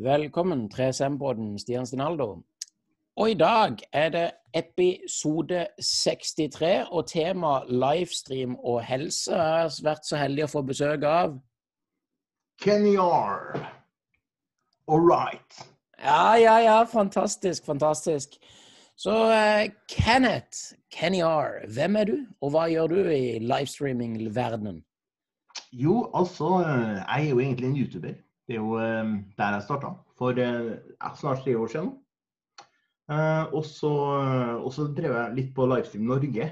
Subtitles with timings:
[0.00, 2.42] Velkommen, 3SM-båten Stian Stinaldo.
[3.16, 9.34] Og i dag er det episode 63, og tema livestream og helse.
[9.34, 11.34] Jeg har vært så heldig å få besøk av
[12.64, 13.60] Kenny R.
[14.88, 15.60] All right.
[16.00, 16.78] Ja, ja, ja.
[16.88, 18.40] Fantastisk, fantastisk.
[18.96, 24.80] Så uh, Kenneth, Kenny R, hvem er du, og hva gjør du i livestreaming-verdenen?
[25.76, 28.18] Jo, altså, jeg er jo egentlig en YouTuber.
[28.50, 31.90] Det er jo uh, der jeg starta for uh, snart tre år siden.
[33.54, 36.46] og, så, drev jeg litt på Livestream Norge.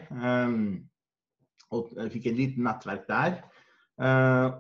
[1.71, 3.37] og fikk et lite nettverk der.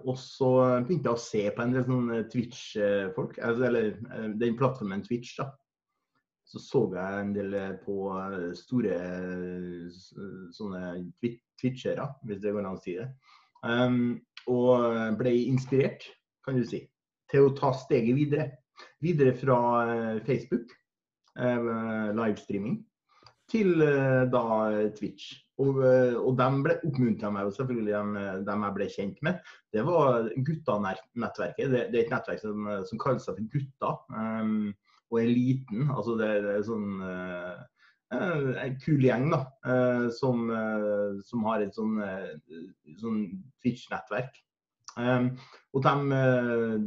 [0.05, 0.51] og så
[0.87, 5.39] begynte jeg å se på en del sånne Twitch-folk, altså, eller den plattformen Twitch.
[5.39, 5.49] da
[6.49, 7.97] så så jeg en del på
[8.57, 8.99] store
[10.55, 10.85] sånne
[11.61, 13.09] twitchere, hvis det går an å si det.
[14.55, 16.07] Og ble inspirert,
[16.47, 16.87] kan du si,
[17.31, 18.51] til å ta steget videre.
[19.03, 19.59] Videre fra
[20.27, 20.71] Facebook,
[21.39, 22.81] uh, livestreaming,
[23.51, 24.43] til uh, da
[24.97, 25.33] Twitch.
[25.59, 28.13] Og, og de ble oppmuntra meg selvfølgelig, dem,
[28.47, 29.41] de, jeg ble kjent med.
[29.75, 31.65] Det var Gutta-nettverket.
[31.73, 33.91] Det, det, er et nettverk som, som kaller seg for Gutta.
[34.15, 34.69] Um,
[35.11, 35.89] og eliten.
[35.91, 37.57] Altså det, det er sånn uh,
[38.65, 41.99] en kul gjeng da, uh, som, uh, som, har et sånn,
[43.01, 43.25] sånn
[43.63, 44.39] Twitch-nettverk.
[44.99, 45.31] Um,
[45.77, 46.21] og de,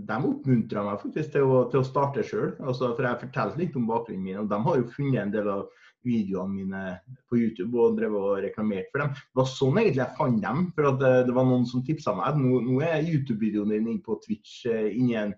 [0.08, 2.56] de oppmuntra meg faktisk til å, til å starte sjøl.
[2.60, 5.48] Altså, for jeg fortalte litt om bakgrunnen min, og de har jo funnet en del
[5.54, 5.70] av
[6.08, 6.82] videoene mine
[7.30, 9.14] på YouTube og drevet og reklamert for dem.
[9.14, 10.68] Det var sånn egentlig jeg fant dem.
[10.76, 12.40] For det, det var noen som tipsa meg.
[12.42, 15.36] Nå, nå er YouTube-videoen din inne på Twitch inni en,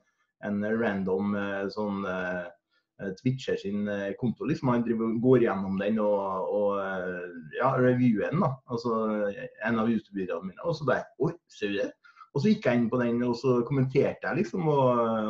[0.47, 1.35] en random
[1.73, 2.05] sånn
[3.19, 4.47] Twitcher sin konto.
[4.47, 8.45] liksom Han driver, går gjennom den og, og ja, reviewer den.
[8.45, 8.95] da, altså
[9.67, 10.63] En av YouTube-videoene mine.
[10.63, 11.91] Og så bare Oi, ser du det?
[12.33, 14.61] Og så gikk jeg inn på den og så kommenterte jeg, liksom.
[14.69, 14.87] Og,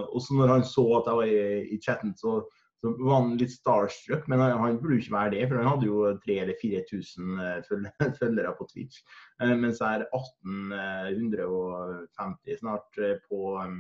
[0.07, 1.31] og så når han så at jeg var i,
[1.75, 2.31] i chatten, så,
[2.79, 4.23] så, var han litt starstruck.
[4.31, 7.89] Men han, han burde jo ikke være det, for han hadde jo 3000 eller 4000
[8.21, 8.95] følgere på Twitch.
[9.51, 12.89] Mens jeg er 1850 snart
[13.27, 13.79] på um,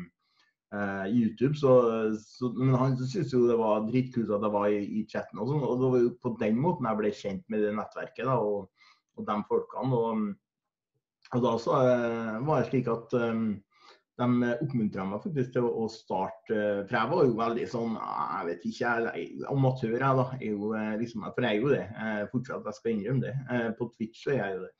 [0.73, 1.69] Uh, YouTube, så,
[2.17, 5.37] så, men han syntes jo det var dritkult at jeg var i, i chatten.
[5.37, 8.25] Og, sånn, og det var jo på den måten jeg ble kjent med det nettverket
[8.25, 8.73] da, og,
[9.13, 9.99] og de folkene.
[9.99, 10.33] Og,
[11.33, 13.45] og da så, uh, var det slik at um,
[14.21, 18.67] de oppmuntra meg faktisk til å, starte For jeg var jo veldig sånn Jeg vet
[18.69, 20.25] ikke, jeg, amatør jeg da.
[20.37, 20.69] Jeg jo,
[21.01, 21.85] liksom, for jeg er jo det.
[21.97, 23.63] Jeg fortsatt, jeg skal innrømme det.
[23.79, 24.73] på Twitch så er jeg jo det.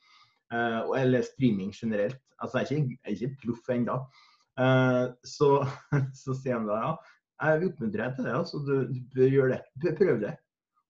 [1.00, 2.22] eller streaming generelt.
[2.38, 3.98] Altså, jeg er ikke, jeg er ikke proff ennå.
[5.26, 5.50] Så,
[6.22, 6.94] så sier han da ja,
[7.42, 9.96] jeg oppmuntrer deg til det, altså, du, du, bør gjøre det.
[9.98, 10.36] Prøv det.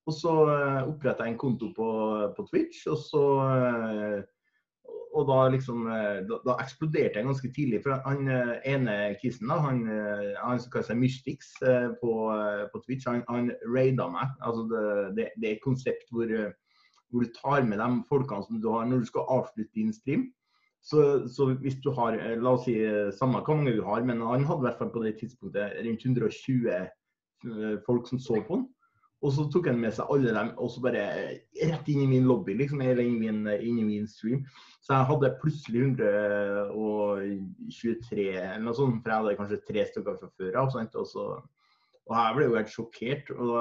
[0.04, 0.32] Og så
[0.84, 1.90] oppretta jeg en konto på,
[2.36, 3.24] på, Twitch, og så
[5.14, 5.84] og da liksom
[6.28, 7.80] da, da, eksploderte jeg ganske tidlig.
[7.84, 8.26] For han
[8.66, 9.84] ene kissen, da, han,
[10.40, 11.52] han som kaller seg Mystix
[12.00, 12.12] på,
[12.72, 14.32] på, Twitch, han, han raida meg.
[14.42, 14.84] Altså det,
[15.18, 16.32] det, det, er et konsept hvor,
[17.14, 20.26] hvor du tar med de folkene som du har når du skal avslutte din stream.
[20.84, 24.02] Så, så, hvis du har, eh, la oss si eh, samme hvor mange du har,
[24.04, 28.42] men han hadde i hvert fall på det tidspunktet rundt 120 eh, folk som så
[28.44, 28.66] på han.
[29.24, 31.02] Og så tok han med seg alle dem og så bare
[31.56, 34.40] rett inn i min lobby, liksom, eller inn i min, inn i min stream.
[34.84, 40.28] Så jeg hadde plutselig 123 eller noe sånt, for jeg hadde kanskje tre stykker fra
[40.36, 40.66] før av.
[40.84, 41.24] Og, så,
[42.04, 43.24] og jeg ble jo helt sjokkert.
[43.32, 43.56] Og,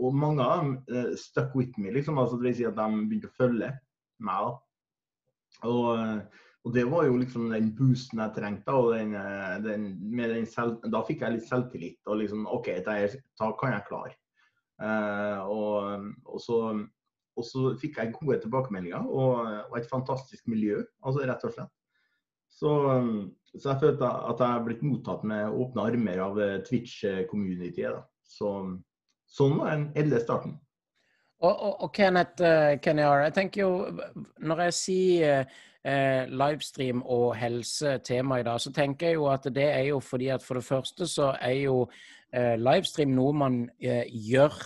[0.00, 2.16] og mange av dem uh, stuck with me, liksom.
[2.22, 3.68] Altså, det vil si at de begynte å følge
[4.24, 4.38] meg.
[4.46, 4.50] da.
[5.68, 5.92] Og,
[6.64, 8.72] og, det var jo liksom den boosten jeg trengte.
[8.72, 9.12] og den,
[9.66, 9.82] den,
[10.16, 12.00] den selv, Da fikk jeg litt selvtillit.
[12.08, 13.04] og liksom, OK, da
[13.60, 14.16] kan jeg klare.
[14.78, 16.58] Uh, og, og, så,
[17.34, 21.74] og, så, fikk jeg gode tilbakemeldinger og, og, et fantastisk miljø, altså rett og slett.
[22.58, 22.70] Så,
[23.54, 28.06] så jeg følte at jeg er blitt mottatt med åpne armer av Twitch-communityet.
[28.26, 28.54] Så,
[29.30, 30.56] sånn var den edle starten.
[31.38, 33.72] Og, og, og Kenneth uh, Kenyar, jeg tenker jo
[34.42, 39.46] Når jeg sier uh, livestream og helse tema i dag, så tenker jeg jo at
[39.54, 41.84] det er jo fordi at for det første så er jo
[42.34, 44.56] livestream noe man gjør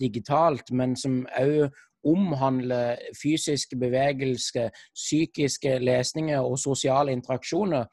[0.00, 1.72] digitalt, men som òg
[2.04, 7.86] omhandler fysiske bevegelser, psykiske lesninger og sosiale interaksjoner.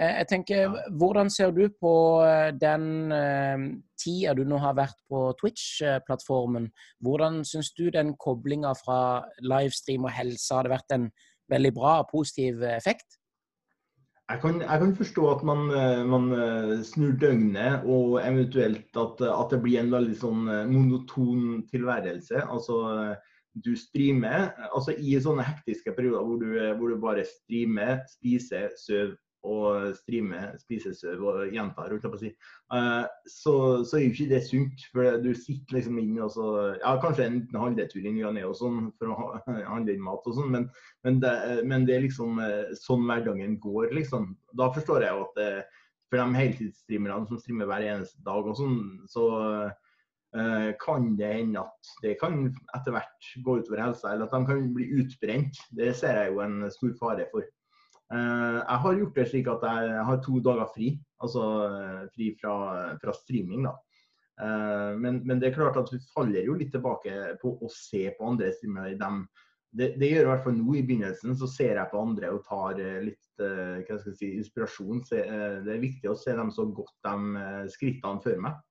[0.00, 3.58] Eh, jeg tenker, Hvordan ser du på eh, den eh,
[4.00, 6.70] tida du nå har vært på Twitch-plattformen?
[7.00, 11.10] Hvordan syns du den koblinga fra livestream og helse hadde vært en
[11.50, 13.17] veldig bra og positiv effekt?
[14.28, 15.62] Jeg kan, jeg kan, forstå at man,
[16.10, 16.26] man,
[16.84, 22.42] snur døgnet, og eventuelt at, at, det blir en veldig sånn monoton tilværelse.
[22.44, 23.14] Altså,
[23.64, 29.16] du streamer altså i sånne hektiske perioder hvor du, hvor du bare streamer, spiser, sover,
[29.46, 32.30] og streamer spisesøv og gjentar, holdt jeg på å si,
[32.74, 33.54] uh, så,
[33.86, 34.86] så, er jo ikke det sunt.
[34.92, 36.48] For du sitter liksom inne og så
[36.80, 39.28] Ja, kanskje en liten handletur i ny og ne og sånn for å
[39.72, 40.68] handle inn mat og sånn, men,
[41.06, 42.40] men, det, men, det, er liksom
[42.82, 44.32] sånn hverdagen går, liksom.
[44.58, 45.50] Da forstår jeg jo at det,
[46.08, 48.80] for de heltidsstreamerne som streamer hver eneste dag og sånn,
[49.12, 49.28] så
[49.68, 54.50] uh, kan det hende at det kan etter hvert gå utover helsa, eller at de
[54.50, 55.60] kan bli utbrent.
[55.76, 57.46] Det ser jeg jo en stor fare for.
[58.08, 62.30] Uh, jeg har gjort det slik at jeg har to dager fri, altså uh, fri
[62.40, 62.54] fra,
[63.02, 63.68] fra, streaming.
[63.68, 63.76] da.
[64.38, 67.10] Men, men, det er klart at vi faller jo litt tilbake
[67.40, 68.92] på å se på andre streamere.
[69.74, 71.34] Det, det, gjør i hvert fall nå i begynnelsen.
[71.34, 75.02] Så ser jeg på andre og tar litt Eh, hva skal jeg si, inspirasjon.
[75.14, 78.64] Eh, det er viktig å se dem så godt de eh, skrittene før meg.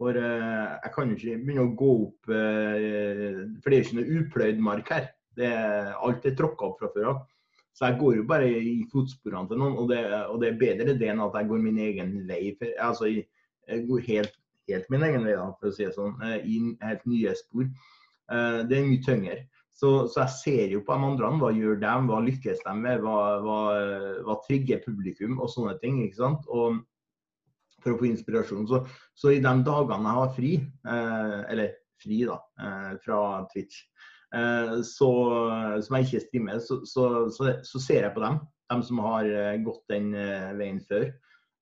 [0.00, 4.14] For jeg kan jo ikke begynne å gå opp For det er jo ikke noe
[4.18, 5.04] upløyd mark her.
[5.38, 5.50] Det
[5.92, 7.20] alt er tråkka opp fra før av.
[7.72, 10.96] Så jeg går jo bare i fotsporene til noen, og det, og det, er bedre
[10.98, 12.52] det enn at jeg går min egen vei.
[12.76, 14.36] Altså, jeg går helt,
[14.68, 17.70] helt min egen vei, da, for å si det sånn, i helt nye spor.
[18.28, 19.38] Det er mye tyngre.
[19.82, 23.00] Så, så, jeg ser jo på de andre, hva gjør de, hva lykkes de med,
[23.02, 23.60] hva, hva,
[24.26, 26.02] hva trigger publikum og sånne ting.
[26.04, 26.48] ikke sant?
[26.52, 26.82] Og
[27.82, 28.68] For å få inspirasjon.
[28.70, 28.84] Så,
[29.18, 30.52] så i de dagene jeg har fri,
[30.86, 33.18] eh, eller fri da, eh, fra
[33.50, 35.08] Twitch, eh, så,
[35.84, 37.04] som jeg ikke streamer, så, så,
[37.68, 38.38] så, ser jeg på dem.
[38.72, 41.08] De som har eh, gått den eh, veien før,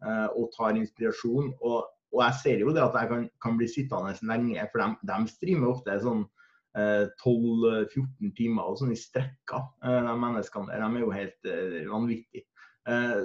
[0.04, 1.54] eh, og tar inspirasjon.
[1.60, 5.10] Og, og, jeg ser jo det at jeg kan, kan bli sittende lenge, for de,
[5.10, 6.26] de streamer ofte sånn
[6.70, 9.64] 12-14 eh, timer og sånn i strekka.
[9.82, 11.52] Eh, de menneskene der, de er jo helt
[11.90, 12.46] vanvittige.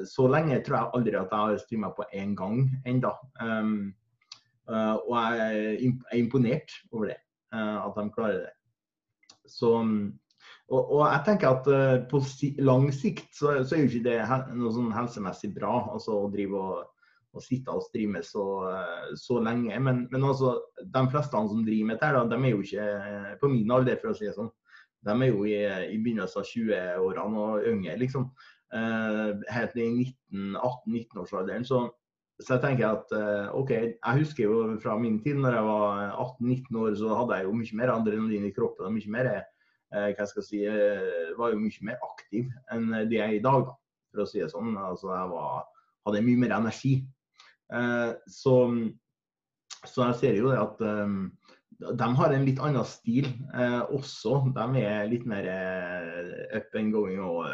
[0.05, 2.57] Så lenge tror jeg aldri at jeg har streama på én gang
[3.39, 7.15] uh, og jeg er imponert over det,
[7.55, 8.51] at de klarer det.
[9.51, 14.07] Så, og, og jeg tenker at på si, lang sikt så, så, er jo ikke
[14.09, 14.17] det
[14.57, 16.83] noe sånn helsemessig bra altså å drive og
[17.35, 18.45] og sitte og streame så,
[19.19, 19.75] så lenge.
[19.79, 23.73] Men, men, altså, de fleste som driver med dette, de er jo ikke på min
[23.75, 24.51] alder, for å si det sånn.
[25.05, 25.57] De er jo i,
[25.93, 28.29] i begynnelsen av 20-årene og yngre, liksom.
[28.73, 29.89] Uh, helt i
[30.33, 31.67] 18-19-årsalderen.
[31.67, 31.83] Så,
[32.41, 36.01] så, jeg tenker at uh, OK, jeg husker jo fra min tid når jeg var
[36.41, 38.89] 18-19 år, så hadde jeg jo mye mer adrenalin i kroppen.
[38.89, 39.31] og mye mer,
[39.95, 40.61] uh, hva jeg si,
[41.39, 43.77] var jo mye mer aktiv enn det jeg er i dag, da,
[44.11, 44.75] for å si det sånn.
[44.79, 45.67] Altså, jeg var,
[46.07, 46.95] hadde mye mer energi.
[47.73, 48.55] Eh, så,
[49.85, 51.15] så, jeg ser jo det at eh,
[51.99, 54.43] de har en litt annen stil eh, også.
[54.55, 55.49] De er litt mer
[56.55, 57.47] up and going og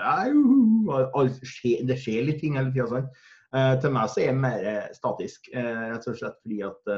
[1.31, 3.05] Det skjer litt ting hele tida.
[3.51, 6.91] Til meg så er jeg mer statisk, uh, rett og slett fordi at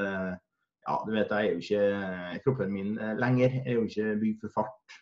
[0.83, 4.41] ja, du vet, jeg er jo ikke Kroppen min lenger jeg er jo ikke bygd
[4.43, 4.97] for fart.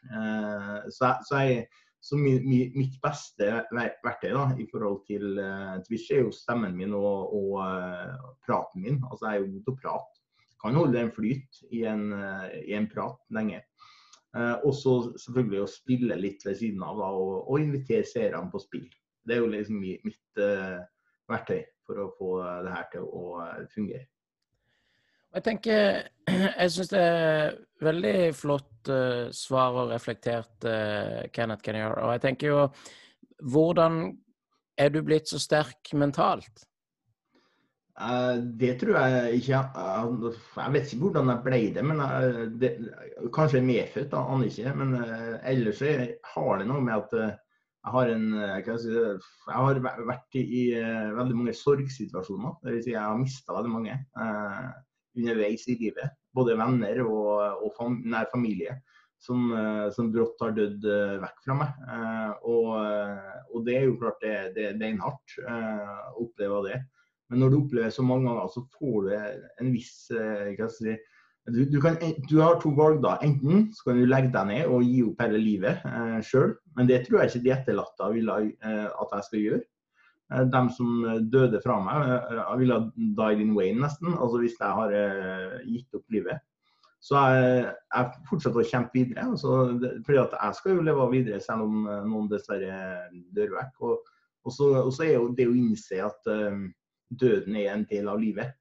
[0.93, 1.63] så, så jeg,
[2.05, 5.41] så mi, mi, mitt beste verktøy da, i forhold til
[5.87, 7.57] Twitch er jo stemmen min og, og
[8.45, 9.01] praten min.
[9.09, 10.21] Altså Jeg er jo god til å prate.
[10.61, 12.07] Kan holde en flyt i en,
[12.61, 13.63] i en prat lenge.
[14.37, 18.61] og så selvfølgelig å spille litt ved siden av da, og, og invitere seerne på
[18.61, 18.89] spill.
[19.25, 20.43] Det er jo liksom mitt
[21.31, 22.31] verktøy for å få
[22.65, 23.27] det her til å
[23.73, 24.07] fungere.
[25.31, 26.01] Jeg tenker,
[26.59, 32.23] jeg syns det er veldig flott uh, svar og reflektert, uh, Kenneth Kenyar, Og jeg
[32.25, 32.65] tenker jo,
[33.53, 34.03] hvordan
[34.77, 36.65] er du blitt så sterk mentalt?
[38.01, 42.03] Uh, det tror jeg ikke Jeg vet ikke hvordan jeg ble det, men
[42.59, 42.71] det,
[43.35, 44.75] kanskje medfødt, aner ikke.
[44.75, 44.97] Men
[45.47, 45.83] ellers
[46.35, 47.39] har det noe med at
[47.81, 50.63] jeg har, en, jeg, si, jeg har vært i, i
[51.17, 52.59] veldig mange sorgsituasjoner.
[52.61, 53.97] Det vil si jeg har mista veldig mange.
[53.97, 54.71] eh,
[55.17, 56.13] underveis i livet.
[56.35, 58.77] Både venner og, og fam, nær familie
[59.21, 61.83] som, eh, som, brått har dødd eh, vekk fra meg.
[61.95, 62.71] Eh, og,
[63.51, 66.81] og, det er jo klart det, det, det er en hardt å oppleve det.
[67.31, 70.95] Men når du opplever så mange ganger, så får du en viss jeg si,
[71.49, 71.97] du, du, kan,
[72.29, 73.01] du, har to valg.
[73.03, 73.15] da.
[73.25, 76.89] Enten så kan du legge deg ned og gi opp hele livet eh, sjøl, men
[76.89, 79.63] det tror jeg ikke de etterlatte vil eh, at jeg skal gjøre.
[80.31, 84.77] Eh, de som døde fra meg, eh, ville died in Wayne nesten, altså hvis jeg
[84.79, 86.39] har eh, gitt opp livet.
[87.01, 89.25] Så jeg, jeg fortsetter å kjempe videre.
[89.33, 89.55] Altså,
[90.05, 92.75] fordi at jeg skal jo leve videre selv om noen dessverre
[93.33, 93.79] dør vekk.
[93.87, 94.11] Og,
[94.45, 96.67] og, så, og så, er jo det å innse at um,
[97.09, 98.53] døden er en del av livet.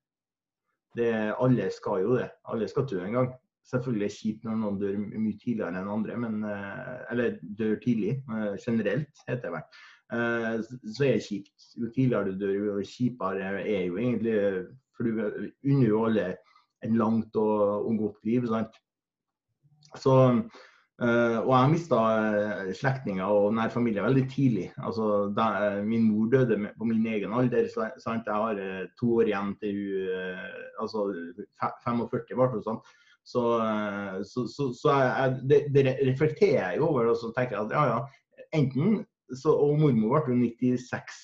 [0.97, 2.31] Det, alle skal jo det.
[2.51, 3.31] Alle skal dø en gang.
[3.71, 6.41] Selvfølgelig er det kjipt når noen dør mye tidligere enn andre, men,
[7.13, 8.17] eller dør tidlig.
[8.65, 9.67] Generelt, heter det vel.
[10.11, 11.67] Eh, så er det kjipt.
[11.79, 14.37] Jo tidligere du dør, jo kjipere er jo egentlig
[14.97, 15.21] For du
[15.65, 16.25] unner jo alle
[16.85, 18.47] et langt og, og godt liv.
[18.49, 18.75] Sant?
[19.97, 20.15] Så,
[21.00, 24.66] Uh, og jeg mista uh, slektninger og nær familie veldig tidlig.
[24.85, 25.47] Altså, da,
[25.78, 27.71] uh, min mor døde med, på min egen alder.
[27.73, 28.28] Sant?
[28.28, 28.61] Jeg har
[29.00, 31.07] to år igjen til hun Altså
[31.87, 32.83] 45 ble det sånn.
[33.30, 33.42] Så,
[34.26, 37.09] så, så, så jeg, det, det, reflekterer jeg over.
[37.12, 38.45] Og så tenker jeg at ja, ja.
[38.57, 39.04] Enten
[39.37, 41.21] så, Og mormor ble jo 96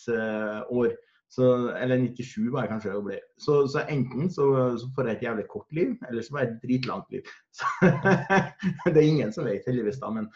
[0.73, 0.97] år.
[1.28, 3.16] Så, eller 97 var jeg kanskje å ble.
[3.42, 4.47] Så, så enten så,
[4.78, 7.33] så, får jeg et jævlig kort liv, eller så får jeg et dritlangt liv.
[8.92, 9.99] det er ingen som vet, heldigvis.
[10.02, 10.30] da, men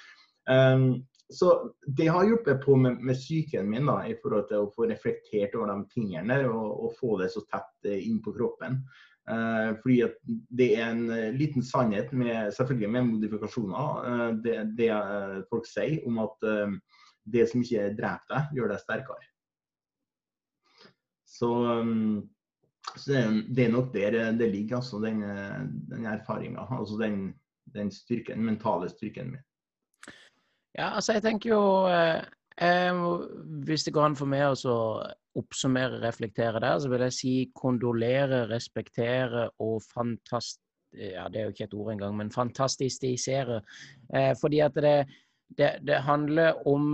[0.50, 0.88] um,
[1.30, 1.52] Så
[1.86, 5.54] det har hjulpet på med, med psyken min da, i forhold til å få reflektert
[5.54, 8.82] over de tingene og, og få det så tett eh, inn på kroppen.
[9.30, 10.16] Uh, fordi at
[10.58, 14.90] det er en uh, liten sannhet, med, selvfølgelig med modifikasjoner, uh, det, det
[15.52, 16.48] folk sier om at
[17.30, 19.29] det som ikke dreper deg, gjør deg sterkere.
[21.40, 21.48] Så,
[21.80, 22.28] um,
[22.96, 25.22] så det, er nok der det ligger, altså, den,
[25.88, 26.66] den erfaringa.
[26.78, 27.32] Altså den,
[27.74, 29.46] den styrken, den mentale styrken min.
[30.78, 32.22] Ja, altså jeg tenker jo eh,
[32.62, 33.00] eh,
[33.66, 34.76] Hvis det går an for meg å
[35.38, 40.60] oppsummere, reflektere der, så vil jeg si kondolere, respektere og fantast...
[40.90, 43.60] Ja, det er jo ikke et ord engang, men fantastisere.
[44.14, 44.96] Eh, fordi at det,
[45.58, 46.88] det, det handler om,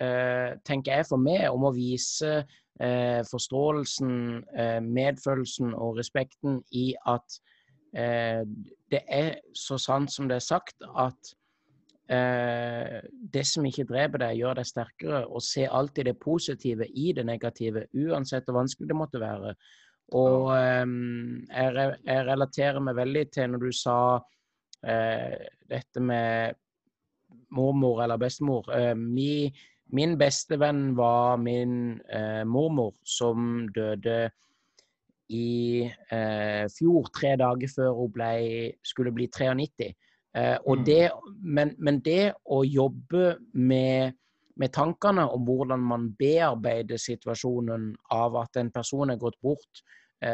[0.00, 2.46] eh, tenker jeg for meg, om å vise
[2.80, 4.12] eh, forståelsen,
[4.56, 7.40] eh, medfølelsen og respekten i at
[7.96, 8.44] eh,
[8.90, 11.34] det er så sant som det er sagt, at
[12.10, 13.00] eh,
[13.34, 15.24] det som ikke dreper deg, gjør deg sterkere.
[15.26, 19.54] Og se alltid det positive i det negative, uansett hvor vanskelig det måtte være.
[20.16, 23.98] Og ehm, jeg, jeg, relaterer meg veldig til når du sa
[24.88, 25.36] eh,
[25.68, 26.56] dette med
[27.52, 28.70] mormor eller bestemor.
[28.72, 29.50] Eh, mi
[29.96, 34.28] Min beste venn var min eh, mormor, som døde
[35.28, 38.30] i eh, fjor, tre dager før hun ble,
[38.84, 39.88] skulle bli 93.
[40.36, 40.84] Eh, mm.
[40.84, 41.02] det,
[41.40, 44.16] men, men, det å jobbe med,
[44.60, 49.84] med, tankene om hvordan man bearbeider situasjonen av at en person er gått bort,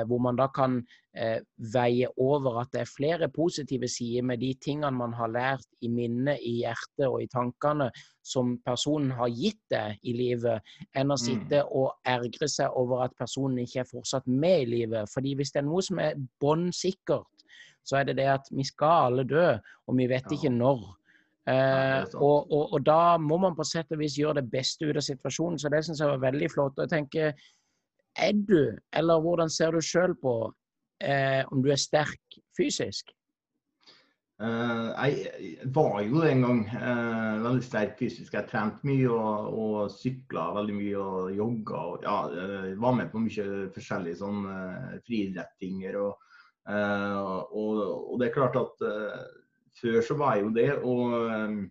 [0.08, 0.78] hvor man da kan
[1.16, 1.40] eh,
[1.74, 5.90] veie over at det er flere positive sider med de tingene man har lært i
[5.92, 7.90] minnet, i hjertet og i tankene
[8.24, 11.76] som personen har gitt deg i livet, enn å sitte mm.
[11.76, 15.10] og ergre seg over at personen ikke er fortsatt med i livet.
[15.12, 17.28] Fordi hvis det er noe som er bånn sikkert,
[17.84, 19.48] så er det det at vi skal alle dø,
[19.86, 20.84] og vi vet ikke når.
[21.44, 24.96] Ja, og, og, og, da må man på sett og vis gjøre det beste ut
[24.96, 25.58] av situasjonen.
[25.60, 26.78] Så det syns jeg var veldig flott.
[26.78, 27.34] Og jeg tenker
[28.16, 30.36] er du, eller hvordan ser du sjøl på
[31.02, 33.10] eh, om du er sterk fysisk?
[34.42, 38.32] Uh, jeg var jo en gang uh, veldig sterk fysisk.
[38.34, 41.82] Jeg trente mye og, og sykla veldig mye og jogga.
[41.92, 44.42] Og, ja, uh, var med på mye forskjellige sånn
[45.06, 46.00] friidrettinger.
[46.02, 46.18] Og,
[46.64, 48.84] og, det er klart at
[49.78, 50.68] før så var jeg jo det.
[50.82, 51.64] Og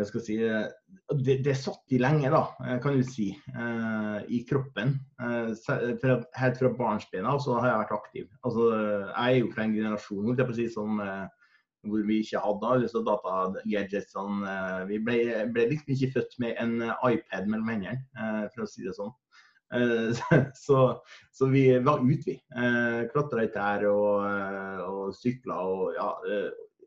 [0.00, 3.28] hva skal jeg si, eh, det, det satt i lenge, da, eh, kan du si,
[3.52, 4.96] eh, i kroppen.
[5.20, 8.30] Helt fra barnsbena så har jeg vært aktiv.
[8.46, 11.00] Altså, jeg er jo fra en generasjon jeg si, som,
[11.88, 14.54] hvor vi ikke hadde alle disse datagadgetsene.
[14.90, 15.18] Vi ble,
[15.54, 19.12] ble, liksom ikke født med en iPad mellom hendene, for å si det sånn.
[20.58, 20.78] Så,
[21.30, 22.32] så, vi var ute, vi.
[23.12, 24.24] Klatra i trær og,
[24.82, 26.08] og sykla og ja,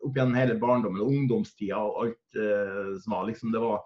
[0.03, 3.27] opp gjennom hele barndommen og ungdomstida og alt eh, som var.
[3.29, 3.81] Liksom, det, var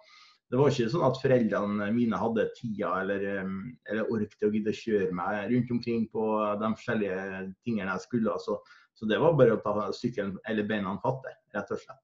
[0.47, 3.57] det var ikke sånn at foreldrene mine hadde tida eller, um,
[3.89, 6.27] eller ork å gidde å kjøre meg rundt omkring på
[6.61, 7.21] de forskjellige
[7.67, 8.37] tingene jeg skulle.
[8.43, 8.59] Så,
[8.95, 12.03] så det var bare å ta sykkelen eller beina fatte, rett og slett.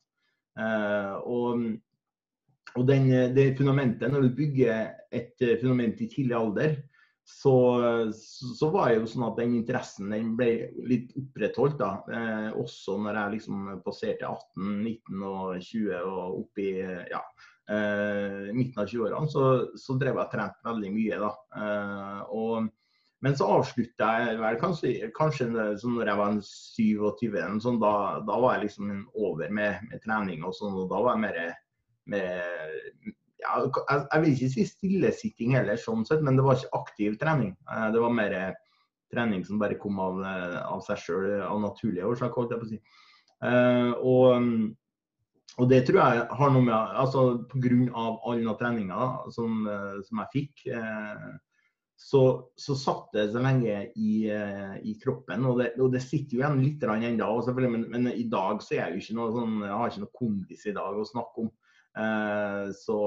[0.60, 1.63] Eh, og,
[2.77, 6.75] og den, det fundamentet, når du bygger et fundament i tidlig alder,
[7.25, 8.12] så,
[8.60, 10.50] så, var det jo sånn at den interessen den ble
[10.89, 11.80] litt opprettholdt.
[11.80, 17.22] da, eh, Også når jeg liksom passerte 18, 19 og 20 og opp i ja,
[17.72, 19.46] eh, midten av 20-årene, så,
[19.80, 21.22] så, drev jeg trent veldig mye.
[21.24, 21.32] da.
[21.63, 22.70] Eh, og,
[23.24, 25.50] men så avslutta jeg vel kanskje, kanskje
[25.80, 27.96] sånn når jeg var 27, sånn, da,
[28.27, 30.75] da, var jeg liksom over med, med trening og sånn.
[30.75, 31.44] og Da var jeg mer
[32.12, 33.13] med
[33.44, 37.54] ja, jeg, vil ikke si stillesitting heller, sånn sett, men det var ikke aktiv trening.
[37.70, 38.38] Eh, det var mer
[39.14, 42.40] trening som bare kom av, eh, av seg sjøl, av naturlige årsaker.
[42.40, 42.82] holdt jeg på å si.
[43.44, 44.46] Og,
[45.58, 47.74] og, det tror jeg har noe med altså Pga.
[48.00, 49.66] all den treninga som,
[50.08, 50.64] som, jeg fikk,
[52.00, 52.22] så,
[52.56, 55.44] så satt det så lenge i, i kroppen.
[55.52, 58.82] Og det, og det, sitter jo igjen litt ennå, men, men, i dag så er
[58.86, 61.52] jeg jo ikke noe sånn, jeg har ikke noe kondis i dag å snakke om.
[61.94, 62.98] Eh, så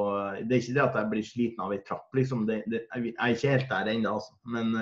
[0.47, 2.45] det er ikke det at jeg blir sliten av ei trapp, liksom.
[2.49, 4.37] Det, det, jeg er ikke helt der ennå, altså.
[4.47, 4.75] Men,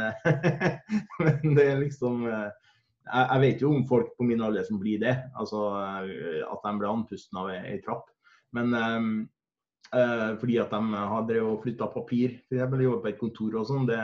[1.25, 2.73] men, det er liksom eh,
[3.09, 5.15] jeg, vet jo om folk på min alder som blir det.
[5.37, 8.09] Altså at de blir andpusten av ei trapp.
[8.55, 12.63] Men uh, fordi at de har drevet og flytta papir, f.eks.
[12.63, 13.99] jobber på et kontor og sånn, det,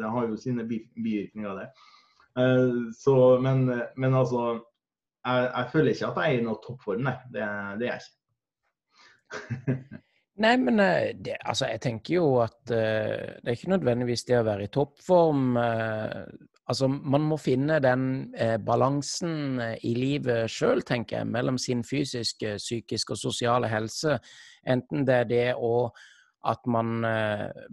[0.00, 1.68] det, har jo sine bivirkninger, det.
[2.96, 3.66] Så, men,
[3.98, 7.16] men altså jeg, jeg, føler ikke at jeg er i noe toppform, nei.
[7.34, 7.44] Det,
[7.80, 8.17] det er jeg ikke.
[10.38, 14.36] Nei, men eh, det, altså, jeg tenker jo at uh, det er ikke nødvendigvis det
[14.38, 15.56] å være i toppform.
[15.58, 16.20] Uh,
[16.70, 18.04] altså, man må finne den
[18.38, 24.20] uh, balansen i livet sjøl, tenker jeg, mellom sin fysiske, psykiske og sosiale helse.
[24.62, 25.90] Enten det er det å
[26.48, 27.02] at man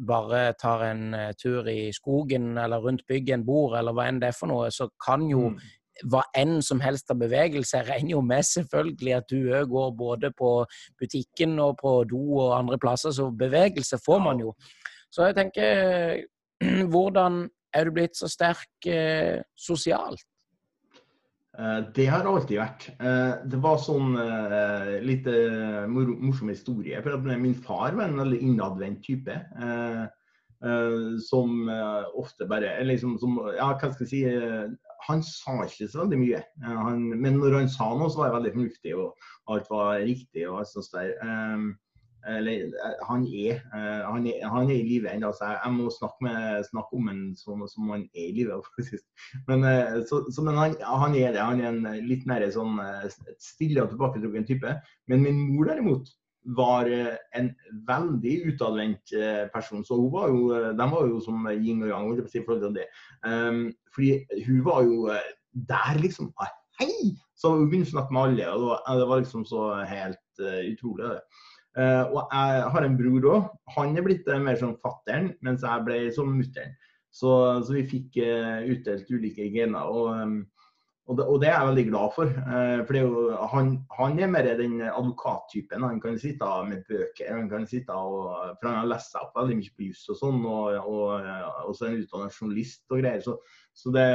[0.10, 4.32] bare tar en tur i skogen eller rundt bygget en bord, eller hva enn det
[4.32, 5.60] er for noe, så kan jo mm
[6.04, 7.78] hva enn som helst av bevegelse.
[7.80, 10.52] Jeg regner jo med selvfølgelig at du òg går både på
[11.00, 14.54] butikken og på do og andre plasser, så bevegelse får man jo.
[15.14, 16.24] Så jeg tenker,
[16.94, 20.24] hvordan er du blitt så sterk eh, sosialt?
[21.56, 22.88] Eh, det har alltid vært.
[23.00, 25.28] Eh, det var sånn eh, litt
[25.88, 27.00] morsom historie.
[27.04, 29.40] for Min far var en veldig innadvendt type.
[31.28, 31.68] Som
[32.18, 34.22] ofte bare liksom, som, ja, hva skal jeg si,
[35.08, 36.44] han sa ikke så veldig mye.
[36.66, 40.46] Han, men når han sa noe, så var det veldig fornuftig, og alt var riktig.
[40.50, 41.12] og alt sånt der.
[41.22, 41.74] Um,
[42.26, 42.72] eller,
[43.06, 43.60] han, er,
[44.10, 47.20] han, er, han er i live ennå, så jeg, må snakke, med, snakke om ham
[47.38, 48.58] som, som, han er i live.
[49.50, 49.66] Men,
[50.10, 51.44] så, så, men han, han, er det.
[51.46, 52.80] Han er en litt mer sånn
[53.38, 54.74] stille og tilbaketrukken type.
[55.12, 56.10] Men min mor derimot
[56.58, 57.48] var en
[57.88, 59.14] veldig utadvendt
[59.54, 59.82] person.
[59.86, 62.12] Så hun var jo, de var jo som yin og yang.
[62.22, 62.86] i forhold det.
[63.26, 66.34] Um, fordi hun var jo eh, der, liksom.
[66.42, 67.16] Ah, hei!
[67.36, 71.12] Så hun begynte å snakke med alle, og det var liksom så helt uh, utrolig.
[71.12, 71.22] det.
[71.76, 73.48] Uh, og jeg har en bror òg.
[73.76, 76.76] Han er blitt uh, mer som fattern, mens jeg ble som mutter'n.
[77.16, 77.32] Så,
[77.64, 79.88] så, vi fikk utdelt ulike gener.
[79.88, 80.42] Og, um,
[81.06, 82.32] og, det, og, det, er jeg veldig glad for.
[82.88, 83.10] for jo,
[83.52, 85.86] han, han, er mer den advokattypen.
[85.86, 87.30] Han kan sitte med bøker.
[87.30, 90.18] han kan sitte og, For han har lest seg opp veldig mye på juss og
[90.24, 91.30] sånn, og, og,
[91.68, 93.22] og så er han utdannet journalist og greier.
[93.22, 93.38] Så,
[93.78, 94.08] så, det,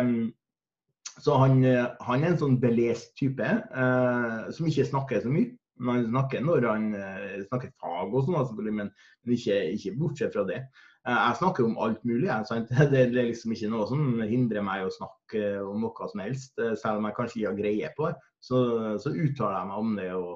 [1.20, 5.54] så han, han, er en sånn belest type eh, som ikke snakker så mye.
[5.80, 10.34] Men han snakker når han eh, snakker fag og sånn, men, men ikke, ikke, bortsett
[10.34, 10.64] fra det.
[11.08, 12.28] Eh, jeg snakker om alt mulig.
[12.92, 16.52] Det er liksom ikke noe som hindrer meg å snakke om noe som helst.
[16.60, 18.60] Eh, selv om jeg kanskje ikke har greie på det, så,
[19.00, 20.10] så uttaler jeg meg om det.
[20.18, 20.34] og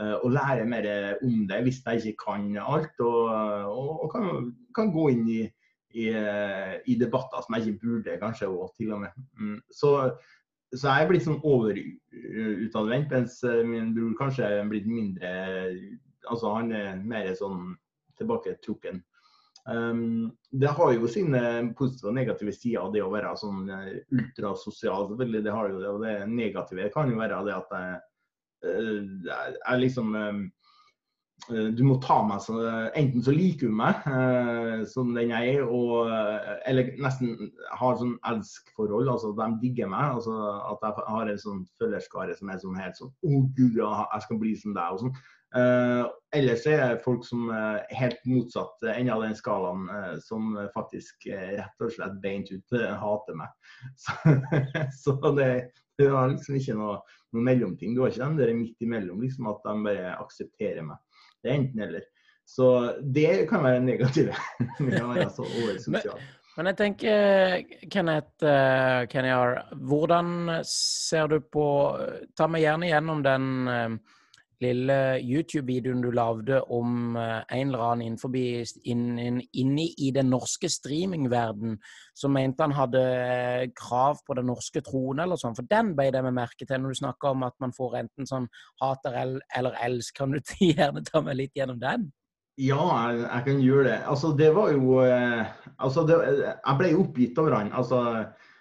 [0.00, 0.90] eh, og lærer mer
[1.26, 3.06] om det hvis jeg ikke kan alt.
[3.06, 3.22] Og,
[3.70, 5.40] og, og kan, kan, gå inn i,
[5.94, 9.24] i, i, debatter som jeg ikke burde, kanskje òg, til og med.
[9.38, 9.58] Mm.
[9.70, 9.92] Så,
[10.74, 15.34] så jeg er blitt sånn overutadvendt, mens min bror kanskje er blitt mindre
[16.30, 17.72] Altså han er mer sånn
[18.20, 19.00] tilbaketrukken.
[19.68, 21.40] Um, det har jo sine
[21.78, 25.08] positive og negative sider, det å være sånn eh, ultrasosial.
[25.10, 28.00] selvfølgelig, Det har jo det, og det negative kan jo være det at jeg,
[28.64, 30.16] jeg liksom
[31.48, 32.58] Eh, du må ta meg så
[32.98, 37.98] Enten så liker hun meg eh, som den jeg er, og, eh, eller nesten har
[38.00, 39.08] sånn elskforhold.
[39.10, 40.16] Altså de digger meg.
[40.18, 40.36] altså
[40.70, 44.26] At jeg har en sånn følgerskare som er sånn helt sånn Å, oh, gud, jeg
[44.26, 44.96] skal bli som deg.
[44.96, 45.14] og sånn.
[45.56, 46.04] Eh,
[46.36, 51.26] ellers er det folk som er helt motsatt enn av den skalaen, uh, som faktisk
[51.26, 53.50] uh, rett og slett beint ut hater meg.
[54.04, 55.48] Så, så det,
[55.98, 57.00] det er liksom ikke noe,
[57.34, 57.96] noe mellomting.
[57.96, 61.02] Du har ikke den der midt imellom, liksom, at de bare aksepterer meg.
[61.42, 62.06] Det er enten-eller.
[62.50, 62.68] Så
[63.02, 64.34] det kan være negative.
[64.78, 67.58] men, jeg tenker,
[67.90, 71.66] Kenneth uh, Kenyar, hvordan ser du på
[72.38, 74.16] Ta meg gjerne gjennom den uh,
[74.60, 81.78] lille YouTube-videoen du lagde om uh, en eller annen innenfor, inn, i den norske streamingverden
[82.16, 83.02] som mente han hadde
[83.78, 85.56] krav på den norske troen eller sånn.
[85.58, 88.28] For den ble det med merke til når du snakker om at man får enten
[88.28, 88.48] sånn
[88.82, 90.16] hater eller elsk.
[90.20, 92.10] Kan du gjerne ta meg litt gjennom den?
[92.60, 93.98] Ja, jeg, jeg kan gjøre det.
[94.12, 97.72] Altså, det var jo altså, det, Jeg ble oppgitt over han.
[97.72, 98.02] Altså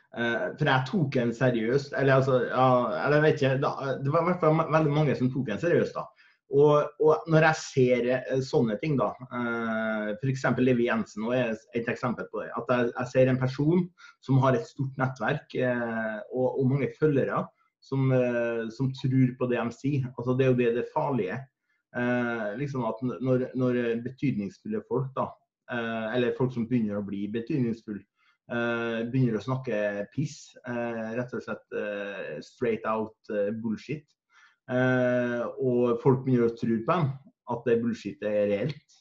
[0.10, 1.92] for jeg tok en seriøst.
[2.00, 2.68] Eller altså, ja,
[3.14, 3.52] jeg vet ikke.
[3.62, 6.08] Da, det var i hvert fall veldig mange som tok en seriøst da.
[6.50, 10.48] Og, og, når jeg ser uh, sånne ting, da, uh, f.eks.
[10.58, 12.50] Levi Jensen er et eksempel på det.
[12.58, 13.86] At jeg, jeg ser en person
[14.26, 17.46] som har et stort nettverk uh, og, og, mange følgere,
[17.86, 18.10] som,
[18.76, 20.08] som, tror på det de sier.
[20.18, 21.38] Altså, det er jo det, det farlige.
[22.60, 25.30] liksom at når, når betydningsfulle folk, da,
[26.14, 28.04] eller folk som begynner å bli betydningsfulle,
[28.50, 30.56] begynner å snakke piss.
[30.68, 34.06] Uh, rett og slett uh, straight out bullshit.
[34.70, 37.08] og folk begynner å tro på dem,
[37.50, 38.98] at det bullshit er reelt.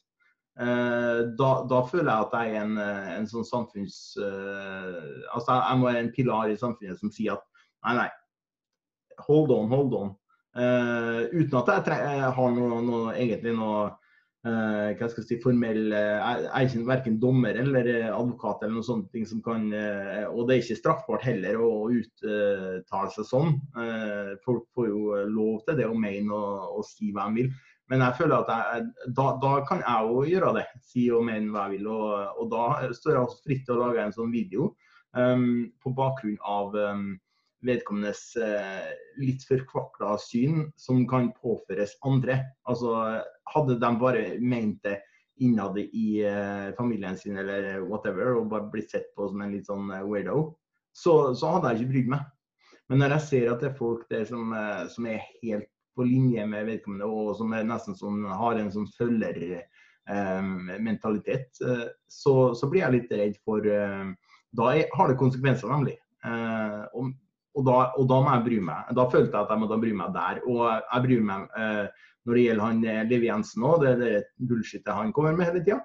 [0.59, 2.79] Da, da, føler jeg at jeg er en,
[3.19, 3.99] en sånn samfunns...
[4.19, 7.45] altså jeg må være en pilar i samfunnet som sier at
[7.85, 8.09] Nei, nei.
[9.29, 10.09] Hold on, hold on.
[11.31, 13.85] Uten at jeg har noe, noe, egentlig noe
[14.49, 18.79] uh, hva skal jeg si, formell uh, Jeg er ikke verken dommer eller advokat eller
[18.79, 19.69] noe sånt ting som kan
[20.33, 23.57] Og det er ikke straffbart heller å uttale seg sånn.
[24.45, 27.53] folk får jo lov til det å mene og, og si hva de vil.
[27.89, 30.67] Men jeg føler at jeg, da, da, kan jeg jo gjøre det.
[30.85, 31.89] Si og mene hva jeg vil.
[31.95, 34.73] Og, og da står jeg også fritt til å lage en sånn video
[35.17, 37.09] um, på bakgrunn av um,
[37.67, 42.39] vedkommendes eh, litt forkvakla syn som kan påføres andre.
[42.71, 42.95] Altså,
[43.51, 45.01] hadde de bare ment det
[45.43, 49.71] innad i eh, familien sin eller whatever, og bare blitt sett på som en litt
[49.71, 50.53] sånn eh, weirdo,
[50.95, 52.23] så, så hadde jeg ikke brydd meg.
[52.89, 55.69] Men når jeg ser at det er folk der som, eh, som er helt
[55.99, 62.55] på linje med vedkommende, og som nesten sånn, har en sånn følgermentalitet, eh, eh, så,
[62.55, 63.61] så, blir jeg litt redd for
[64.59, 65.97] Da har det konsekvenser, nemlig.
[66.25, 67.05] Eh, og,
[67.57, 68.91] og da, og da, må jeg bry meg.
[68.97, 70.41] Da følte jeg at jeg måtte bry meg der.
[70.47, 74.03] Og jeg bryr meg eh, når det gjelder han eh, Liv Jensen òg, det er
[74.03, 75.81] det bullshitet han kommer med hele tida.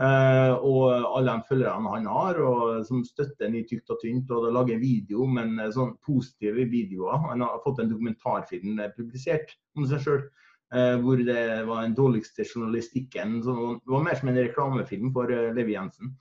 [0.00, 0.86] Uh, og
[1.18, 4.32] alle de følgerne han har, og som støtter ham i tykt og tynt.
[4.34, 7.20] Og lager video, men sånn positive videoer.
[7.28, 10.24] Han har fått en dokumentarfilm publisert om seg sjøl.
[10.72, 13.42] Uh, hvor det var den dårligste journalistikken.
[13.44, 16.16] Så det var mer som en reklamefilm for Levi Jensen.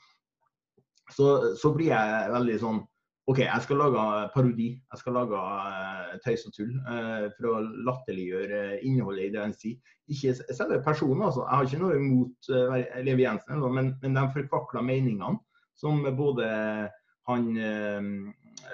[1.15, 2.81] Så, så blir jeg veldig sånn
[3.31, 4.67] OK, jeg skal lage parodi.
[4.91, 9.55] Jeg skal lage uh, tøys og tull uh, for å latterliggjøre innholdet i det han
[9.55, 9.93] sier.
[10.11, 11.45] Ikke selve personen, altså.
[11.45, 12.75] Jeg har ikke noe imot uh,
[13.07, 15.39] Levi Jensen, men, men de forkvakla meningene
[15.79, 16.49] som både
[17.29, 17.47] han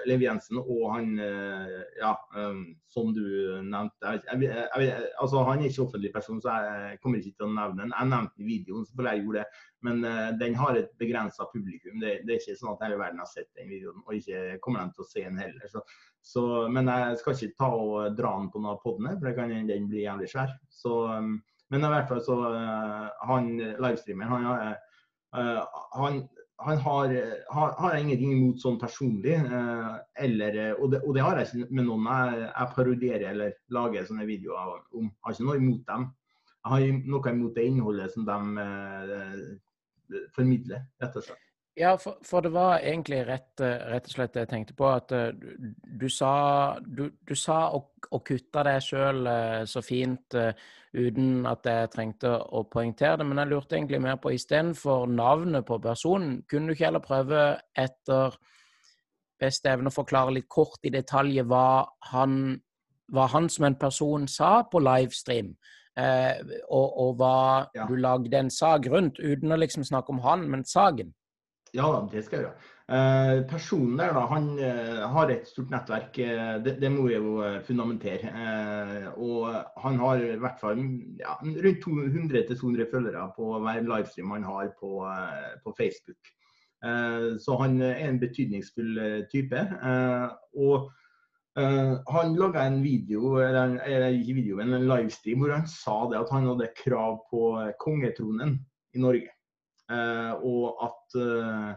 [0.05, 3.23] Lev Jensen og han eh, ja, um, som du
[3.65, 4.49] nevnte jeg, jeg,
[4.85, 7.95] jeg, altså Han er ikke offentlig person, så jeg kommer ikke til å nevne den.
[7.95, 9.63] Jeg nevnte videoen, selvfølgelig jeg gjorde det.
[9.87, 11.99] Men uh, den har et begrensa publikum.
[12.03, 14.85] Det, det, er ikke sånn at hele verden har sett den videoen, og ikke kommer
[14.85, 15.73] de til å se den heller.
[15.73, 15.83] Så,
[16.25, 19.35] så, men jeg skal ikke ta og dra den på noen av podene, for det
[19.37, 20.55] kan den bli jævlig svær.
[20.73, 21.37] Så, um,
[21.73, 24.75] men i hvert fall så uh, han livestreameren, han,
[25.37, 26.25] uh, han
[26.59, 27.11] han har,
[27.53, 29.35] har, har, ingenting imot sånn personlig.
[29.37, 33.57] Eh, eller, og, det, og, det, har jeg ikke med noen jeg, jeg parodierer eller
[33.77, 35.05] lager sånne videoer om.
[35.05, 36.07] Jeg har ikke noe imot dem.
[36.57, 41.46] Jeg har noe imot det innholdet som de eh, formidler, rett og slett.
[41.77, 44.87] Ja, for, for, det var egentlig rett, rett, og slett det jeg tenkte på.
[44.89, 46.31] At uh, du, du, sa,
[46.81, 50.37] du, du sa å, å, kutte deg sjøl uh, så fint
[50.97, 53.27] uten at jeg trengte å poengtere det.
[53.29, 57.43] Men jeg lurte egentlig mer på istedenfor navnet på personen, kunne du ikke heller prøve
[57.77, 58.39] etter
[59.37, 62.55] beste evne å forklare litt kort i detalj hva han,
[63.13, 65.53] hva han som en person sa på livestream?
[65.97, 67.37] og, og hva
[67.73, 67.87] ja.
[67.89, 71.09] du lagde en sak rundt, uten å liksom snakke om han, men saken?
[71.75, 72.73] Ja det skal jeg gjøre.
[72.87, 77.19] Eh, personen der da, han eh, har et stort nettverk, eh, det, det må jeg
[77.19, 78.29] jo eh, fundamentere.
[78.31, 80.79] Eh, og han har i hvert fall
[81.19, 86.33] ja, rundt 200-200 følgere på hver livestream han har på, eh, på Facebook.
[87.41, 88.99] så han er en betydningsfull
[89.31, 89.61] type.
[90.61, 90.91] og
[91.55, 96.19] han laga en video, eller, eller, ikke video, men en livestream hvor han sa det
[96.19, 97.41] at han hadde krav på
[97.81, 98.59] kongetronen
[98.93, 99.36] i Norge.
[99.87, 101.67] Eh, og at eh,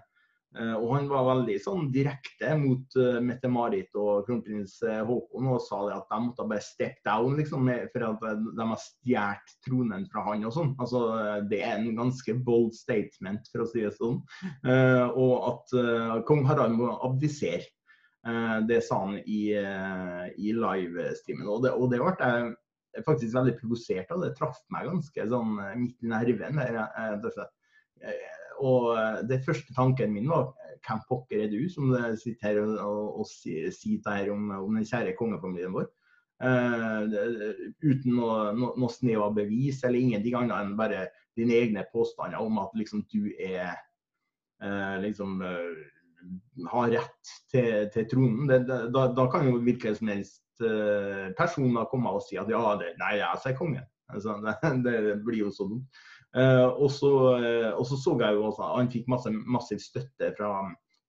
[0.58, 5.98] eh, og han var veldig sånn direkte mot Mette-Marit og kronprins Haakon og sa det
[6.00, 10.46] at de måtte bare step down liksom, for at de har stjålet tronen fra han
[10.48, 10.72] og sånn.
[10.82, 11.04] Altså,
[11.50, 14.18] det er en ganske bold statement, for å si det sånn.
[15.14, 15.76] og at
[16.26, 17.68] kong Harald må abdisere.
[18.66, 21.46] det sa han i, i livestreamen.
[21.46, 22.32] Og det, og det ble
[22.90, 24.24] jeg faktisk veldig provosert av.
[24.24, 26.58] Det traff meg ganske sånn midt i nerven.
[26.58, 27.16] Der, Eh,
[28.60, 30.50] og eh, det første tanken min var
[30.86, 35.16] hvem pokker er du som sitter her og, og, sier sier om, om, den kjære
[35.18, 35.88] kongefamilien vår.
[36.40, 37.04] Uh,
[37.84, 41.02] uten noe, no, noe snev av bevis eller ingenting annet enn bare
[41.36, 43.74] dine egne påstander om at liksom du er
[44.64, 48.48] uh, liksom uh, har rett til, til tronen.
[48.48, 50.46] Det, det, da, da, kan jo hvilken som helst
[51.36, 53.84] personer komme og si at ja, det, nei, jeg er kongen.
[54.12, 54.36] Altså,
[54.84, 56.02] det, det, blir jo så dumt.
[56.30, 57.08] Uh, og, så,
[57.98, 60.50] så, jeg jo også han fikk masse, massiv støtte fra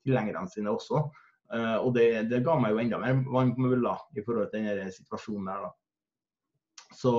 [0.06, 1.04] tilhengerne sine også.
[1.52, 4.66] Uh, og det, det, ga meg jo enda mer vann på mølla i forhold til
[4.66, 5.68] denne situasjonen der.
[5.68, 5.76] da.
[6.92, 7.12] Så,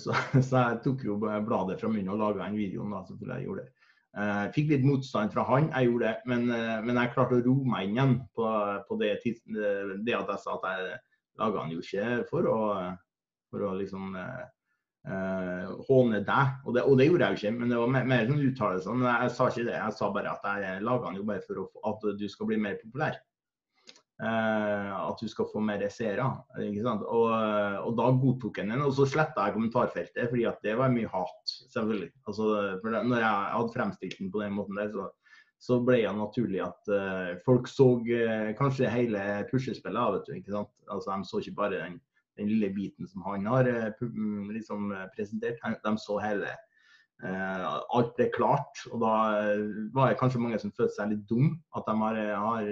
[0.00, 0.14] så,
[0.48, 2.94] så, jeg tok jo bladet fra munnen og laga den videoen.
[2.94, 4.52] da, selvfølgelig jeg gjorde det.
[4.54, 6.30] fikk litt motstand fra han, jeg gjorde det.
[6.30, 6.46] Men,
[6.86, 8.48] men jeg klarte å roe meg inn igjen på,
[8.88, 10.98] på det, det, at jeg sa at jeg
[11.42, 12.58] laga den jo ikke for å,
[13.50, 14.14] for å liksom
[15.04, 16.54] håne deg.
[16.64, 18.96] Og det, og det, gjorde jeg jo ikke, men det var mer, mer sånn uttalelser.
[18.96, 19.76] Men jeg, sa ikke det.
[19.76, 22.60] Jeg sa bare at jeg laga den jo bare for å, at du skal bli
[22.64, 23.18] mer populær.
[24.22, 26.28] Eh, at du skal få mer seere.
[26.62, 27.02] ikke sant?
[27.02, 27.26] Og,
[27.82, 28.84] og, da godtok han den.
[28.86, 32.12] Og så sletta jeg kommentarfeltet, fordi at det var mye hat, selvfølgelig.
[32.28, 32.48] Altså,
[32.80, 35.08] for det, når jeg hadde fremstilt den på den måten der, så,
[35.64, 40.72] så ble det naturlig at uh, folk så uh, kanskje hele puslespillet ikke sant?
[40.92, 42.00] Altså, De så ikke bare den,
[42.38, 44.06] den lille biten som han har uh,
[44.52, 46.54] liksom, presentert, de så hele.
[47.24, 48.80] alt ble klart.
[48.90, 49.12] Og da
[49.94, 52.66] var det kanskje mange som følte seg litt dum at de har, har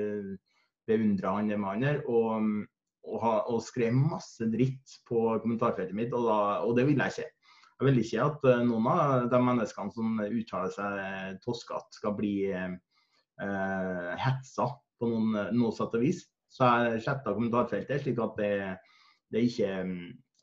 [0.89, 2.49] beundra han mannen og,
[3.07, 7.31] og, og, skrev masse dritt på kommentarfeltet mitt, og, da, og det vil jeg ikke.
[7.83, 12.35] Jeg vil ikke at eh, noen av de menneskene som uttaler seg toskete, skal bli
[12.55, 14.69] eh, hetsa
[15.03, 16.23] på noen, noe sett og vis.
[16.53, 18.53] Så jeg sletta kommentarfeltet, slik at det,
[19.33, 19.69] det ikke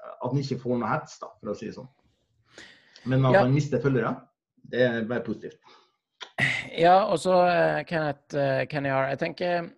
[0.09, 1.89] at han ikke får noe hets, da, for å si det sånn.
[3.09, 3.43] Men at ja.
[3.45, 4.13] han mister følgere,
[4.71, 5.59] det er bare positivt.
[6.75, 8.35] Ja, og så uh, Kenneth
[8.71, 9.09] Kenyar.
[9.13, 9.69] Jeg tenker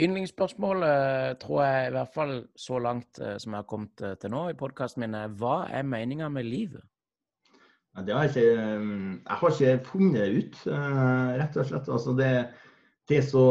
[0.00, 4.56] Yndlingsspørsmålet tror jeg i hvert fall så langt som jeg har kommet til nå i
[4.56, 6.80] podkasten min, er hva er meninga med livet?
[7.92, 8.62] Ja, det har jeg, ikke,
[9.26, 10.58] jeg har ikke funnet det ut,
[11.42, 11.92] rett og slett.
[11.92, 12.30] Altså det,
[13.26, 13.44] så,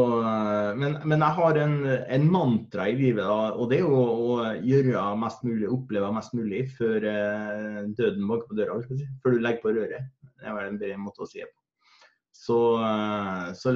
[0.80, 1.76] men, men, jeg har en,
[2.16, 6.62] en mantra i livet, og det er å, å, gjøre mest mulig, oppleve mest mulig
[6.78, 8.80] før døden banker på døra.
[9.20, 10.12] Før du legger på røret.
[10.40, 11.60] Det er en bedre måte å si det på
[12.40, 13.72] så, eh, så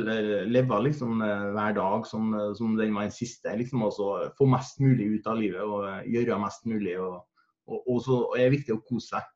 [0.49, 3.53] leve liksom eh, hver dag som, eh, som den var den siste.
[3.57, 6.97] liksom også Få mest mulig ut av livet og gjøre mest mulig.
[7.01, 7.20] Og,
[7.68, 9.29] og, og så er det viktig å kose seg.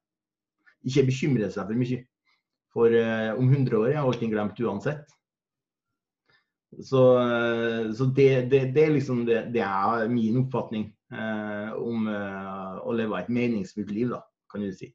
[0.88, 2.00] Ikke bekymre seg for mye.
[2.72, 2.94] For
[3.40, 5.04] om 100 år er allting glemt uansett.
[6.68, 12.04] Så, uh, så det, det, det, er liksom det, det er min oppfatning eh, om
[12.08, 14.20] å leve et meningsfullt liv, da,
[14.52, 14.90] kan du si.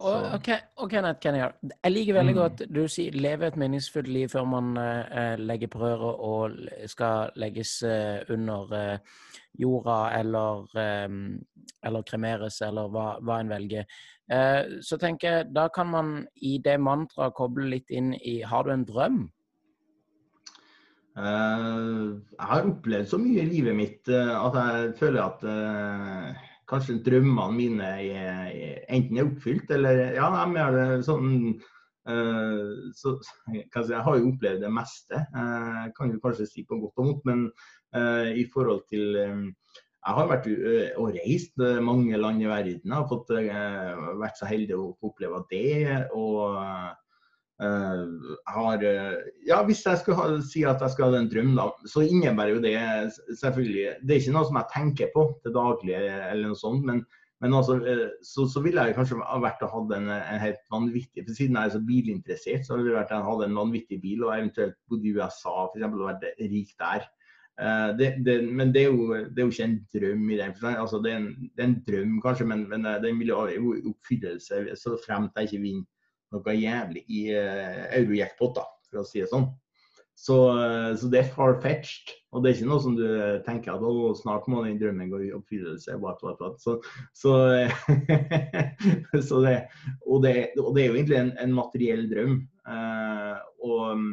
[0.00, 2.38] Og, okay, og Kenneth Kennyar, jeg liker veldig mm.
[2.38, 6.54] godt du sier 'leve et meningsfullt liv' før man eh, legger på røret og
[6.88, 8.98] skal legges eh, under eh,
[9.60, 10.64] jorda eller,
[11.84, 13.84] eller kremeres, eller hva, hva en velger.
[14.80, 18.70] så tenker jeg, da kan man i det mantraet koble litt inn i Har du
[18.70, 19.18] en drøm?
[21.16, 25.42] Jeg har opplevd så mye i livet mitt at jeg føler at
[26.70, 31.34] kanskje drømmene mine er, enten er oppfylt, eller ja, de er sånn
[32.96, 33.12] så,
[33.52, 37.26] Jeg har jo opplevd det meste, jeg kan jo kanskje si på godt og vondt.
[37.28, 37.44] Men
[38.34, 40.48] i forhold til Jeg har vært
[40.96, 42.86] og reist mange land i verden.
[42.86, 43.34] Jeg har fått,
[44.22, 46.06] vært så heldig å oppleve det.
[46.14, 46.56] og
[47.60, 51.50] Uh, har, uh, ja, Hvis jeg skulle ha, si at jeg skulle ha en drøm,
[51.58, 52.72] da, så innebærer jo det
[53.36, 57.02] selvfølgelig Det er ikke noe som jeg tenker på til daglig, eller noe sånt, men,
[57.44, 57.76] men altså,
[58.24, 61.68] så, så ville jeg kanskje vært og hatt en, en, helt vanvittig for Siden jeg
[61.68, 65.04] er så bilinteressert, så ville det vært å hadde en vanvittig bil og eventuelt bodd
[65.04, 67.08] i USA eksempel, og vært rik der.
[68.00, 70.80] Det, det, men det er, jo, det er, jo, ikke en drøm i den forstand.
[70.80, 73.60] Altså, det, det, er en drøm, kanskje, men, men den vil jo i
[73.92, 75.88] oppfyllelse så fremt jeg ikke vinner
[76.34, 79.48] noe jævlig i uh, eurojackpot, for å si det sånn.
[80.20, 82.14] Så, uh, så det er far-fetched.
[82.30, 83.06] Og det er ikke noe som du
[83.46, 85.96] tenker at å, snart må den drømmen gå i oppfyllelse.
[86.62, 86.76] Så,
[87.16, 87.36] så,
[89.28, 89.54] så det,
[90.06, 92.36] og, det, og, det, er jo egentlig en, en materiell drøm.
[92.68, 94.04] Uh, og,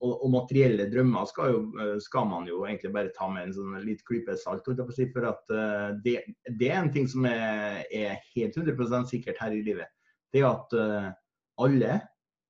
[0.00, 3.78] og, og, materielle drømmer skal, jo, skal, man jo egentlig bare ta med en sånn
[3.84, 4.66] litt klype salt.
[4.66, 5.54] For at
[6.02, 6.16] det,
[6.48, 9.92] det, er en ting som er, er helt 100% sikkert her i livet.
[10.30, 10.74] Det er at
[11.60, 11.94] alle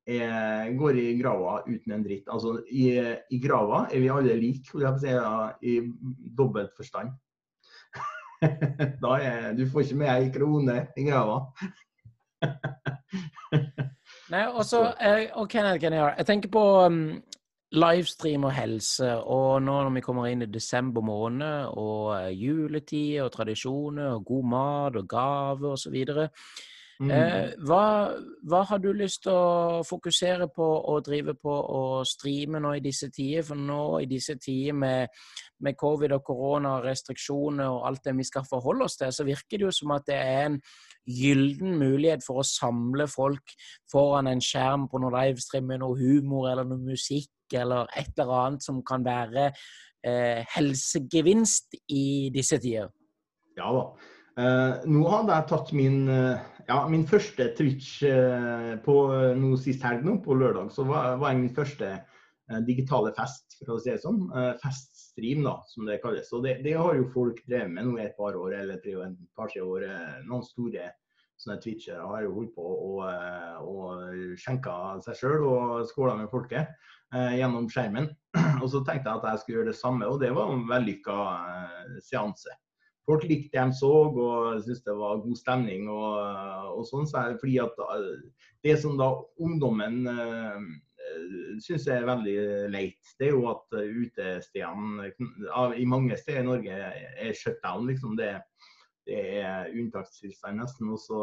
[0.07, 2.29] er, går i grava uten en dritt.
[2.31, 2.93] Altså, i,
[3.31, 4.69] i grava er vi alle like,
[5.01, 5.15] si,
[5.63, 5.81] i
[6.37, 7.13] dobbelt forstand.
[9.05, 11.43] da er, du får ikke med ei krone i grava.
[14.31, 14.85] Nei, også,
[15.35, 17.01] og Kenneth Geniar, jeg tenker på um,
[17.75, 19.11] livestream og helse.
[19.21, 24.25] Og nå når vi kommer inn i desember måned, og uh, juletid og tradisjoner og
[24.31, 25.99] god mat og gaver osv.
[27.01, 27.11] Mm.
[27.17, 27.85] Eh, hva,
[28.45, 32.83] hva, har du lyst til å fokusere på og drive på og streame nå i
[32.85, 33.47] disse tider?
[33.47, 35.23] For nå i disse tider med,
[35.65, 39.25] med covid og korona og restriksjoner og alt det vi skal forholde oss til, så
[39.25, 40.61] virker det jo som at det er en
[41.09, 43.57] gyllen mulighet for å samle folk
[43.91, 48.37] foran en skjerm på noe livestream med noe humor eller noe musikk eller et eller
[48.45, 49.49] annet som kan være
[50.05, 52.93] eh, helsegevinst i disse tider.
[53.57, 53.89] Ja da.
[54.41, 59.57] Eh, nå hadde jeg tatt min, eh, ja, min første Twitch eh, på eh, nå
[59.61, 60.71] sist helg, nå, på lørdag.
[60.75, 64.23] Så var, jeg min første eh, digitale fest, for å si det sånn.
[64.63, 66.31] Feststream, da, som det kalles.
[66.37, 68.97] Og det, det, har jo folk drevet med nå i et par år, eller tre,
[69.07, 69.87] et par-tre år.
[70.29, 70.93] noen store,
[71.41, 72.99] sånne twitchere har jo holdt på og,
[73.65, 74.75] og skjenka
[75.07, 76.69] seg sjøl og skåla med folket
[77.11, 78.11] gjennom skjermen.
[78.63, 81.15] Og så tenkte jeg at jeg skulle gjøre det samme, og det var en vellykka
[82.07, 82.53] seanse.
[83.09, 85.89] Folk likte det de så og syntes det var god stemning.
[85.89, 86.21] og,
[86.77, 87.83] og sånn, så fordi at
[88.63, 89.09] Det som da
[89.41, 90.59] ungdommen eh,
[91.65, 92.37] syns er veldig
[92.71, 95.09] leit, det er jo at utestedene
[95.81, 97.87] i mange steder i Norge er shutdown.
[97.89, 98.35] liksom det
[99.09, 100.91] det er unntakstilstand nesten.
[100.95, 101.17] Også,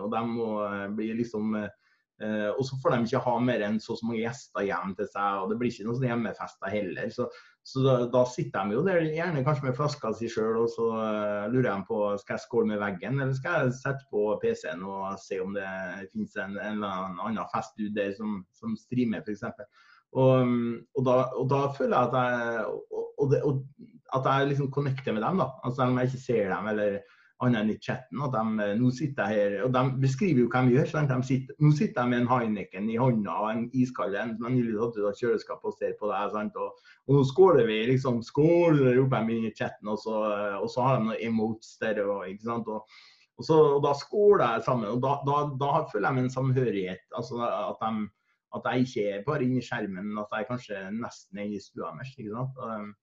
[0.00, 0.48] og de må
[0.96, 1.56] bli liksom
[2.22, 5.50] og så får de ikke ha mer enn så, mange gjester hjem til seg, og
[5.50, 7.08] det blir ikke noen hjemmefester heller.
[7.10, 7.26] Så,
[7.66, 10.86] så da, da, sitter de jo der gjerne kanskje med flaska si sjøl, og så
[10.94, 14.84] uh, lurer de på skal jeg skåle med veggen, eller skal jeg sette på PC-en
[14.86, 15.66] og se om det
[16.12, 19.46] finnes en, en annen festdude der som, som streamer, f.eks.
[20.14, 20.54] Og,
[20.94, 22.66] og, da, og da føler jeg at jeg,
[23.18, 23.42] og, det,
[24.14, 25.48] at jeg liksom connecter med dem, da.
[25.64, 26.98] Altså, selv om jeg ikke ser dem eller
[27.42, 28.20] annet enn i chatten.
[28.22, 30.90] Og de, eh, nå sitter her, og De beskriver jo hva de gjør.
[30.90, 31.10] Sant?
[31.10, 34.46] De sitter, nå sitter de med en Heineken i hånda og en iskald en som
[34.48, 36.34] har nylig tatt ut av kjøleskapet og ser på deg.
[36.36, 36.56] Sant?
[36.56, 38.22] Og, og nå skåler vi, liksom.
[38.22, 40.16] Skål, roper de i chatten, og så,
[40.60, 42.02] og så har de noen emotes der.
[42.06, 42.70] Og, ikke sant?
[42.70, 42.98] Og,
[43.36, 44.90] og, så, og da skåler jeg sammen.
[44.94, 47.08] og Da, da, da føler jeg meg en samhørighet.
[47.18, 48.10] altså at, de,
[48.54, 51.90] at jeg ikke er bare inni skjermen, men at jeg kanskje nesten er i stua
[51.98, 52.94] deres.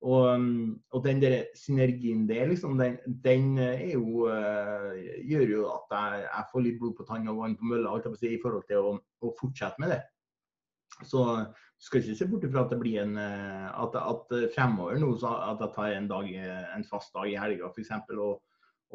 [0.00, 3.58] Og, um, og, den der synergien der, liksom, den, den
[3.92, 4.96] jo, uh,
[5.28, 8.38] gjør jo at jeg, jeg, får litt blod på tann og vann på mølla i
[8.40, 10.00] forhold til å, å, fortsette med det.
[11.04, 11.24] Så
[11.80, 15.34] skal ikke se bort fra at det blir en uh, at, at fremover nå så
[15.50, 16.32] at jeg tar en, dag,
[16.78, 17.92] en fast dag i helga f.eks.
[18.16, 18.40] Og,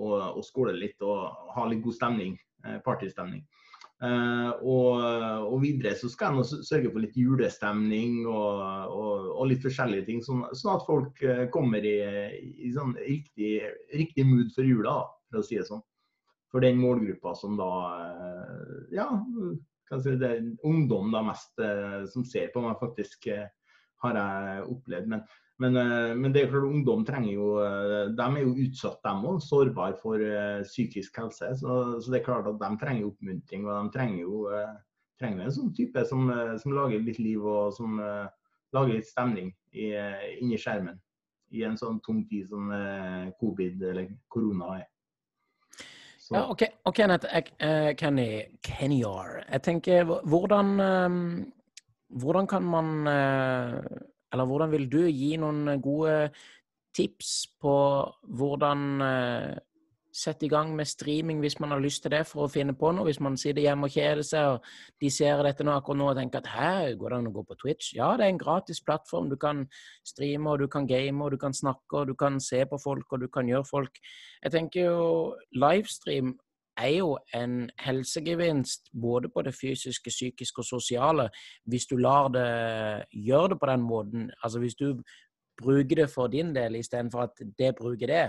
[0.02, 2.34] og, og skåler litt og har litt god stemning.
[2.82, 3.44] Partystemning.
[4.04, 5.00] Uh, og,
[5.48, 8.58] og, videre så skal jeg sørge for litt julestemning og,
[8.92, 11.96] og, og litt forskjellige ting, sånn, sånn at folk uh, kommer i,
[12.68, 13.54] i sånn riktig,
[13.96, 14.98] riktig, mood for jula,
[15.30, 15.84] for å si det sånn.
[16.52, 19.08] For den målgruppa som da uh, Ja,
[19.96, 21.62] si det er ungdom da mest
[22.12, 23.30] som ser på meg, faktisk
[24.04, 25.12] har jeg opplevd.
[25.12, 25.22] Men,
[25.58, 29.24] men, eh, men, det er klart ungdom trenger jo eh, De er jo utsatt, dem
[29.30, 29.40] òg.
[29.44, 31.54] Sårbare for uh, psykisk helse.
[31.62, 33.68] Så, så, det er klart at de trenger oppmuntring.
[33.68, 34.42] Og de trenger jo
[35.16, 36.28] trenger en sånn type som,
[36.60, 38.02] som, lager litt liv og som
[38.76, 39.94] lager litt stemning i,
[40.42, 40.98] inni skjermen.
[41.56, 42.68] I en sånn tung tid som
[43.40, 44.90] covid eller korona er.
[46.20, 46.34] Så.
[46.34, 48.28] Ja, OK, og Kenneth, uh, Kenny
[48.66, 49.40] Kenyar.
[49.46, 50.74] Jeg tenker, hvordan,
[52.12, 52.92] hvordan kan man
[54.36, 56.18] eller hvordan vil du gi noen eh, gode
[56.96, 57.76] tips på
[58.38, 59.56] hvordan uh,
[60.16, 62.92] sette i gang med streaming hvis man har lyst til det for å finne på
[62.96, 63.04] noe?
[63.08, 66.20] Hvis man sitter hjemme og kjeder seg, og de ser dette nå akkurat nå og
[66.20, 67.92] tenker at hæ, går det an å gå på Twitch?
[67.98, 69.28] Ja, det er en gratis plattform.
[69.32, 69.66] Du kan
[70.08, 73.12] streame, og du kan game, og du kan snakke, og du kan se på folk,
[73.12, 74.00] og du kan gjøre folk
[74.46, 75.06] Jeg tenker jo
[75.52, 76.36] livestream
[76.78, 81.30] er jo en helsegevinst både på det fysiske, psykiske og sosiale
[81.70, 82.48] hvis du lar det
[83.12, 84.32] gjøre det på den måten.
[84.44, 85.02] Altså hvis du
[85.62, 88.26] bruker det for din del istedenfor at det bruker det.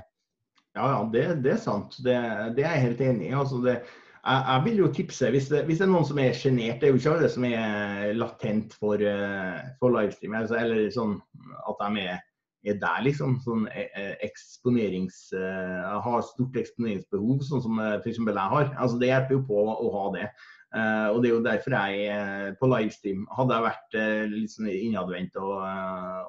[0.76, 1.96] Ja, ja det, det er sant.
[1.98, 2.16] Det,
[2.56, 3.34] det, er jeg helt enig i.
[3.34, 3.82] Altså jeg,
[4.26, 6.94] jeg, vil jo tipse, hvis det, hvis det er noen som er sjenert Det er
[6.94, 11.18] jo ikke alle som er latent for, eh, for livestream, altså, eller sånn
[11.66, 12.24] at de er
[12.66, 13.38] er der, liksom.
[13.44, 15.26] Sånn eh, eh, eksponerings...
[15.36, 18.20] Uh, har stort eksponeringsbehov, sånn som uh, f.eks.
[18.20, 18.70] jeg har.
[18.74, 20.28] Altså, det hjelper jo på å, ha det.
[20.76, 24.66] Uh, og Det er jo derfor jeg på livestream Hadde jeg vært uh, litt sånn
[24.68, 25.52] innadvendt og,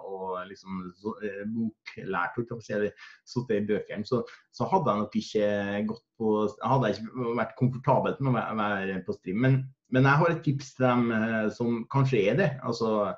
[0.06, 1.16] og liksom så,
[1.56, 2.38] boklært,
[2.70, 4.22] eller sittet i bøkene, så,
[4.56, 5.50] så, hadde jeg nok ikke
[5.90, 9.42] gått på Hadde jeg ikke vært komfortabel med å være på stream.
[9.44, 9.60] Men,
[9.94, 12.52] men jeg har et tips til dem som kanskje er det.
[12.62, 13.10] altså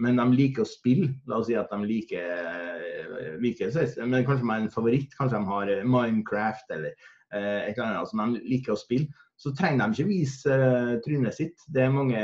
[0.00, 1.10] men de liker å spille.
[1.28, 3.72] La oss si at de liker, eh, liker
[4.06, 5.16] men kanskje de har en favoritt.
[5.18, 9.10] Kanskje de har eh, Minecraft eller eh, et eller annet som de liker å spille.
[9.42, 11.64] Så trenger de ikke vise uh, trynet sitt.
[11.74, 12.20] Det er mange,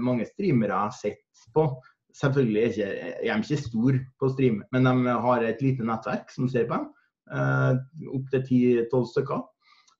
[0.00, 1.66] mange streamere jeg har sett på.
[2.16, 6.32] Selvfølgelig er, ikke, er de ikke store på stream, men de har et lite nettverk
[6.32, 6.86] som ser på dem.
[7.28, 7.76] Uh,
[8.16, 8.40] Opptil
[8.88, 9.44] 10-12 stykker.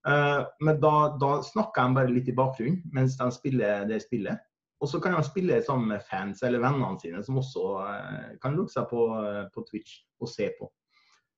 [0.07, 4.41] Uh, men da, da, snakker de bare litt i bakgrunnen mens de spiller det spillet.
[4.81, 8.57] Og så kan han spille sammen med fans eller vennene sine, som også eh, kan
[8.57, 10.69] lukke seg på, eh, på, Twitch og se på.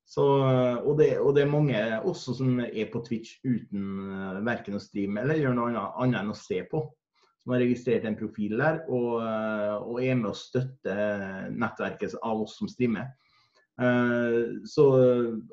[0.08, 4.80] Så, og, det, og, det, er mange også som er på Twitch uten verken å
[4.80, 6.80] streame eller gjøre noe annet, annet, enn å se på.
[7.42, 10.94] Som har registrert en profil der og, og er med å støtte
[11.52, 13.12] nettverket av oss som streamer.
[13.78, 14.84] Uh, så,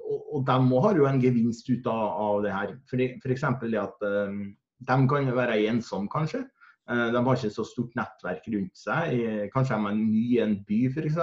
[0.01, 2.71] og, og de har jo en gevinst ut av, av det her.
[2.89, 3.43] F.eks.
[3.61, 4.39] det at um,
[4.88, 6.41] de kan være ensomme, kanskje.
[6.89, 9.15] Eh, de har ikke så stort nettverk rundt seg.
[9.53, 11.17] Kanskje er ny i en by f.eks.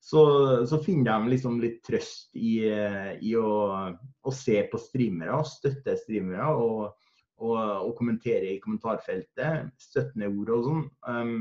[0.00, 0.20] Så,
[0.64, 3.50] så finner de liksom litt trøst i, i å,
[3.92, 6.46] å, se på streamere støtte streamere.
[6.56, 7.10] Og,
[7.40, 9.72] og, og kommentere i kommentarfeltet.
[9.80, 10.82] Støttende ord og sånn.
[11.08, 11.38] Um,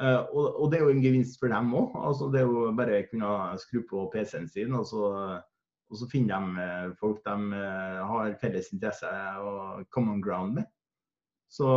[0.00, 1.96] uh, og, og, det er jo en gevinst for dem òg.
[2.00, 5.08] Altså, det er jo bare å kunne skru på PC-en sin, og så,
[5.92, 7.64] og så finner de folk de
[8.12, 9.12] har felles interesse
[9.44, 10.70] og common ground med.
[11.52, 11.68] Så,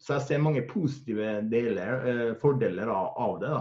[0.00, 3.52] så, jeg ser mange positive deler, fordeler av, av det.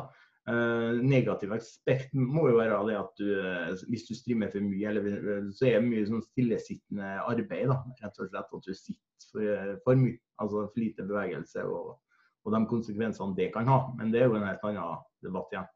[0.49, 4.87] Uh, negativ aspekt må jo være det at du, uh, hvis du streamer for mye,
[4.89, 7.67] eller, uh, så er det mye sånn stillesittende arbeid.
[7.69, 10.17] da, rett og slett At du sitter for, for mye.
[10.39, 11.99] Altså for lite bevegelse og,
[12.45, 13.79] og, de konsekvensene det kan ha.
[13.99, 15.69] Men det er jo en helt annen debatt igjen.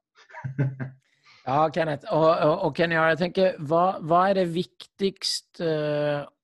[1.52, 2.08] ja, Kenneth.
[2.16, 5.76] Og, og, og Kenya, jeg tenker, hva, hva, er det viktigste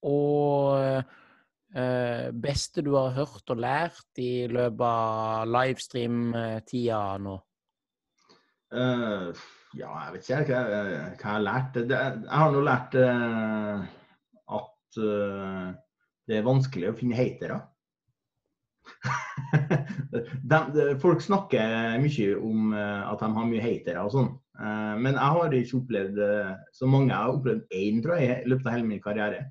[0.05, 0.99] og
[1.69, 7.35] beste du har hørt og lært i løpet av livestream-tida nå?
[8.69, 9.33] Uh,
[9.73, 11.73] ja, jeg vet ikke hva, hva jeg har lært.
[11.89, 13.81] Det, jeg har nå lært uh,
[14.59, 15.67] at uh,
[16.29, 17.57] det er vanskelig å finne hatere.
[21.03, 24.31] folk snakker mye om at de har mye hatere og sånn.
[24.97, 26.17] men jeg har ikke opplevd
[26.73, 27.11] så mange.
[27.11, 29.43] Jeg har opplevd én, tror jeg, i løpet av hele min karriere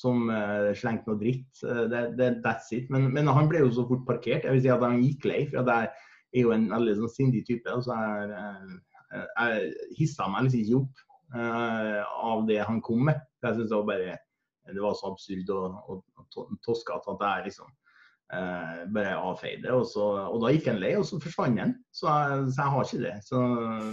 [0.00, 0.30] som
[0.78, 1.60] slengte noe dritt.
[1.60, 2.86] Det, det, that's it.
[2.92, 4.46] Men, men, han ble jo så fort parkert.
[4.46, 5.42] Jeg vil si at han gikk lei.
[5.50, 5.90] for jeg
[6.32, 7.68] er jo en veldig sånn sindig type.
[7.74, 8.32] og så er,
[9.12, 11.04] jeg, jeg hissa meg liksom ikke opp
[11.36, 12.00] uh,
[12.32, 13.20] av det han kom med.
[13.44, 14.18] Jeg synes det var bare
[14.70, 17.70] det var så absurd og, og, og toskete at jeg liksom
[18.32, 19.70] uh, bare avfeide.
[19.74, 21.76] Og, og da gikk han lei, og så forsvant han.
[21.92, 23.14] Så, så, jeg har ikke det.
[23.26, 23.44] Så,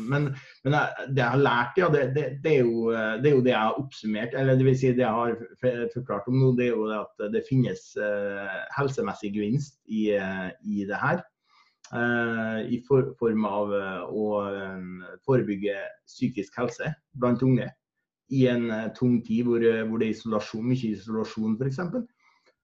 [0.10, 0.30] men,
[0.66, 3.46] men jeg, det jeg har lært, ja, det, det, det, er jo, det, er jo,
[3.46, 4.38] det jeg har oppsummert.
[4.42, 7.46] Eller det vil si det jeg har forklart om nå, det er jo at det
[7.50, 11.26] finnes eh, helsemessig gevinst i, i det her.
[11.94, 17.70] Eh, i form av eh, å eh, forebygge psykisk helse blant unge
[18.36, 21.80] i en tung tid hvor, hvor det er isolasjon, mye isolasjon f.eks.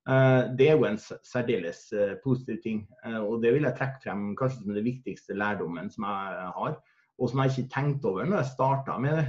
[0.04, 1.86] Det er jo en særdeles
[2.24, 2.82] positiv ting.
[3.24, 6.74] Og det vil jeg trekke frem kanskje som det viktigste lærdommen som jeg har.
[7.22, 9.28] Og som jeg ikke tenkte over når jeg starta med det.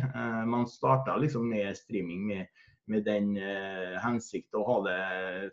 [0.50, 2.50] Man starta liksom med streaming med
[2.86, 4.98] med den eh, hensikt å ha det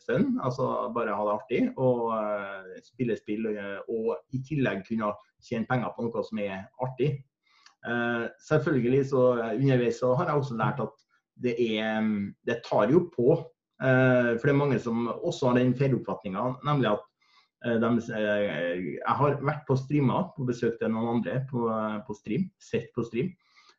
[0.03, 1.61] fun, altså bare ha det artig.
[1.79, 3.47] Og eh, spille spill,
[3.87, 5.13] og, i tillegg kunne
[5.43, 7.13] tjene penger på noe som er artig.
[7.87, 11.07] Eh, selvfølgelig så underveis så har jeg også lært at
[11.41, 12.03] det er
[12.45, 13.39] Det tar jo på.
[13.81, 17.05] Eh, for det er mange som også har den feiloppfatninga, nemlig at
[17.65, 21.65] eh, de, eh, jeg har vært på streamer på besøk til noen andre på,
[22.05, 23.31] på stream, sett på stream,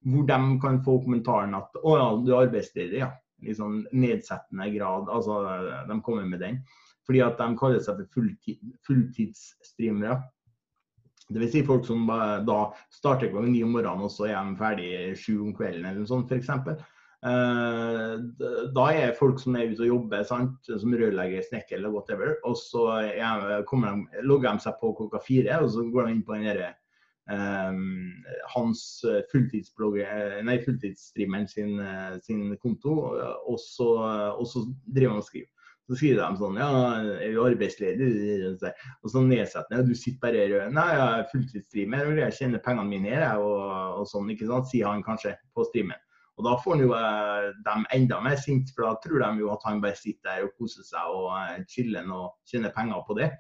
[0.03, 3.13] hvor de kan få kommentaren at 'Å ja, du er arbeidsledig', ja
[3.59, 5.09] sånn nedsettende grad.
[5.11, 5.41] Altså,
[5.89, 6.61] de kommer med den.
[7.03, 10.21] Fordi at de kaller seg for fulltid, fulltidsstreamere.
[11.33, 11.51] Dvs.
[11.51, 12.07] Si folk som
[12.47, 12.59] da
[12.95, 16.11] starter klokka ni om morgenen, og så er de ferdig sju om kvelden eller noe
[16.11, 16.53] sånt f.eks.
[17.23, 18.19] Uh,
[18.75, 20.59] da er folk som er ute og jobber, sant?
[20.67, 22.37] som rørlegger, snekker eller whatever.
[22.49, 26.39] Og så de, logger de seg på klokka fire, og så går de inn på
[26.39, 26.73] den derre
[27.31, 32.97] Um, hans eh, eh, nei, fulltidsstreameren sin, eh, sin, konto,
[33.47, 33.87] og så,
[34.35, 35.49] og så driver han og skriver.
[35.87, 36.69] Så skriver de sånn Ja,
[37.23, 38.09] er du arbeidsledig?
[39.03, 39.87] Og så nedsettende.
[39.87, 44.01] Du sitter bare her Nei, jeg er fulltidsstreamer og jeg tjener pengene mine her, og,
[44.01, 45.99] og, sånn, ikke sant, sier han kanskje på streamen.
[46.41, 46.91] Og da får jo
[47.67, 50.55] dem enda mer sint, for da tror de jo at han bare sitter der og
[50.59, 53.33] koser seg og chiller og tjener penger på det.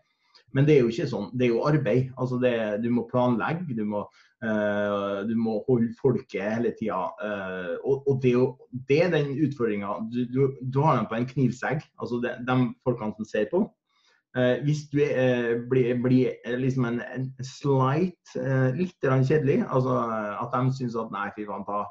[0.52, 1.30] Men det er jo ikke sånn.
[1.36, 2.10] Det er jo arbeid.
[2.20, 4.02] Altså det, du må planlegge, du må,
[4.44, 7.04] uh, du må holde folket hele tida.
[7.22, 8.48] Uh, og, og, det er jo
[8.90, 9.94] det er den utfordringa.
[10.12, 13.64] Du, du, du, har dem på en knivsegg, altså de, de folkene som ser på.
[14.36, 15.00] Uh, hvis du
[15.70, 18.36] blir, blir liksom en, en slight,
[18.76, 19.98] litt kjedelig, altså
[20.40, 21.84] at de syns at nei, fy faen, ta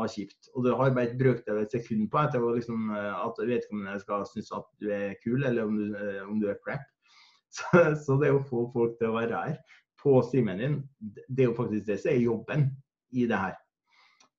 [0.00, 0.50] var kjipt.
[0.54, 4.52] Og du har bare et brøkdel et sekund på etter liksom, at vedkommende skal synes
[4.56, 6.84] at du er kul, eller om du, om du er crap.
[7.56, 11.46] Så, så, det å få folk til å være her på streamen din, det er
[11.48, 12.66] jo faktisk det som er jobben
[13.16, 13.54] i det her.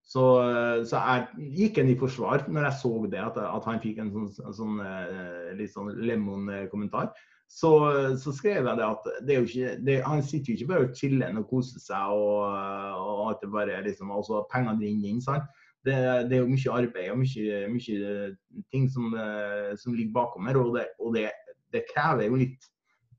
[0.08, 0.24] Så,
[0.88, 4.12] så jeg gikk en i forsvar når jeg så det, at, at han fikk en
[4.14, 7.10] sånn, sånn eh, litt sånn lemon-kommentar.
[7.48, 7.72] Så,
[8.20, 11.38] så, skrev jeg det at det ikke, det, han sitter jo ikke bare og chiller
[11.40, 12.42] og koser seg og,
[13.00, 15.24] og at det bare liksom, også pengene renner inn.
[15.24, 15.48] sant?
[15.88, 15.96] Det,
[16.28, 18.10] det, er jo mye arbeid og mye, mye
[18.74, 19.14] ting som,
[19.80, 20.60] som, ligger bakom her.
[20.60, 21.30] Og, det, og det,
[21.74, 22.68] det krever jo litt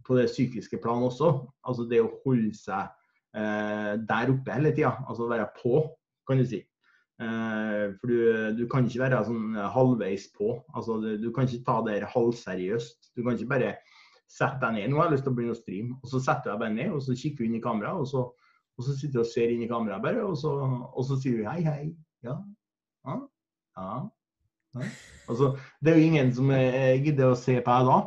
[0.08, 1.32] på det psykiske plan også.
[1.68, 2.88] Altså det å holde seg
[3.36, 4.94] eh, der oppe hele tida.
[5.08, 5.82] Altså være på,
[6.28, 6.62] kan du si.
[7.18, 8.18] Eh, for du,
[8.60, 10.56] du, kan ikke være sånn halvveis på.
[10.74, 13.12] Altså du, du kan ikke ta det halvseriøst.
[13.16, 13.74] Du kan ikke bare
[14.28, 14.90] sette deg ned.
[14.92, 15.96] Nå har jeg lyst til å begynne å streame.
[16.02, 18.04] Og så setter jeg bare ned, og så kikker du inn i kameraet.
[18.04, 18.24] Og så,
[18.78, 20.52] og så sitter du og ser inn i kameraet bare, og så,
[20.92, 21.88] og så sier du hei, hei.
[22.26, 22.36] Ja.
[23.08, 23.18] Ja.
[23.80, 23.90] ja.
[24.76, 24.92] ja.
[25.28, 27.98] Altså, det er jo ingen som gidder å se på deg da.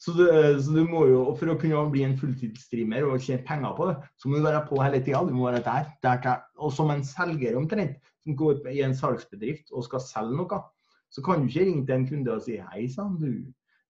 [0.00, 0.24] Så du,
[0.64, 3.96] så du, må jo, For å kunne bli en fulltidsstreamer og tjene penger på det,
[4.16, 5.20] så må du være på hele tida.
[5.28, 6.44] Du må være der, der, der.
[6.56, 10.60] Og som en selger omtrent, som går i en salgsbedrift og skal selge noe,
[11.12, 13.44] så kan du ikke ringe til en kunde og si hei sann, du.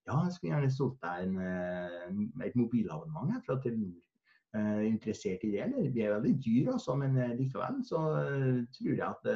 [0.09, 3.99] Ja, jeg skulle gjerne solgt deg en, eh, et mobilabonnement fra Telenor.
[4.51, 5.85] Uh, interessert i det, eller?
[5.95, 8.01] Vi er veldig dyre, altså, men uh, likevel så
[8.75, 9.29] tror jeg at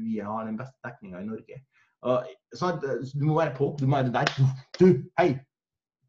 [0.00, 1.60] vi har den beste dekninga i Norge.
[2.58, 2.82] Sant?
[3.14, 3.76] Du må være på.
[3.78, 4.32] Du må være der.
[4.80, 4.88] Du,
[5.20, 5.36] hei!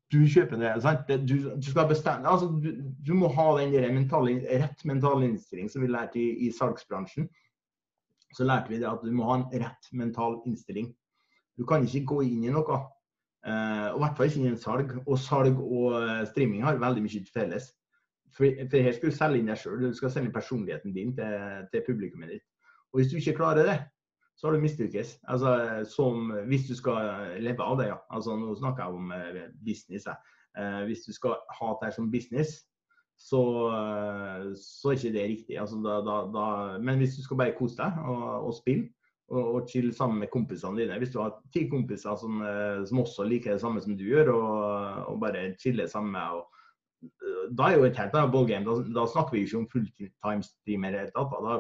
[0.09, 0.71] Du kjøper det.
[0.81, 1.11] Sant?
[1.29, 2.71] Du, du skal bestemme altså, du,
[3.05, 7.29] du, må ha den der mentale, rett mentale innstilling som vi lærte i, i salgsbransjen.
[8.33, 10.89] Så lærte vi det at du må ha en rett mental innstilling.
[11.57, 12.79] Du kan ikke gå inn i noe.
[13.39, 14.89] Og i hvert fall ikke innen salg.
[15.07, 17.69] Og salg og streaming har veldig mye til felles.
[18.35, 19.79] For, for, her skal du selge inn deg sjøl.
[19.81, 22.45] Du skal selge personligheten din til, til, publikummet ditt.
[22.91, 23.77] Og hvis du ikke klarer det,
[24.37, 25.17] så har du mislykkes.
[25.27, 25.51] Altså,
[25.95, 27.97] som, hvis du skal leve av det, ja.
[28.09, 30.07] Altså, nå snakker jeg om uh, business.
[30.55, 32.53] Uh, hvis du skal ha det som business,
[33.19, 35.59] så, uh, så er ikke det riktig.
[35.59, 36.45] Altså, da, da, da,
[36.79, 38.87] men hvis du skal bare kose deg og, og spille,
[39.29, 42.41] og, og chille sammen med kompisene dine Hvis du har ti kompiser som,
[42.89, 46.47] som, også liker det samme som du gjør, og, og bare chiller sammen med og
[47.55, 48.65] da er jo et helt annet ballgame.
[48.67, 51.35] Da, da, snakker vi ikke om fulltime-streamer i det hele tatt.
[51.45, 51.57] Da,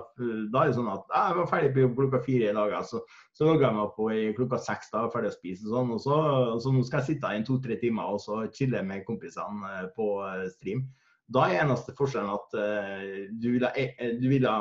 [0.51, 3.01] da, er det sånn at jeg var ferdig på klokka fire i dag, så,
[3.37, 4.91] så logga jeg meg på i klokka seks.
[4.93, 5.93] Da var ferdig å spise og sånn.
[5.95, 6.19] Og så,
[6.65, 10.11] så nå skal jeg sitte i to-tre timer og så chille med kompisene eh, på
[10.27, 10.85] eh, stream.
[11.29, 13.01] Da er eneste forskjellen at uh,
[13.37, 13.69] du ville,
[14.17, 14.53] du ville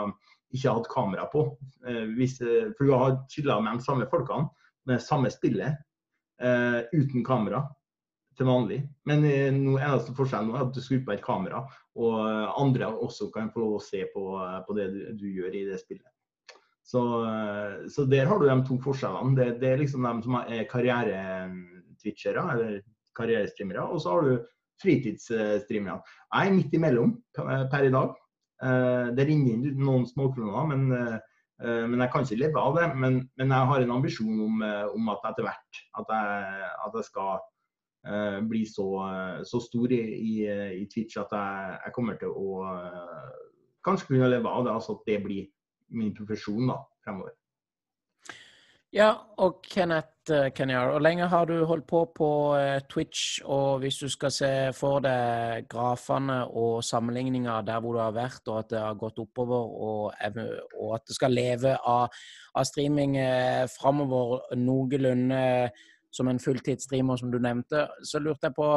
[0.55, 1.45] ikke hatt kamera på.
[1.87, 4.49] Uh, hvis, for du har chilla med de samme folkene,
[4.89, 5.77] med samme spillet,
[6.43, 7.67] uh, uten kamera
[8.39, 8.83] til vanlig.
[9.09, 11.65] Men eh, no, eneste forskjellen er at du skrur på et kamera,
[11.99, 12.21] og
[12.61, 14.25] andre også kan få se på,
[14.67, 16.07] på det du, du, gjør i det spillet.
[16.89, 19.35] Så, eh, så, der har du de to forskjellene.
[19.39, 22.79] Det, det er liksom de som er karrieretwitchere, eller
[23.19, 24.47] karrierestreamere, og så har du
[24.79, 25.99] fritidsstreamere.
[26.31, 28.15] Jeg er midt imellom per i dag.
[28.63, 30.89] Eh, det renner inn noen småkroner, men,
[31.59, 32.89] men jeg kan ikke leve av det.
[32.95, 34.61] Men, men jeg har en ambisjon om,
[34.95, 37.41] om at etter hvert at jeg, at jeg skal
[38.07, 38.87] Eh, bli så,
[39.45, 40.35] så, stor i, i,
[40.81, 43.33] i, Twitch at jeg, jeg, kommer til å eh,
[43.85, 44.75] kanskje kunne leve av det.
[44.75, 45.49] Altså at det blir
[45.99, 47.35] min profesjon da, fremover.
[48.89, 52.29] Ja, og Kenneth eh, Kenyar, hvor lenge har du holdt på på
[52.89, 53.43] Twitch?
[53.45, 58.49] Og hvis du skal se for deg grafene og sammenligninger der hvor du har vært,
[58.49, 60.15] og at det har gått oppover, og,
[60.81, 62.09] og at det skal leve av,
[62.57, 65.43] av streaming eh, framover noenlunde
[66.11, 68.71] som en fulltidsstreamer, som du nevnte, så lurte jeg på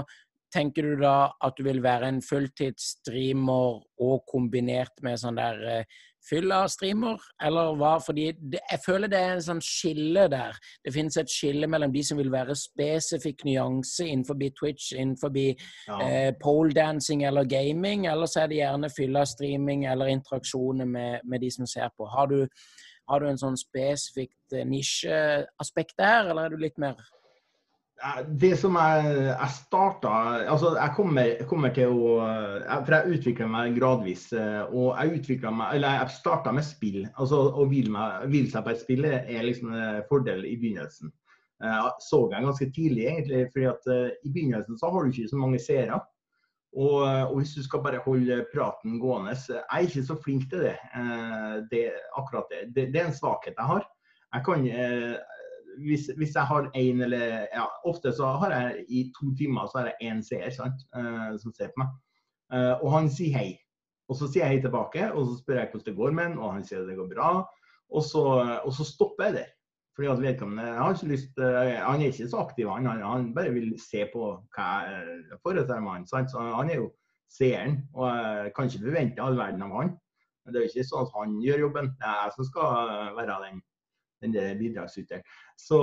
[0.52, 6.00] Tenker du da at du vil være en fulltidsstreamer og kombinert med sånn der uh,
[6.30, 7.96] fylla-streamer, eller hva?
[8.04, 10.58] Fordi det, jeg føler det er en sånn skille der.
[10.86, 15.98] Det finnes et skille mellom de som vil være spesifikk nyanse innenfor Twitch, innenfor ja.
[16.04, 21.52] eh, poledancing eller gaming, eller så er det gjerne fylla-streaming eller interaksjoner med, med, de
[21.52, 22.06] som ser på.
[22.06, 22.46] Har du,
[23.10, 27.00] har du en sånn spesifikt eh, nisjeaspekt der, eller er du litt mer
[28.42, 30.12] det som jeg, jeg starta
[30.50, 32.14] Altså, jeg kommer, kommer, til å
[32.86, 34.28] For jeg utvikler meg gradvis.
[34.34, 37.04] Eh, og jeg meg Eller jeg starta med spill.
[37.16, 41.14] Altså å hvile, hvile seg på et spill er liksom en fordel i begynnelsen.
[41.62, 43.44] Jeg så jeg ganske tidlig, egentlig.
[43.54, 46.02] fordi at eh, i begynnelsen så har du ikke så mange seere.
[46.72, 50.64] Og, og, hvis du skal bare holde praten gående Jeg er ikke så flink til
[50.66, 50.78] det.
[50.96, 52.70] Eh, det akkurat det.
[52.76, 52.88] det.
[52.94, 53.02] det.
[53.02, 53.86] er en svakhet jeg har.
[54.32, 54.62] Jeg kan
[55.80, 59.82] hvis, hvis, jeg har én eller ja, Ofte så har jeg i to timer så
[59.82, 61.96] har jeg én seer sant, uh, som ser på meg.
[62.52, 63.50] Uh, og han sier hei.
[64.12, 66.38] Og så sier jeg hei tilbake, og så spør jeg hvordan det går med han,
[66.40, 67.32] og han sier det går bra.
[67.92, 68.24] Og så,
[68.66, 69.52] og så stopper jeg der.
[69.96, 73.34] Fordi at vedkommende har ikke lyst, uh, Han er ikke så aktiv, han, han, han
[73.36, 76.08] bare vil se på hva jeg foretar meg.
[76.12, 76.32] Sant?
[76.32, 76.92] Så han er jo
[77.32, 79.92] seeren, og jeg kan ikke forvente all verden av han.
[80.46, 83.14] Men det er jo ikke sånn at han gjør jobben, det er jeg som skal
[83.16, 83.60] være den
[84.22, 85.24] den bidragsyteren.
[85.60, 85.80] Så,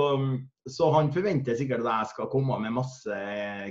[0.67, 3.21] så, han forventer sikkert at jeg skal komme med masse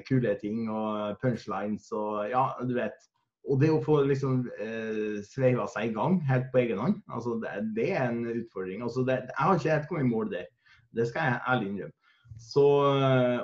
[0.09, 3.09] kule ting og punchlines og ja, du vet.
[3.49, 7.39] Og det å få liksom eh, sveiva seg i gang helt på egen hånd, altså
[7.41, 8.83] det, det er en utfordring.
[8.85, 10.51] Altså det, jeg har ikke helt kommet i mål der.
[10.97, 11.99] Det skal jeg ærlig innrømme.
[12.39, 12.65] Så,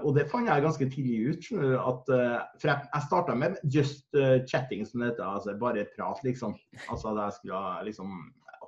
[0.07, 1.49] og det fant jeg ganske tidlig ut.
[1.59, 5.27] at, eh, For jeg, jeg starta med just uh, chatting, som det heter.
[5.27, 6.55] Altså bare prat, liksom.
[6.89, 8.15] Altså at jeg skulle liksom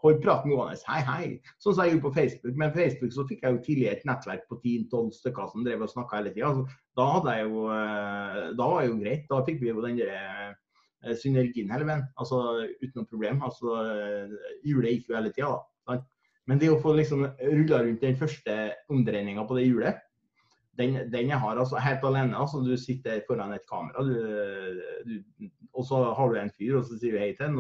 [0.02, 0.78] holdt praten gående.
[0.88, 1.28] Hei, hei.
[1.62, 2.58] Sånn som jeg gjorde på Facebook.
[2.60, 5.84] Men på Facebook så fikk jeg jo tidlig et nettverk på 10-12 stykker som drev
[5.86, 6.50] og snakka hele tida.
[6.50, 9.24] Altså, da, hadde jeg jo, eh, da var det jo greit.
[9.30, 12.04] Da fikk vi jo den der eh, synergien hele veien.
[12.20, 12.42] Altså
[12.82, 13.42] uten noe problem.
[13.46, 13.78] Altså,
[14.66, 15.54] hjulet gikk jo hele tida,
[15.90, 16.00] da.
[16.46, 18.52] Men det å få liksom rulla rundt den første
[18.92, 20.04] omdreininga på det hjulet,
[20.78, 22.36] den, den, jeg har altså helt alene.
[22.36, 24.14] altså Du sitter foran et kamera, du,
[25.06, 27.58] du, og så har du en fyr, og så sier du hei til den,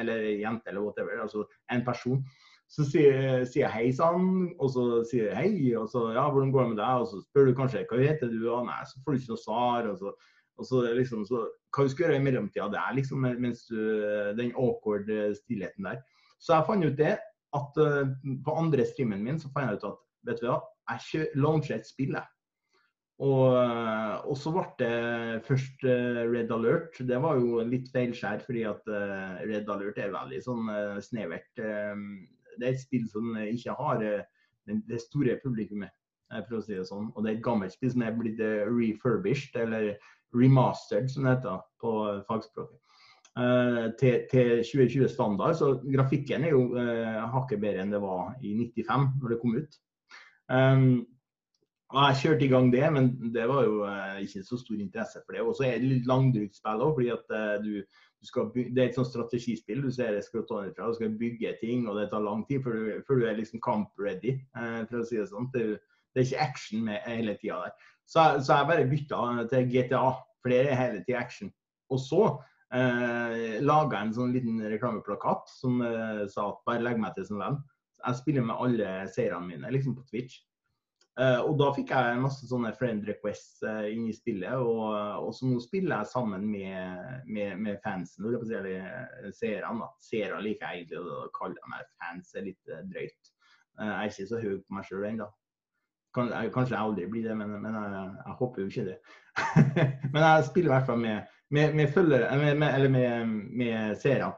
[0.00, 1.22] eller jente eller whatever.
[1.22, 2.24] altså En person.
[2.68, 6.50] Så sier, sier jeg hei sann, og så sier jeg hei, og så ja, hvordan
[6.54, 7.04] går det med deg?
[7.04, 9.44] Og så spør du kanskje hva heter du, og nei, så får du ikke noe
[9.44, 9.90] svar.
[9.92, 10.12] og så,
[10.56, 13.78] og så liksom, så, Hva du skal gjøre i mellomtida, det er liksom mens du,
[14.38, 16.00] den awkward stillheten der.
[16.40, 17.14] Så jeg fant ut det,
[17.56, 18.08] at uh,
[18.44, 20.58] på andre streamen min så fant jeg ut at vet du hva,
[20.90, 22.26] jeg launcher et spill, jeg.
[23.24, 26.98] Og, eh, og, så ble det først eh, Red Alert.
[27.08, 28.88] Det var jo litt feilskjær, fordi at
[29.48, 30.72] Red Alert er veldig sånn
[31.04, 31.48] snevert.
[31.56, 34.02] Det er et spill som ikke har
[34.66, 35.92] det store publikummet,
[36.48, 37.08] for å si det sånn.
[37.14, 39.94] Og det er et gammelt spill som er blitt refurbished, eller
[40.36, 41.92] remastered, som det heter på
[42.28, 42.82] fagspråket.
[44.00, 45.56] til, til 2020-standard.
[45.56, 46.68] Så grafikken er jo
[47.32, 49.80] hakket bedre enn det var i 95, når det kom ut.
[50.48, 51.06] Um,
[51.94, 55.20] og Jeg kjørte i gang det, men det var jo uh, ikke så stor interesse
[55.22, 55.42] for det.
[55.42, 58.82] Og så er det litt langdrygt spill òg, fordi at uh, du, du bygge, det
[58.82, 59.84] er et sånt strategispill.
[59.84, 62.88] Du ser det skrotonifra, du skal bygge ting, og det tar lang tid før du,
[63.06, 65.46] før du er liksom camp-ready, uh, for å si det sånn.
[65.54, 67.78] Det, det, er ikke action med hele tida der.
[68.06, 69.22] Så, så, jeg bare bytta
[69.54, 70.04] til GTA,
[70.42, 71.54] for det er hele tida action.
[71.94, 75.78] Og så uh, laga jeg en sånn liten reklameplakat som
[76.34, 77.62] sa at bare legg meg til som venn.
[78.06, 80.42] Jeg spiller med alle seirene mine liksom på Twitch.
[81.16, 84.90] Uh, og da fikk jeg masse sånne friend requests uh, inn i spillet, og,
[85.22, 89.88] og, så nå spiller jeg sammen med, med, med fansen, eller uh, seerne.
[90.04, 93.32] Seere liker jeg egentlig å kalle meg fans, er litt uh, drøyt.
[93.80, 95.30] jeg er ikke så høy på meg sjøl ennå.
[96.16, 98.98] Kan, kanskje jeg aldri blir det, men, men jeg, jeg, håper jo ikke det.
[100.12, 104.34] men jeg spiller i hvert fall med, med, med følgere, eller med, med seere.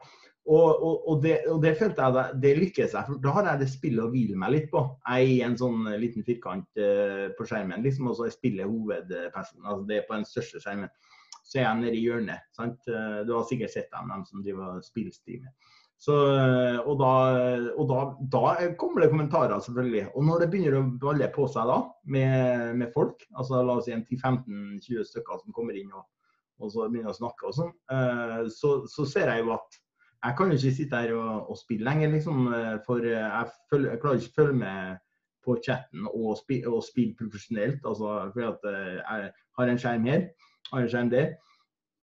[0.49, 3.05] Og, og, og, det, og, det, følte jeg da, det lykkes jeg.
[3.05, 4.81] for Da har jeg det spillet å hvile meg litt på.
[5.05, 8.69] Jeg er i en sånn eh, liten firkant uh, på skjermen, liksom, og så spiller
[8.69, 9.67] hovedpersonen.
[9.67, 10.89] altså Det er på den største skjermen.
[11.43, 12.47] Så er jeg nede i hjørnet.
[12.57, 12.81] sant?
[12.89, 15.53] Uh, du har sikkert sett dem, dem som driver spillstime.
[15.99, 17.13] Så, og da,
[17.75, 17.97] og da,
[18.31, 18.41] da,
[18.79, 20.05] kommer det kommentarer, selvfølgelig.
[20.15, 21.81] Og når det begynner å balle på seg da,
[22.15, 26.07] med, med folk, altså la oss si en 10-15-20 stykker som kommer inn og,
[26.63, 27.75] og så begynner å snakke og sånn,
[28.55, 29.81] så, så ser jeg jo at
[30.25, 32.47] jeg kan jo ikke sitte her og, og spille lenger, liksom.
[32.53, 35.03] Eh, for eh, jeg, følger, jeg, klarer ikke å følge med
[35.45, 37.85] på chatten og, spille, og spille profesjonelt.
[37.87, 40.25] Altså, fordi at eh, jeg har en skjerm her,
[40.73, 41.31] har en skjerm der.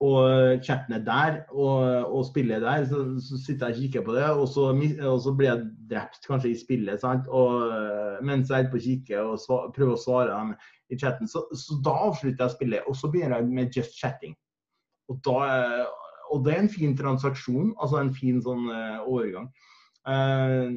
[0.04, 2.88] Og chatten er der, og, og spillet er der.
[2.88, 4.64] Så, så, sitter jeg og kikker på det, og så,
[5.10, 7.00] og så, blir jeg drept kanskje i spillet.
[7.00, 7.28] sant?
[7.28, 10.52] Og Mens jeg er på kikke og svar, prøver å svare dem
[10.92, 11.28] i chatten.
[11.28, 14.36] Så, så da avslutter jeg spillet, og så begynner jeg med just chatting.
[15.08, 15.38] Og da
[16.32, 19.50] og det er en fin transaksjon, altså en fin sånn uh, overgang.
[20.06, 20.76] Uh,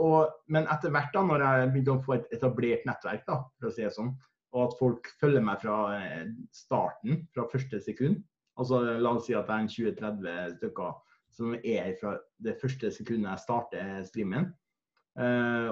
[0.00, 3.68] og, men etter hvert, da, når jeg begynte å få et etablert nettverk, da, for
[3.68, 4.14] å si det sånn,
[4.50, 6.26] og at folk følger meg fra uh,
[6.56, 8.22] starten, fra første sekund
[8.60, 10.96] altså La oss si at det er en 20-30 stykker
[11.32, 14.50] som er fra det første sekundet jeg starter streamen,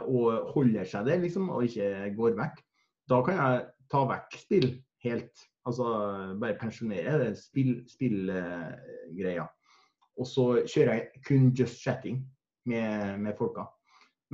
[0.08, 2.62] og holder seg der, liksom, og ikke går vekk.
[3.10, 4.68] Da kan jeg ta vekk spill
[5.04, 5.84] helt Altså
[6.40, 9.46] bare pensjonere spillgreia.
[9.46, 9.54] Spill,
[10.18, 12.22] og så kjører jeg kun just chatting
[12.66, 13.68] med, med folka.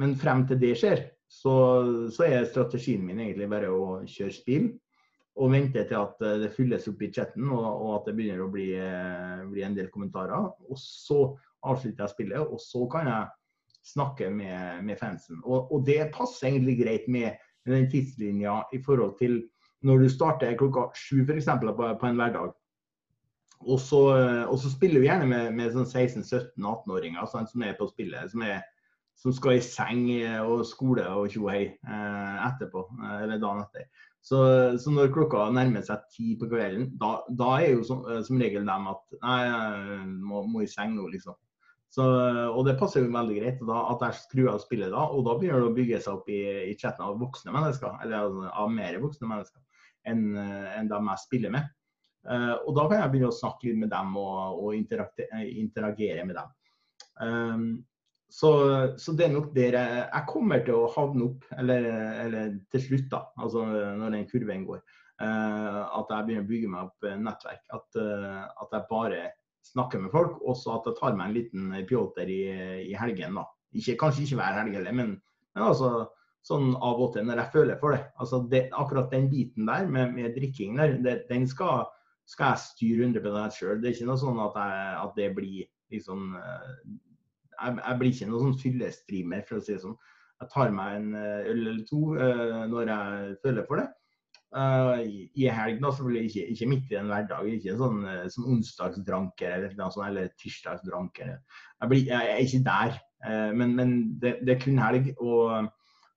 [0.01, 1.53] Men frem til det skjer, så,
[2.15, 4.73] så, er strategien min egentlig bare å kjøre spill.
[5.35, 8.53] Og vente til at det fylles opp i chatten og, og at det begynner å
[8.53, 8.69] bli,
[9.51, 10.53] bli, en del kommentarer.
[10.71, 11.33] Og så
[11.67, 13.33] avslutter jeg spillet, og så kan jeg
[13.85, 15.41] snakke med, med fansen.
[15.43, 17.35] Og, og, det passer egentlig greit med,
[17.67, 19.41] med den tidslinja i forhold til
[19.85, 21.49] når du starter klokka sju f.eks.
[21.63, 22.55] På, på en hverdag,
[23.65, 24.01] og så,
[24.51, 28.43] og så, spiller du gjerne med, med sånn 16-17-18-åringer sånn, som er på spillet, som,
[28.45, 28.61] er,
[29.21, 30.03] som, skal i seng
[30.45, 33.89] og skole og tjo hei eh, etterpå, eh, eller dagen etter.
[34.25, 34.39] Så,
[34.81, 38.41] så, når klokka nærmer seg ti på kvelden, da, da er jo som, eh, som,
[38.41, 41.39] regel dem at nei, jeg må, må i seng nå, liksom.
[41.95, 42.05] Så,
[42.51, 45.37] og det passer jo veldig greit da, at jeg skrur av spillet da, og da
[45.39, 48.73] begynner det å bygge seg opp i, i chatten av voksne mennesker, eller altså, av
[48.75, 49.63] mer voksne mennesker
[50.11, 51.73] enn eh, en dem jeg spiller med.
[52.25, 56.39] Uh, og da kan jeg begynne å snakke litt med dem og, og interagere med
[56.39, 56.55] dem.
[57.21, 57.67] Um,
[58.33, 58.51] så,
[58.99, 61.85] så, det er nok der jeg, jeg, kommer til å havne opp, eller,
[62.25, 63.67] eller til slutt, da, altså
[64.01, 64.81] når den kurven går,
[65.21, 67.63] uh, at jeg begynner å bygge meg opp nettverk.
[67.77, 69.23] At, at, jeg bare
[69.69, 72.43] snakker med folk, og så at jeg tar meg en liten pjolter i,
[72.89, 73.37] i helgen.
[73.37, 73.45] da.
[73.77, 75.17] Ikke, kanskje ikke hver helg heller, men,
[75.53, 76.07] men altså
[76.45, 78.03] sånn av og til når jeg føler for det.
[78.21, 81.87] Altså det, akkurat den biten der med, med drikking der, det, den skal,
[82.29, 83.81] skal, jeg styre 100 sjøl.
[83.81, 85.65] Det er ikke noe sånn at, jeg, at det blir
[85.95, 86.35] liksom
[87.63, 89.99] jeg, jeg, blir ikke noen sånn fyllestreamer, for å si det sånn.
[90.43, 93.87] Jeg tar meg en eh, øl eller to uh, når jeg føler for det.
[94.55, 95.01] Uh,
[95.35, 97.49] I helg, da, selvfølgelig ikke, ikke midt i en hverdag.
[97.57, 101.33] Ikke sånn uh, som onsdagsdranker eller, sånn, eller tirsdagsdranker.
[101.33, 103.01] Jeg, blir, jeg, er ikke der.
[103.57, 105.07] Men, men det, det, er kun helg.
[105.17, 105.71] Og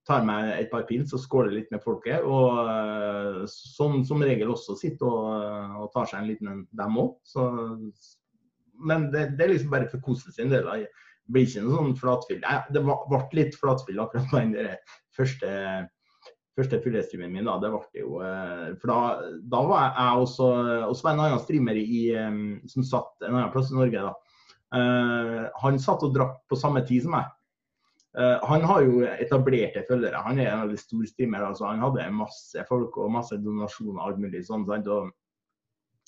[0.07, 2.23] tar meg et par pils og skåler litt med folket.
[2.23, 7.17] Og som, som regel også sitter og, og, tar seg en liten en, dem òg.
[8.87, 10.67] Men det, det, er liksom bare for kosen sin del.
[10.67, 12.41] Det blir ikke noe sånn flatfyll.
[12.73, 14.57] Det ble litt flatfyll akkurat på den
[15.17, 15.51] første
[16.57, 19.01] første fullhetsstreamen min, da, det ble jo eh, For da,
[19.45, 20.47] da var jeg også
[20.87, 22.07] Og en annen streamer i,
[22.71, 24.07] som satt en annen plass i Norge.
[24.07, 24.15] da.
[24.67, 27.29] Uh, han satt og drakk på samme tid som meg.
[28.18, 30.24] Uh, han har jo etablerte følgere.
[30.26, 31.45] Han er en av stor streamer.
[31.45, 34.65] altså Han hadde masse folk og masse donasjoner alt mulig sånn.
[34.70, 35.11] sant, og,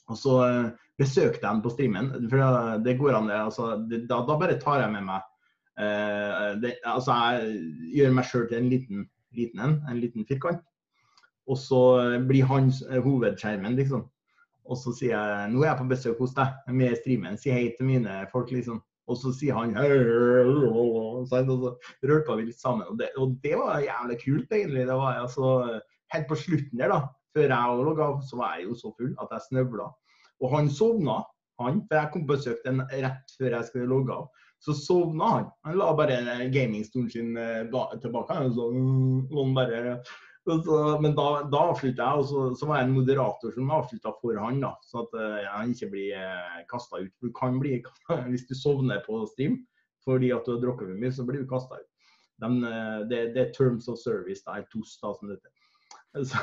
[0.10, 2.12] og så uh, besøkte jeg han på streamen.
[2.32, 5.28] For det går an, altså, det, da, da, bare tar jeg med meg
[6.60, 10.62] det, altså Jeg gjør meg sjøl til en liten liten en, en liten firkant.
[11.50, 11.82] Og så
[12.28, 14.06] blir han eh, hovedskjermen, liksom.
[14.70, 17.72] Og så sier jeg nå er jeg på besøk hos deg med streamen, si hei
[17.78, 18.82] til mine folk, liksom.
[19.10, 19.74] Og så sier han
[20.70, 22.88] og så rørte vi litt sammen.
[22.92, 24.86] Og det, og det, var jævlig kult, egentlig.
[24.90, 25.80] Det var altså
[26.10, 27.04] Helt på slutten der, da,
[27.38, 29.84] før jeg logga av, så var jeg jo så full at jeg snøvla.
[30.42, 31.20] Og han sovna,
[31.62, 31.84] han.
[31.86, 34.48] For jeg kom på besøk den rett før jeg skulle logge av.
[34.66, 35.46] Så sovna han.
[35.68, 38.00] Han la bare gamingstolen sin tilbake.
[38.02, 38.40] tilbake.
[38.58, 38.72] Så,
[39.30, 40.00] sånn bare,
[40.66, 44.14] så, men da, da avslutta jeg, og så, så, var jeg en moderator som avslutta
[44.22, 44.60] for han.
[44.64, 45.16] da, Så at
[45.54, 47.14] han ikke blir uh, eh, kasta ut.
[47.22, 47.80] Du kan bli,
[48.32, 49.62] Hvis du sovner på stream
[50.08, 51.90] fordi at du har drukket for mye, så blir du kasta ut.
[52.42, 54.42] Den, uh, det, det, er terms of service.
[54.46, 55.52] Det er TOS, da, som dette.
[56.10, 56.38] Så,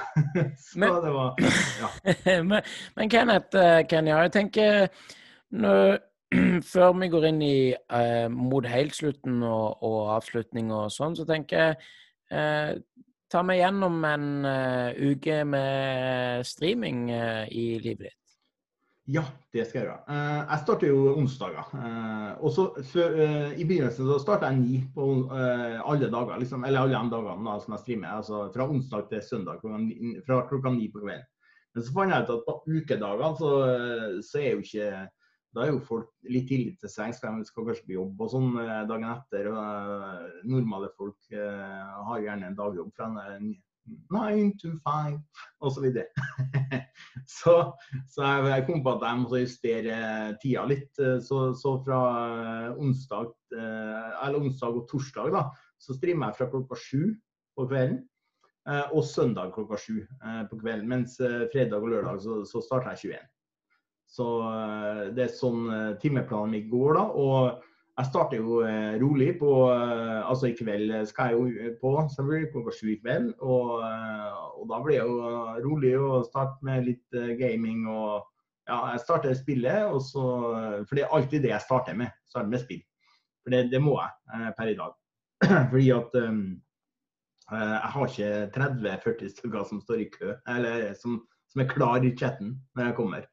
[0.58, 1.34] så men, det var
[1.82, 1.88] Ja.
[2.50, 2.60] men,
[2.94, 3.58] men Kenneth,
[3.90, 4.86] Kenya, jeg tenker
[5.50, 5.72] nå,
[6.72, 11.26] før vi går inn i eh, mot helt slutten og, og, avslutning og sånn, så
[11.28, 11.76] tenker jeg
[12.34, 12.72] eh,
[13.32, 18.22] ta meg gjennom en uh, uke med streaming uh, i livet ditt.
[19.06, 19.22] Ja,
[19.54, 19.98] det skal jeg gjøre.
[20.08, 21.68] Uh, jeg starter jo onsdager.
[22.40, 22.64] og så
[23.54, 27.58] I begynnelsen så starta jeg ni på alle dager, liksom, eller alle de dagene da,
[27.62, 28.16] som jeg streamer.
[28.18, 31.26] Altså fra onsdag til søndag fra klokka ni på kvelden.
[31.76, 33.52] Men så fant jeg ut at på ukedagene så,
[34.24, 34.90] så er jo ikke
[35.56, 38.32] da er jo folk litt tidlig til sengs, for de skal kanskje på jobb og
[38.32, 39.48] sånn eh, dagen etter.
[39.48, 45.16] og uh, Normale folk uh, har gjerne en dagjobb fra nine to five
[45.64, 45.86] osv.
[47.26, 47.52] Så,
[48.06, 49.96] så, jeg, kom på at jeg måtte justere
[50.42, 50.92] tida litt.
[51.26, 51.98] Så, så fra
[52.78, 53.32] onsdag,
[54.38, 55.42] onsdag og torsdag da,
[55.82, 57.00] så streamer jeg fra klokka sju
[57.58, 57.98] på kvelden.
[58.94, 60.04] Og søndag klokka sju
[60.50, 60.86] på kvelden.
[60.90, 61.18] Mens
[61.54, 63.35] fredag og lørdag så, så starter jeg 21.
[64.06, 67.04] Så eh, det er sånn eh, timeplanen min går, da.
[67.10, 72.50] Og jeg starter jo eh, rolig på Altså i kveld skal jeg jo på selvfølgelig
[72.52, 73.30] klokka sju i kveld.
[73.40, 78.32] Og, og, da blir jeg jo rolig og starte med litt gaming og
[78.66, 80.22] Ja, jeg starter spillet, og så
[80.88, 82.10] For det er alltid det jeg starter med.
[82.26, 82.80] Starter med spill.
[83.44, 84.96] For det, det må jeg per i dag.
[85.70, 86.40] Fordi at um,
[87.52, 92.10] jeg har ikke 30-40 stykker som står i kø, eller som, som er klar i
[92.18, 93.28] chatten når jeg kommer.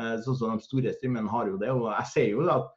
[0.00, 1.70] Eh, sånn som de store streamerne har jo det.
[1.74, 2.68] Og jeg ser jo at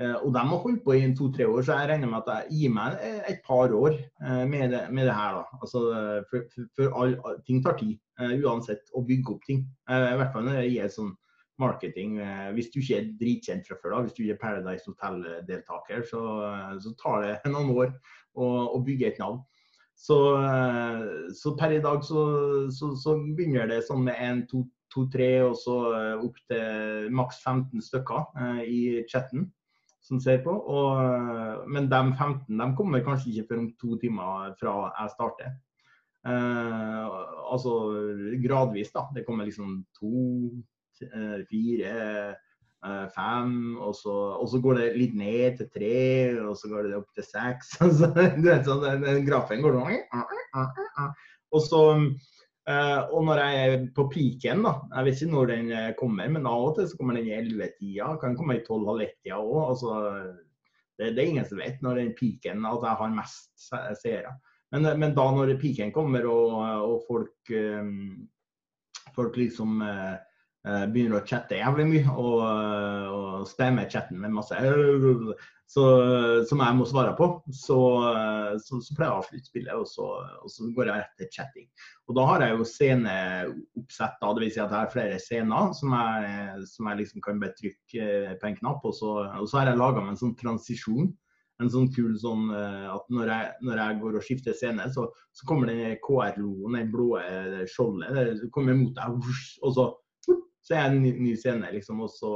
[0.00, 2.58] eh, og de har holdt på i to-tre år, så jeg regner med at jeg
[2.60, 2.98] gir meg
[3.32, 5.40] et par år eh, med det, med det her.
[5.40, 5.62] da.
[5.62, 5.84] Altså,
[6.30, 7.16] for, for, all,
[7.46, 9.64] ting tar tid, uansett, å bygge opp ting.
[9.90, 11.16] I hvert fall når det gjelder sånn
[11.58, 12.18] marketing.
[12.54, 16.20] Hvis du ikke er dritkjent fra før, da, hvis du ikke er Paradise Hotel-deltaker, så,
[16.82, 17.88] så, tar det noen år
[18.38, 19.40] å, å bygge et navn.
[19.98, 20.18] Så,
[21.34, 22.20] så, per i dag så,
[22.70, 24.62] så, så begynner det sånn med en, to,
[24.92, 28.80] to-tre og så eh, opp til maks 15 stykker eh, i
[29.10, 29.46] chatten
[30.04, 30.52] som ser på.
[30.52, 35.14] Og, eh, men de 15 de kommer kanskje ikke før om to timer fra jeg
[35.14, 35.54] starter.
[36.28, 37.16] Eh,
[37.52, 37.76] altså
[38.44, 39.06] gradvis, da.
[39.14, 40.50] Det kommer liksom to,
[40.98, 42.34] fire,
[43.14, 46.00] fem, og så, og så, går det litt ned til tre,
[46.42, 47.76] og så går det opp til seks.
[48.40, 51.14] du vet sånn, den grafen går sånn.
[51.54, 51.82] Og så
[52.68, 56.48] og når jeg er på peaken, da, jeg vet ikke når den eh, kommer, men
[56.48, 59.56] av og til så kommer den i 11-tida, kan komme i 12-halv 1-tida òg.
[59.62, 59.94] Altså,
[60.98, 63.68] det, det, er ingen som vet når den peaken at jeg har mest
[64.02, 64.34] seere.
[64.74, 66.56] Men, eh, men, da når peaken kommer og,
[66.92, 67.54] og folk,
[69.16, 69.80] folk liksom
[70.68, 72.40] begynner å chatte jævlig mye og,
[73.14, 74.58] og spamme chatten med masse
[75.68, 75.84] så,
[76.48, 77.78] som jeg må svare på, så,
[78.64, 80.06] så, så pleier jeg å avslutte spillet, og så,
[80.40, 81.68] og så, går jeg rett til chatting.
[82.08, 84.54] Og da har jeg jo sceneoppsett, da, dvs.
[84.54, 88.08] Si at jeg har flere scener som jeg, som jeg liksom kan bare trykke
[88.40, 91.12] på en knapp, og så, og har jeg laga meg en sånn transisjon
[91.58, 95.46] en sånn kul sånn at når jeg, når jeg går og skifter scene, så, så
[95.48, 97.08] kommer den KR-loen, det blå
[97.70, 99.16] skjoldet, det kommer mot deg,
[99.66, 99.88] og så,
[100.28, 102.04] så er jeg en ny, ny scene, liksom.
[102.04, 102.32] Og så,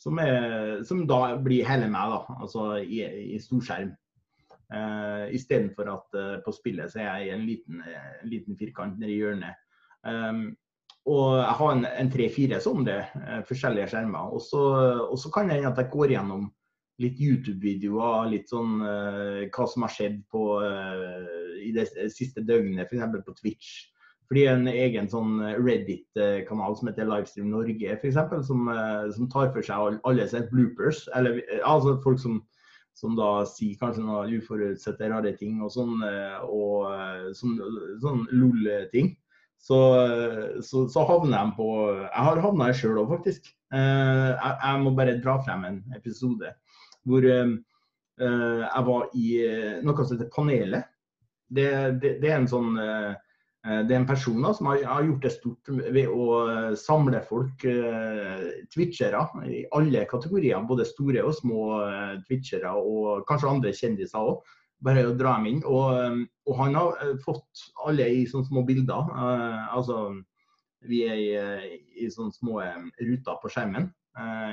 [0.00, 2.38] som, er, som, da blir hele meg, da.
[2.40, 3.02] Altså i,
[3.34, 3.92] i storskjerm.
[4.70, 9.00] Uh, Istedenfor at uh, på spillet så er jeg i en liten, en liten firkant
[9.00, 9.58] nede i hjørnet.
[10.06, 10.52] Um,
[11.10, 14.30] og jeg har en, en tre-fire sånne uh, forskjellige skjermer.
[14.36, 16.48] Og så kan det hende at jeg går gjennom
[17.00, 22.90] litt YouTube-videoer, litt sånn eh, hva som har skjedd på, eh, i det siste døgnet,
[22.90, 23.24] f.eks.
[23.24, 23.70] på Twitch.
[24.30, 29.66] Fordi en egen sånn Reddit-kanal som heter Livestream Norge, f.eks., som, eh, som tar for
[29.66, 31.02] seg alle sine bloopers.
[31.18, 32.36] Eller altså folk som,
[32.94, 37.58] som da sier kanskje noen uforutsette rare ting og sånn, eh, og eh, sånn,
[38.04, 39.16] sånn LOL-ting
[39.60, 39.78] så,
[40.64, 43.50] så, så, havner jeg på Jeg har havna i sjøl òg, faktisk.
[43.76, 46.54] Eh, jeg, jeg, må bare dra frem en episode
[47.08, 47.52] hvor eh,
[48.20, 50.88] jeg var i eh, noe som heter Panelet.
[51.50, 51.68] Det,
[52.00, 52.76] det, det, er en sånn
[53.60, 56.28] det er en person da, som har, har, gjort det stort ved å
[56.80, 57.60] samle folk,
[58.72, 60.62] twitchere, i alle kategorier.
[60.64, 61.66] Både store og små
[62.24, 64.40] twitchere, og kanskje andre kjendiser òg
[64.84, 65.62] bare å dra dem inn.
[65.68, 69.10] Og, og, han har fått alle i sånne små bilder.
[69.76, 70.02] Altså,
[70.88, 72.60] vi er i, i sånne små
[73.00, 73.90] ruter på skjermen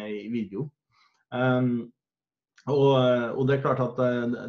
[0.08, 0.68] i video.
[1.32, 1.88] Um,
[2.68, 4.00] og, og, det er klart at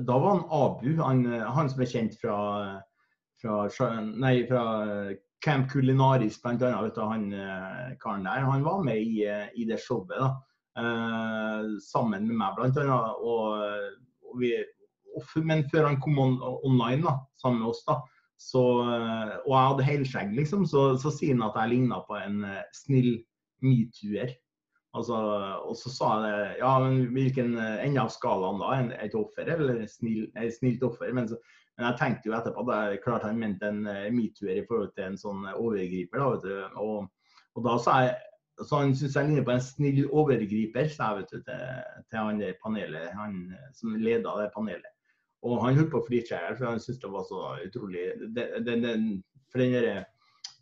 [0.07, 2.39] da var han Abu, han, han som er kjent fra,
[3.43, 4.65] fra, nei, fra
[5.45, 6.73] Camp Culinaris bl.a.
[7.13, 7.29] Han
[8.03, 8.47] karen der.
[8.49, 9.23] Han var med i,
[9.55, 10.33] i det showet da,
[11.85, 12.99] sammen med meg bl.a.
[13.23, 13.63] Og,
[14.27, 14.57] og vi
[15.43, 16.37] men før han kom on
[16.67, 17.97] online da, sammen med oss, da,
[18.39, 18.65] så,
[19.43, 22.45] og jeg hadde helskjegg, liksom, så, så, sier han at jeg ligna på en
[22.77, 23.17] snill
[23.65, 24.37] metoo-er.
[24.97, 25.17] Altså,
[25.69, 28.79] og så sa jeg ja, men hvilken ende av skalaen da?
[29.05, 31.11] Et offer eller snill, et snilt offer?
[31.15, 31.39] Men, så,
[31.79, 34.91] men, jeg tenkte jo etterpå at det klart han mente en uh, metoo-er i forhold
[34.97, 36.19] til en sånn overgriper.
[36.19, 37.07] da, vet og,
[37.55, 38.17] og da sa jeg
[38.67, 41.67] så han syns jeg ligner på en snill overgriper, sa jeg vet du, til,
[42.11, 43.37] til han der panelet, han
[43.77, 44.95] som leda det panelet.
[45.47, 48.49] Og han holdt på å flire seg for han syntes det var så utrolig det,
[48.67, 48.95] det, det,
[49.53, 49.99] For den derre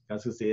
[0.07, 0.51] hva skal jeg si,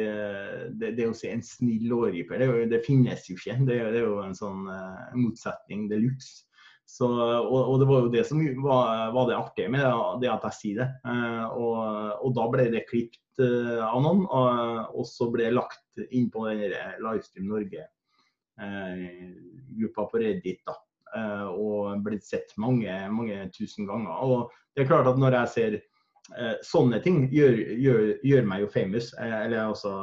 [0.82, 3.60] det, det, å si en snill overgriper, det, det, finnes jo ikke.
[3.68, 6.48] Det, det er jo en sånn uh, motsetning de luxe.
[6.86, 9.82] Så, og, og, det var jo det som var, var det artige med
[10.22, 10.90] det, at jeg sier det.
[11.08, 11.78] Uh, og,
[12.20, 14.48] og, da ble det klippet uh, av noen, og,
[14.92, 16.60] og, så ble det lagt inn på den
[17.02, 20.62] Livestream Norge-gruppa på Reddit.
[20.68, 20.74] da.
[21.14, 24.22] Eh, og blitt sett mange, mange tusen ganger.
[24.26, 28.64] Og det er klart at når jeg ser eh, sånne ting, gjør, gjør, gjør, meg
[28.64, 29.12] jo famous.
[29.22, 29.94] Eh, eller altså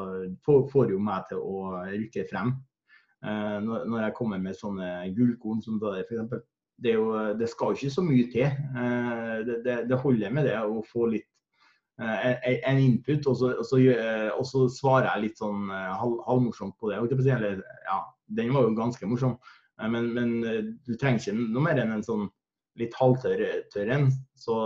[0.47, 2.55] får, får, jo meg til å rykke frem.
[3.21, 6.47] Når, når jeg kommer med sånne gullkorn som det der, f.eks.
[6.81, 6.95] Det,
[7.37, 8.47] det skal ikke så mye til.
[9.45, 11.29] Det, det, det holder med det å få litt
[12.01, 13.81] en input, og så, og, så,
[14.33, 17.03] og så, svarer jeg litt sånn halvmorsomt på det.
[17.85, 17.99] Ja,
[18.33, 19.37] den var jo ganske morsom.
[19.89, 22.29] Men, men, eh, du trenger ikke noe mer enn en sånn
[22.81, 24.07] litt halvtørr en,
[24.39, 24.57] så,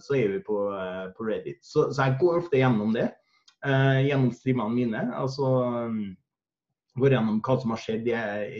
[0.00, 1.60] så, er vi på, eh, på Reddit.
[1.66, 3.08] Så, jeg går ofte gjennom det,
[3.66, 5.04] eh, gjennom streamene mine.
[5.16, 5.50] Altså
[7.00, 8.16] går gjennom hva som har skjedd i,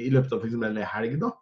[0.06, 0.56] i løpet av f.eks.
[0.56, 1.32] en helg, da.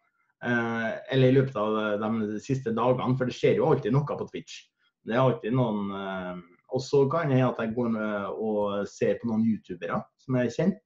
[0.44, 4.28] Eh, eller i løpet av de siste dagene, for det skjer jo alltid noe på
[4.28, 4.60] Twitch.
[5.02, 6.36] Det er alltid noen eh,
[6.76, 7.94] Og så kan det hende at jeg går
[8.36, 10.84] og ser på noen youtubere som er kjent.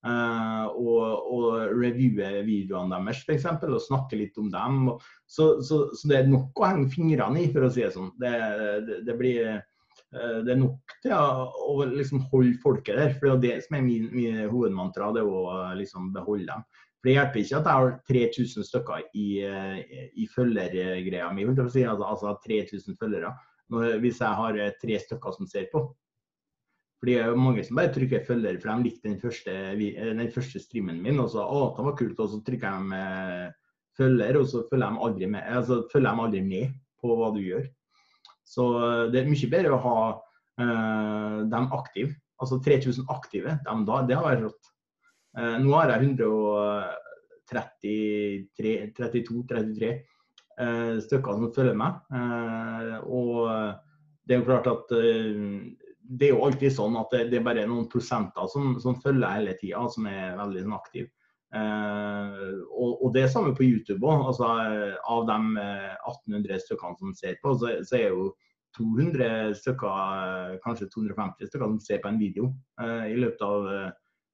[0.00, 3.44] Uh, og, og reviewer videoene deres f.eks.
[3.68, 4.78] og snakke litt om dem.
[5.28, 8.08] Så, så, så, det er nok å henge fingrene i, for å si det sånn.
[8.16, 8.32] Det,
[8.86, 9.60] det, det blir
[10.10, 13.12] det er nok til å liksom holde folket der.
[13.18, 16.64] For det er det som er min, min hovedmantra, det er å liksom beholde dem.
[17.00, 19.28] For Det hjelper ikke at jeg har 3000 stykker i,
[20.20, 21.46] i følgergreia mi.
[21.48, 23.32] Altså 3000 følgere.
[24.02, 25.86] Hvis jeg har tre stykker som ser på,
[27.00, 30.10] for det er jo mange som bare trykker følger, for de likte den første, eh,
[30.12, 31.20] den første streamen min.
[31.22, 32.98] Og så å, det var kult, og så trykker de
[33.96, 37.40] følger, og så følger de aldri med, altså, følger de aldri med på hva du
[37.40, 37.64] gjør.
[38.44, 42.12] Så eh, det er mye bedre å ha øh, dem aktive.
[42.40, 44.70] Altså 3000 aktive, dem da, det har vært rått.
[45.38, 46.00] Uh, nå har jeg
[47.50, 49.90] 132-33
[50.60, 51.92] uh, stykker som følger meg.
[53.06, 53.30] og
[54.26, 54.86] det er jo klart at
[56.10, 59.54] det er jo alltid sånn at det, er bare noen prosenter som, som følger hele
[59.58, 61.08] tida, som er veldig sånn aktive.
[61.50, 64.28] Uh, og, og, det er samme på YouTube òg.
[64.30, 68.28] Altså, av de 1800 eh, stykkene som ser på, så, så, er jo
[68.78, 72.52] 200 stykker, kanskje 250 stykker som ser på en video
[72.82, 73.88] uh, i løpet av eh,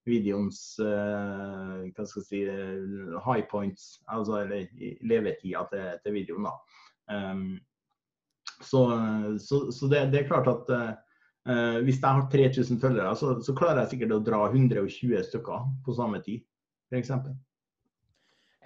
[0.07, 2.43] videoens uh, hva skal jeg si,
[3.27, 4.69] high points, altså eller
[5.03, 6.49] levetida til, til videoen.
[6.49, 6.55] da.
[7.07, 7.49] Um,
[8.61, 8.83] så,
[9.39, 10.71] så, så det, det, er klart at
[11.49, 15.69] uh, hvis jeg har 3000 følgere, så, så, klarer jeg sikkert å dra 120 stykker
[15.85, 16.43] på samme tid,
[16.91, 17.13] f.eks.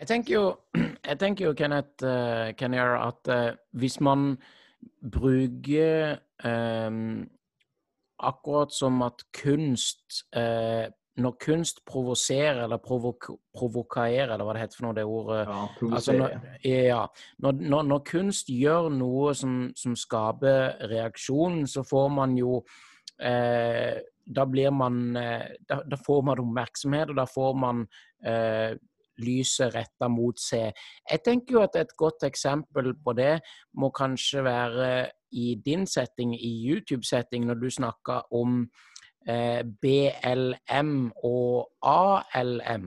[0.01, 0.45] Jeg tenker jo,
[1.11, 4.33] jeg tenker jo Kenneth, uh, Kenneth at uh, hvis man
[5.01, 7.29] bruker um,
[8.21, 10.27] Akkurat som at kunst
[11.21, 15.63] når kunst provoserer, eller provok provokerer, eller hva det heter for noe, det ordet Ja,
[15.91, 17.01] altså når, ja,
[17.39, 22.61] når, når, når, kunst gjør noe som, som, skaper reaksjon, så får man jo
[23.21, 23.99] eh,
[24.31, 27.85] Da blir man eh, da, da, får man oppmerksomhet, og da får man
[28.27, 28.79] eh,
[29.21, 30.77] lyset retta mot seg.
[31.11, 33.41] Jeg tenker jo at et godt eksempel på det
[33.77, 34.91] må kanskje være
[35.37, 38.65] i din setting, i YouTube-setting, når du snakker om
[39.27, 40.95] BLM
[41.27, 42.87] og ALM.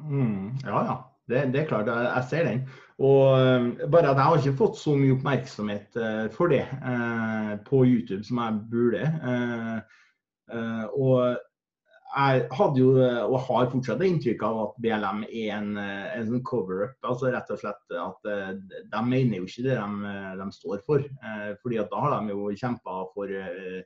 [0.00, 0.96] Mm, ja, ja.
[1.28, 2.62] Det, det, er klart, jeg ser den.
[2.98, 6.64] Og eh, bare at jeg har ikke fått så mye oppmerksomhet uh, for det
[7.68, 9.02] på YouTube som jeg burde.
[10.96, 11.36] Og
[12.08, 12.94] jeg hadde jo,
[13.28, 16.96] og har fortsatt inntrykk av at BLM er en, en sånn cover-up.
[17.04, 18.30] altså Rett og slett at
[18.88, 21.04] de mener jo ikke det de, de står for.
[21.60, 23.82] fordi at da har de jo kjempa for Eh,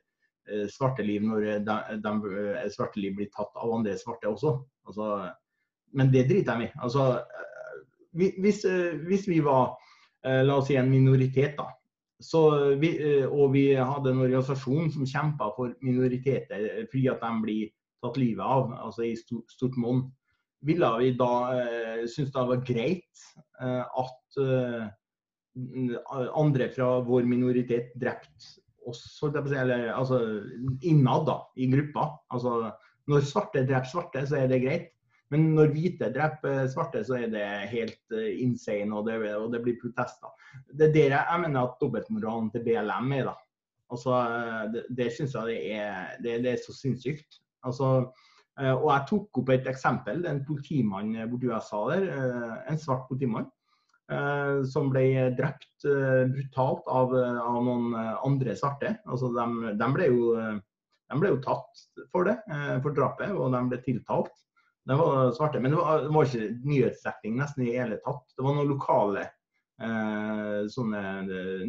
[0.71, 4.55] svarte liv når de, de, eh, svarte liv blir tatt av andre svarte også.
[4.89, 5.09] Altså,
[5.93, 6.73] men det driter jeg i.
[6.83, 7.77] Altså, eh,
[8.13, 8.63] hvis,
[9.07, 9.73] hvis, vi var
[10.23, 11.65] la oss si en minoritet, da,
[12.79, 12.91] vi,
[13.25, 17.71] og vi hadde en organisasjon som kjempa for minoriteter fordi at de blir
[18.05, 20.05] tatt livet av, altså i stort, stort monn,
[20.63, 21.33] ville vi da
[22.07, 23.25] synes det var greit
[23.65, 24.39] at
[26.37, 28.53] andre fra vår minoritet drept
[28.89, 30.19] oss, eller altså
[30.81, 32.07] innad da, i gruppa.
[32.33, 32.71] Altså,
[33.09, 34.89] når svarte dreper svarte, så er det greit.
[35.33, 39.63] Men når hvite dreper svarte, så er det helt uh, insane, og det, og det,
[39.63, 40.29] blir protester.
[40.69, 43.31] Det er der jeg mener at dobbeltmoralen til BLM er.
[43.31, 43.37] da.
[43.93, 44.19] Altså,
[44.73, 47.41] Det, det syns jeg det er, det, det er så sinnssykt.
[47.63, 47.89] Altså,
[48.59, 50.25] og jeg tok opp et eksempel.
[50.29, 52.07] En politimann borti USA der,
[52.69, 53.62] en svart politimann, Eh,
[54.69, 58.95] som ble drept eh, brutalt av, eh, av, noen andre svarte.
[59.05, 62.37] Altså de, de, ble jo, de, ble jo, tatt for det,
[62.83, 64.33] for drapet, og de ble tiltalt.
[64.83, 68.25] De var svarte, Men det var, det var ikke nyhetsdekning nesten i hele tatt.
[68.35, 69.27] Det var noen lokale
[69.81, 71.03] eh, sånne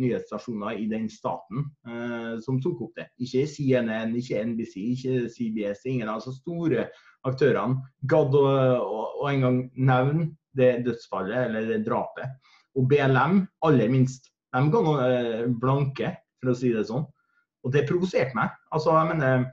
[0.00, 3.08] nyhetsstasjoner i den staten eh, som tok opp det.
[3.22, 5.84] Ikke CNN, ikke NBC, ikke CBS.
[5.90, 6.88] Ingen av de store
[7.24, 8.46] aktørene gadd å,
[8.82, 12.38] å, å engang nevne det dødsfallet eller det drapet.
[12.78, 14.30] Og BLM, aller minst.
[14.54, 17.06] De ga eh, blanke, for å si det sånn.
[17.64, 18.54] Og det provoserte meg.
[18.74, 19.46] Altså, jeg mener,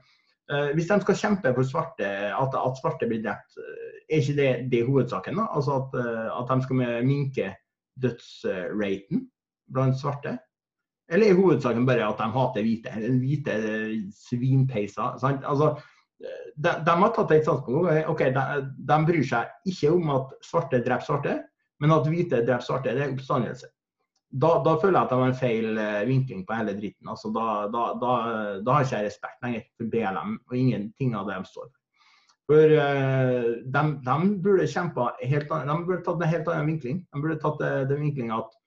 [0.50, 4.38] eh, Hvis de skal kjempe for svarte, at, at svarte blir drept, eh, er ikke
[4.38, 5.38] det, det hovedsaken?
[5.40, 5.48] da?
[5.56, 5.94] Altså at,
[6.36, 7.52] at de skal minke
[8.02, 9.28] dødsraten
[9.72, 10.36] blant svarte?
[11.12, 12.92] Eller er hovedsaken bare at de hater hvite?
[13.22, 13.56] Hvite
[14.16, 15.18] svinpeiser.
[15.20, 15.44] sant?
[15.44, 15.74] Altså,
[16.22, 18.08] de, de, har tatt et standpunkt.
[18.10, 18.46] ok, de,
[18.78, 21.36] de, bryr seg ikke om at svarte dreper svarte,
[21.82, 22.94] men at hvite dreper svarte.
[22.94, 23.70] Det er oppstandelse.
[24.32, 27.08] Da, da, føler jeg at de har en feil uh, vinkling på hele dritten.
[27.12, 31.36] Altså, da, da, da, har ikke jeg respekt lenger for BLM og ingenting av det
[31.36, 31.68] de står
[32.48, 32.72] for.
[32.72, 37.02] Uh, de, de, burde kjempa helt De burde tatt en helt annen vinkling.
[37.12, 38.58] De burde tatt uh, den vinklinga at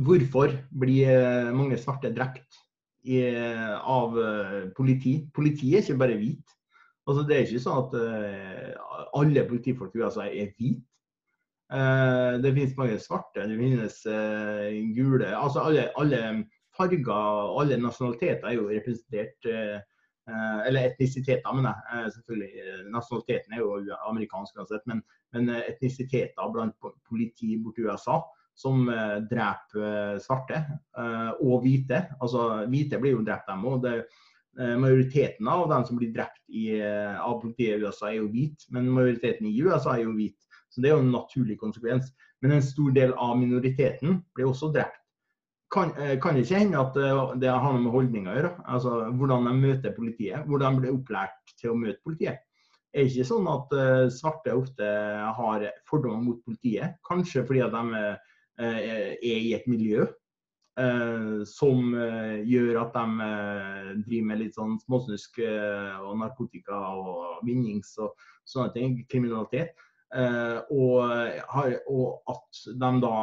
[0.00, 2.63] hvorfor blir mange svarte drept?
[3.04, 5.18] Av eh, politi.
[5.34, 6.56] Politiet er ikke bare hvit.
[7.06, 10.86] Altså, det er ikke sånn at uh, alle politifolk i USA er hvite.
[11.72, 16.18] Uh, det finnes mange svarte, det finnes uh, gule Altså alle, alle,
[16.76, 19.48] farger og alle nasjonaliteter er jo representert
[20.66, 22.12] Eller etnisiteter, mener jeg.
[22.12, 22.50] selvfølgelig.
[22.90, 25.02] Nasjonaliteten er jo amerikansk uansett, men,
[25.36, 26.74] men etnisiteter blant
[27.08, 28.16] politi borti USA
[28.54, 30.60] som eh, dreper eh, svarte
[30.98, 32.04] eh, og hvite.
[32.22, 33.90] Altså Hvite blir jo drept, dem òg.
[34.54, 38.68] Majoriteten av dem som blir drept i, av politiet i USA, er jo hvite.
[38.70, 40.36] Men majoriteten i USA er jo hvit.
[40.70, 42.12] Så det er jo en naturlig konsekvens.
[42.38, 45.00] Men en stor del av minoriteten blir også drept.
[45.74, 45.90] Kan,
[46.22, 46.94] kan det ikke hende at
[47.42, 48.52] det har noe med holdninger å gjøre?
[48.76, 50.46] Altså Hvordan de møter politiet.
[50.46, 52.46] Hvordan de blir opplært til å møte politiet.
[52.94, 53.74] Er det ikke sånn at
[54.14, 54.92] svarte ofte
[55.40, 56.94] har fordommer mot politiet?
[57.10, 58.14] Kanskje fordi at de Eh,
[58.58, 60.04] er i et miljø
[60.80, 63.30] eh, som eh, gjør at de
[64.04, 69.74] driver med litt sånn småsnusk og narkotika og vinnings og sånne ting, kriminalitet.
[70.14, 71.00] Og,
[71.50, 73.14] har, og, at de da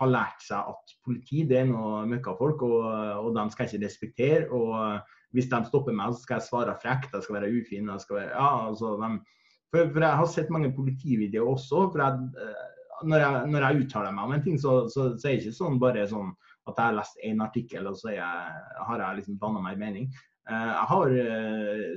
[0.00, 2.88] har lært seg at politi det er noe møkkafolk, og,
[3.22, 4.48] og de skal ikke respektere.
[4.50, 4.98] Og
[5.36, 7.92] hvis de stopper meg, så skal jeg svare frekt, jeg skal være ufin.
[7.92, 9.12] Jeg skal være, ja, altså, de,
[9.70, 11.86] for, for, jeg har sett mange politivideoer også.
[11.92, 12.56] for jeg,
[13.02, 15.58] når, jeg, når jeg uttaler meg om en ting, så, så, så, er det ikke
[15.58, 16.32] sånn bare sånn
[16.68, 20.10] at jeg har lest én artikkel, og så jeg, har jeg liksom danna meg mening.
[20.50, 21.14] Eh, jeg har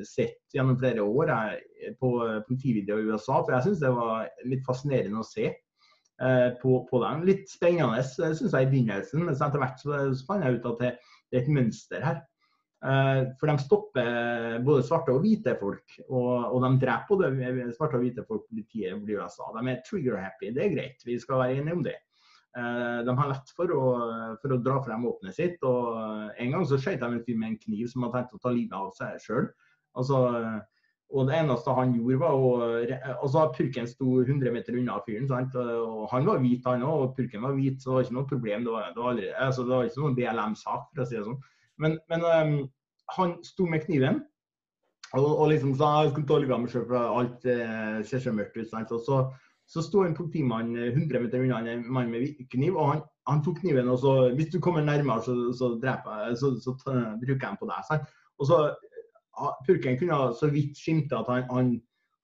[0.07, 2.13] sett gjennom flere år jeg, på
[2.47, 5.51] politivideoer i USA, for jeg syns det var litt fascinerende å se
[6.61, 7.23] på, på dem.
[7.27, 10.91] Litt spennende syns jeg i begynnelsen, men etter hvert så fant jeg ut at det,
[11.33, 12.21] det er et mønster her.
[12.83, 18.03] Eh, for de stopper både svarte og hvite folk, og, de dreper både svarte og
[18.03, 19.47] hvite folk politiet blir USA.
[19.55, 21.95] De er trigger-happy, det er greit, vi skal være enige om det.
[22.59, 23.85] Eh, de har lett for å,
[24.41, 25.63] for å dra frem våpenet sitt.
[25.63, 28.43] og En gang så skjøt de en fyr med en kniv som hadde tenkt å
[28.43, 29.49] ta livet av seg sjøl.
[29.95, 30.19] Altså,
[31.13, 32.51] og det eneste han gjorde, var å
[33.13, 35.29] altså Purken sto 100 meter unna fyren.
[35.29, 35.55] Sant?
[35.55, 38.31] og Han var hvit, han òg, og purken var hvit, så det var ikke noe
[38.35, 38.67] problem.
[38.67, 41.27] Det var, det var, aldri, altså, det var ikke noen BLM-sak, for å si det
[41.29, 41.43] sånn.
[41.81, 42.53] Men, men um,
[43.17, 44.21] han sto med kniven
[45.13, 48.21] og, og liksom sa jeg skulle ta livet av meg sjøl, for alt eh, ser
[48.23, 48.71] så mørkt ut.
[48.95, 49.17] Og så,
[49.69, 53.43] så sto en politimann 100 eh, meter unna en mann med kniv, og han, han,
[53.45, 57.37] tok kniven og så Hvis du kommer nærmere, så, så jeg, så, så, så bruker
[57.37, 57.85] jeg den på deg.
[57.89, 58.09] Sant?
[58.41, 58.63] Og så
[59.67, 61.69] Purken kunne så vidt skimte at han, han,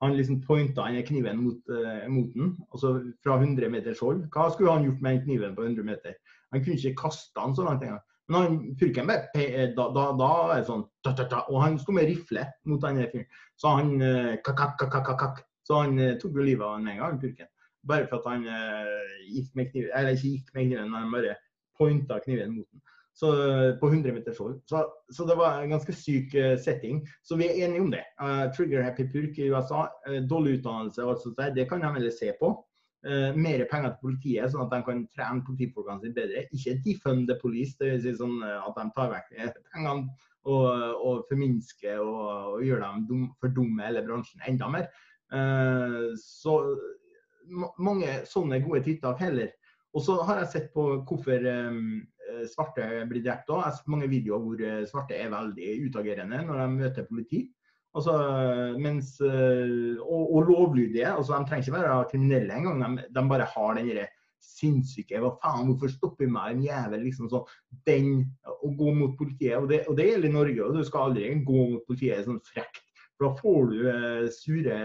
[0.02, 4.28] han liksom pointa kniven mot, uh, mot den, altså fra 100 meters hold.
[4.34, 6.14] Hva skulle han gjort med den kniven på 100 meter?
[6.54, 8.04] Han kunne ikke kaste den så langt engang.
[8.30, 11.64] Men han, purken bare eh, da, da, da, er det sånn da, ta, ta, Og
[11.64, 13.26] han sto med rifle mot denne fyren.
[13.60, 15.42] Så han uh, kakak.
[15.66, 17.50] Så han uh, tok jo livet av ham en gang, purken.
[17.90, 21.18] Bare for at han uh, gikk med kniven, eller ikke gikk med kniven, men han
[21.18, 21.36] bare
[21.80, 22.86] pointa kniven mot den.
[23.20, 23.34] Så,
[23.82, 24.54] på 100 meters hold.
[24.70, 26.32] Så, så, det var en ganske syk
[26.64, 27.02] setting.
[27.28, 28.06] Så vi er enige om det.
[28.56, 29.90] Trigger Happy Purk i USA,
[30.30, 32.54] dårlig utdannelse og alt sånt der, det kan de heller se på
[33.08, 36.46] uh, mer penger til politiet, sånn at de kan trene politifolkene sine bedre.
[36.56, 38.04] Ikke defund the police, dvs.
[38.06, 39.32] Si sånn eh, at de tar vekk
[39.74, 40.10] pengene
[40.50, 40.68] og,
[41.06, 42.22] og forminsker og,
[42.56, 44.90] og gjør dem dum, for dumme eller bransjen enda mer.
[45.30, 46.60] Uh, så
[47.82, 49.52] mange sånne gode tiltak heller.
[49.98, 52.00] Og så har jeg sett på hvorfor um,
[52.50, 53.64] svarte blir drept òg.
[53.64, 57.48] Jeg har sett mange videoer hvor svarte er veldig utagerende når de møter politi.
[57.98, 58.14] Altså,
[58.78, 61.08] mens, eh, og, og, lovlydige.
[61.10, 62.84] altså De trenger ikke være kriminelle engang.
[62.84, 64.08] De, de bare har den derre
[64.40, 67.02] sinnssyke Hva faen, hvorfor stopper meg en jævel?
[67.08, 67.48] liksom sånn,
[67.88, 68.12] Den
[68.46, 69.58] å gå mot politiet.
[69.58, 70.68] Og det, og det gjelder i Norge.
[70.68, 72.84] og Du skal aldri gå mot politiet sånn frekt.
[73.18, 74.78] For da får du eh, sure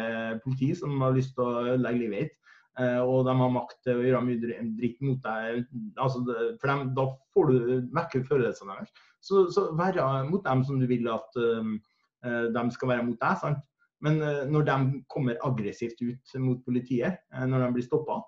[0.42, 2.40] politi som har lyst til å legge livet ditt.
[2.82, 5.66] Eh, og de har makt til å gjøre mye dritt mot deg.
[5.94, 6.24] altså
[6.58, 7.04] for dem, Da
[7.36, 8.94] får du vekke følelsene deres.
[9.24, 11.76] Så, så være mot dem som du vil at um,
[12.24, 13.38] de skal være mot deg.
[13.40, 13.62] sant?
[14.04, 14.76] Men eh, når de
[15.12, 18.20] kommer aggressivt ut mot politiet, eh, når de blir stoppa,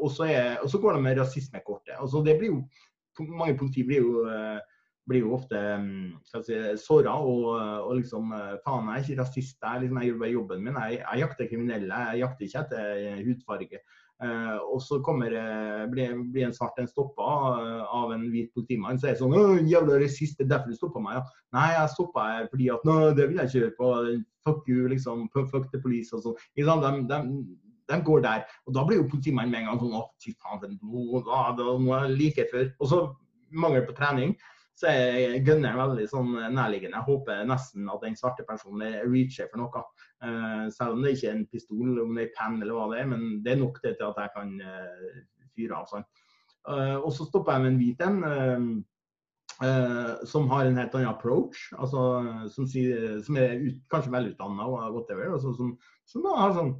[0.00, 1.96] og, så går de med rasismekortet.
[1.98, 2.60] Altså det blir jo,
[3.28, 4.24] mange politi blir jo,
[5.10, 6.12] blir jo ofte mm,
[6.46, 8.30] si, såra og, og, liksom
[8.64, 10.78] Faen, jeg er ikke rasist, jeg, liksom, jeg gjør bare jobben min.
[10.86, 13.82] Jeg, jeg jakter kriminelle, jeg jakter ikke etter hudfarge.
[14.20, 17.24] Uh, og så kommer, uh, blir, blir, en svart en stoppa
[17.56, 18.98] uh, av en hvit politimann.
[19.00, 21.22] Så er det sånn 'Jævla rasist, det er derfor du stoppa meg', ja.
[21.56, 23.88] Nei, jeg stoppa fordi at Nå, det vil jeg ikke gjøre på.
[24.44, 25.24] Fuck you, liksom.
[25.32, 26.36] Fuck the police og sånn.
[26.56, 27.20] De, de,
[27.88, 28.44] de, går der.
[28.68, 32.04] Og da blir jo politimannen med en gang sånn 'Å, fy faen, det er noe
[32.12, 32.72] like før'.
[32.78, 33.02] Og så
[33.50, 34.36] mangel på trening
[34.80, 36.96] så er gunneren veldig sånn nærliggende.
[36.96, 39.82] Jeg håper nesten at den svarte personen reacher for noe.
[40.24, 43.02] Uh, selv om det ikke er en pistol, om det er penn eller hva det
[43.02, 45.18] er, men det er nok det til at jeg kan uh,
[45.56, 45.90] fyre av.
[45.90, 46.06] sånn.
[46.64, 48.86] Uh, og så stopper jeg med en hvit en.
[50.24, 52.02] som har en helt annen approach, altså,
[52.48, 55.34] som, sier, som er ut, kanskje velutdanna og whatever.
[55.34, 55.74] Altså, som,
[56.08, 56.78] som har sånn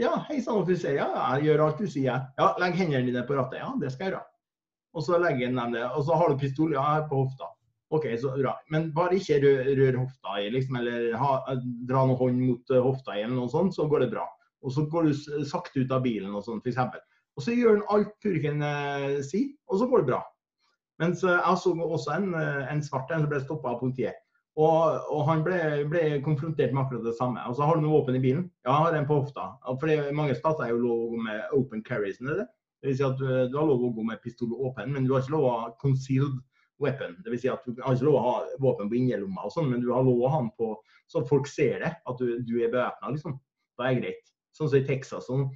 [0.00, 0.96] Ja, hei sann, offiser.
[0.96, 2.24] Ja, jeg gjør alt du sier.
[2.40, 3.60] Ja, legg hendene dine på rattet.
[3.60, 4.24] Ja, det skal jeg gjøre.
[4.94, 5.84] Og så legger han det.
[5.94, 7.50] Og så har du pistol ja, på hofta.
[7.94, 8.54] OK, så bra.
[8.74, 11.32] Men bare ikke rør, rør hofta i, liksom, eller ha,
[11.86, 14.24] dra noen hånd mot eh, hofta i, eller noe sånt, så går det bra.
[14.64, 16.80] Og så går du sakte ut av bilen og sånn, f.eks.
[17.34, 20.20] Og så gjør han alt purken eh, sier, og så går det bra.
[21.02, 24.20] Mens eh, jeg så også en, eh, en svart en som ble stoppa av politiet.
[24.54, 25.56] Og, og, han ble,
[25.90, 27.42] ble, konfrontert med akkurat det samme.
[27.50, 28.44] Og så har du noe våpen i bilen?
[28.62, 29.48] Ja, jeg har en på hofta.
[29.82, 32.20] For mange stater er jo lov med open carries.
[32.22, 32.46] Er det?
[32.84, 35.14] Det vil si at du, du, har lov å gå med pistol åpen, men du
[35.14, 36.36] har ikke lov å ha concealed
[36.84, 37.14] weapon.
[37.24, 39.70] Det vil si at du har ikke lov å ha våpen på innerlomma, og sånn,
[39.72, 40.74] men du har lov å ha den på
[41.08, 43.14] så at folk ser det, at du, du er bevæpna.
[43.14, 43.38] Liksom.
[43.78, 44.28] Da er det greit.
[44.52, 45.30] Sånn som i Texas.
[45.30, 45.46] Sånn.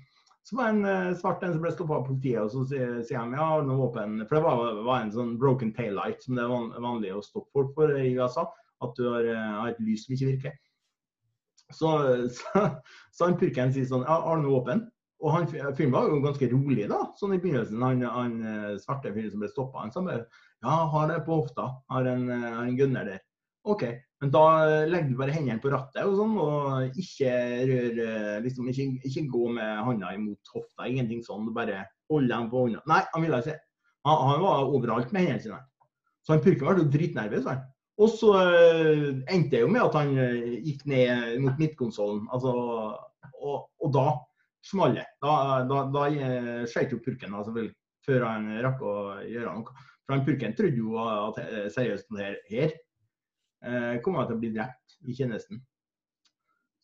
[0.49, 2.95] Så var det en uh, svart en som ble stoppa av politiet, og så sier,
[3.05, 4.17] sier ja, har noe våpen.
[4.25, 7.75] For det var, var, en sånn broken taillight som det er vanlig å stoppe folk
[7.77, 8.47] for i USA.
[8.85, 10.57] At du har, uh, har et lys som ikke virker.
[11.77, 11.91] Så,
[12.39, 12.65] så,
[13.13, 14.87] så han purken sier sånn ja, har du noe våpen?
[15.19, 17.81] Og han fyren var jo ganske rolig da, sånn i begynnelsen.
[17.83, 20.27] Han, han eh, svarte fyren som ble stoppa, han sa bare
[20.63, 21.71] ja, har det på hofta.
[21.91, 23.25] Har en, eh, en gunner der.
[23.69, 23.85] OK.
[24.23, 24.45] Men da
[24.91, 27.33] legger du bare hendene på rattet og sånn, og ikke
[27.71, 30.87] rør eh, liksom, ikke, ikke, gå med hånda imot hofta.
[30.87, 31.47] Ingenting sånn.
[31.47, 32.85] Du bare holde dem på hånda.
[32.91, 33.59] Nei, han ville ikke.
[34.07, 35.61] Han, han var overalt med hendene sine.
[36.23, 37.51] Så han purken ble dritnervøs.
[37.51, 37.67] han.
[37.99, 38.31] Og så
[39.27, 40.13] endte det jo med at han
[40.63, 42.29] gikk ned mot midtkonsollen.
[42.35, 42.53] Altså,
[43.43, 44.05] og, og, da
[44.67, 45.01] smalt.
[45.23, 45.35] Da,
[45.69, 47.77] da, da uh, skjøt jo purken da, selvfølgelig,
[48.09, 48.99] før han rakk å
[49.29, 49.87] gjøre noe.
[50.05, 51.41] For han purken trodde jo at
[51.75, 52.77] seriøst det her, her
[54.01, 55.59] kom kommer til å bli drept i tjenesten.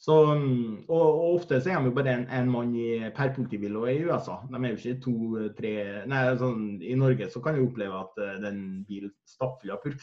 [0.05, 3.76] Så, og, og, ofte så er de jo bare en, en mann i, per politibil
[3.80, 4.36] og i USA.
[4.51, 5.70] De er jo ikke to-tre
[6.10, 10.02] Nei, sånn, I Norge så kan du oppleve at uh, den bilen stappfull av purk,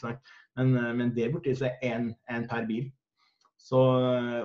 [0.57, 2.89] men, uh, men der borte så er én per bil.
[3.61, 3.79] Så,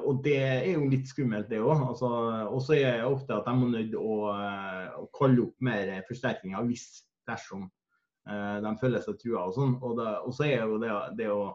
[0.04, 1.86] og det er jo litt skummelt, det òg.
[1.88, 2.10] Altså,
[2.52, 5.94] og så er det ofte at de må nødt å, uh, å kalle opp mer
[6.06, 6.84] forsterkninger hvis
[7.26, 9.72] dersom uh, de føler seg trua og sånn.
[9.80, 11.54] Og, og, så er jo det, det å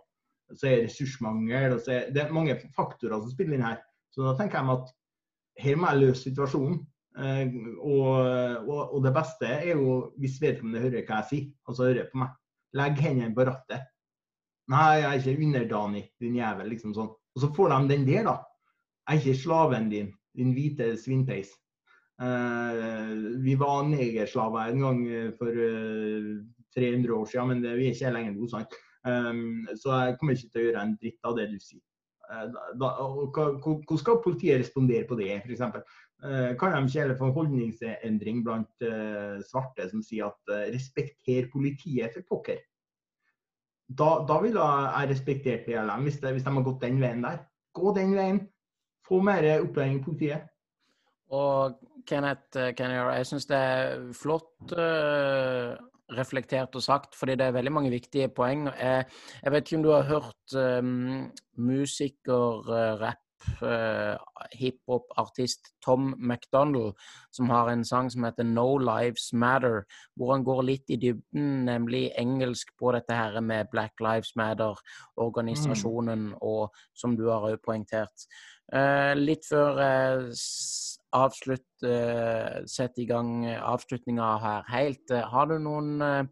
[0.57, 1.77] så er ressursmangel.
[1.77, 3.79] og så er Det er mange faktorer som spiller inn her.
[4.11, 4.91] Så da tenker jeg at
[5.61, 6.81] her må jeg løse situasjonen.
[7.21, 8.11] Eh, og,
[8.67, 12.21] og, og, det beste er jo hvis vedkommende hører hva jeg sier, altså hører på
[12.23, 12.37] meg.
[12.79, 13.89] Legg hendene på rattet.
[14.71, 16.69] Nei, jeg er ikke underdanig, din jævel.
[16.71, 17.11] liksom sånn.
[17.35, 18.37] Og så får de den der, da.
[19.07, 21.51] Jeg er ikke slaven din, din hvite svinpeis.
[22.21, 24.99] Uh, vi var negerslaver en gang
[25.39, 26.43] for uh, eh,
[26.77, 28.47] 300 år siden, men det, vi er ikke lenger nå.
[28.51, 28.75] sant?
[29.07, 31.81] Um, så jeg kommer ikke til å gjøre en dritt av det du sier.
[32.31, 35.63] Eh, hvordan skal politiet respondere på det, f.eks.?
[36.21, 42.13] Uh, kan de ikke få en holdningsendring blant eh, svarte som sier at respekter politiet
[42.13, 42.61] for pokker?
[43.97, 47.43] Da, da ville jeg respektert PLM hvis, hvis de har gått den veien der.
[47.75, 48.41] Gå den veien.
[49.07, 50.49] Få mer opplæring i politiet.
[51.31, 55.75] Og Kenneth, Kenneth jeg syns det er flott uh,
[56.17, 58.67] reflektert og sagt, fordi det er veldig mange viktige poeng.
[58.67, 59.05] Jeg,
[59.43, 63.21] jeg vet ikke om du har hørt um, musiker, uh, rap,
[63.61, 64.17] uh,
[64.55, 66.93] hiphop-artist Tom McDonald,
[67.31, 69.83] som har en sang som heter No Lives Matter,
[70.15, 76.31] hvor han går litt i dybden, nemlig engelsk, på dette her med Black Lives Matter-organisasjonen,
[76.31, 76.39] mm.
[76.41, 78.27] og som du har òg poengtert.
[78.71, 80.29] Uh, litt før uh,
[81.11, 85.11] avslutt, eh, sette i gang avslutninga her helt.
[85.11, 86.25] Eh, har du noen eh,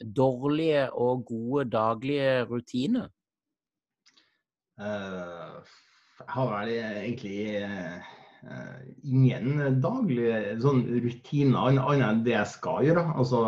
[0.00, 3.10] dårlige og gode daglige rutiner?
[4.74, 5.62] Uh,
[6.30, 13.06] har vel egentlig uh, ingen daglige sånn rutiner annet enn det jeg skal gjøre.
[13.14, 13.40] Altså,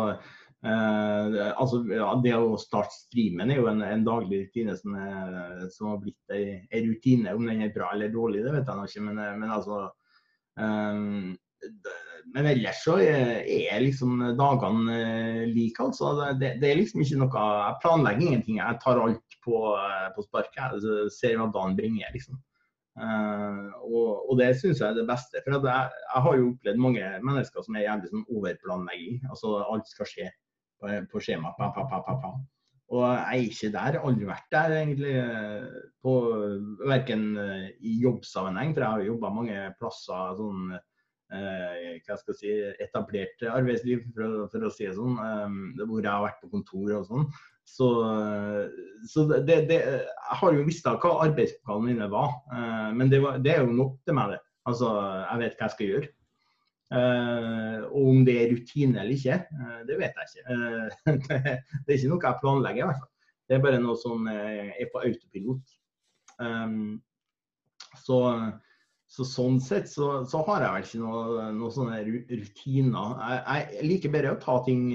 [0.65, 5.67] uh, altså ja, det å starte streamen er jo en, en daglig rutine som, er,
[5.75, 7.37] som har blitt en rutine.
[7.37, 9.07] Om den er bra eller dårlig, det vet jeg ikke.
[9.09, 9.87] Men, men altså,
[10.59, 11.37] Ehm,
[12.33, 16.13] men ellers så er liksom dagene eh, like, altså.
[16.39, 18.59] Det, det, er liksom ikke noe Jeg planlegger ingenting.
[18.59, 20.77] Jeg tar alt på, eh, på sparket.
[20.83, 22.39] Jeg ser hva dagen bringer, liksom.
[22.97, 25.41] Uh, og, og, det syns jeg er det beste.
[25.45, 25.63] For jeg,
[26.01, 29.19] jeg, har jo opplevd mange mennesker som er jævlig sånn overplanlegging.
[29.29, 30.29] Altså alt skal skje
[30.81, 31.53] på, på skjema.
[31.59, 32.31] Pa, pa, pa,
[32.87, 33.97] og jeg er ikke der.
[33.99, 35.15] Aldri vært der, egentlig.
[36.03, 36.13] På,
[36.87, 37.25] verken
[37.83, 42.53] i jobbsammenheng, for jeg har jobba mange plasser sånn eh, hva skal jeg si,
[42.85, 45.19] etablert arbeidsliv, for, for å si det sånn.
[45.19, 47.27] Eh, hvor jeg har vært på kontor og sånn.
[47.67, 47.87] Så,
[49.11, 52.37] så det, det, jeg har jo visst hva arbeidsoppgavene mine var.
[52.55, 54.39] Eh, men det, var, det, er jo nok til meg, det.
[54.67, 54.91] Altså,
[55.25, 56.13] jeg vet hva jeg skal gjøre.
[56.87, 60.53] Uh, og om det er rutine eller ikke, uh, det vet jeg ikke.
[61.27, 63.33] Det, er ikke noe jeg planlegger, i hvert fall.
[63.43, 65.73] Det er bare noe som er på autopilot.
[68.05, 68.21] Så,
[69.07, 73.13] så, sånn sett så, så, har jeg vel ikke noen noe sånne rutiner.
[73.21, 74.89] Jeg, jeg, liker bedre å ta ting,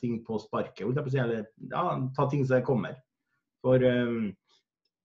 [0.00, 1.82] ting på sparket, eller ja,
[2.16, 2.96] ta ting som kommer.
[3.62, 4.32] For um,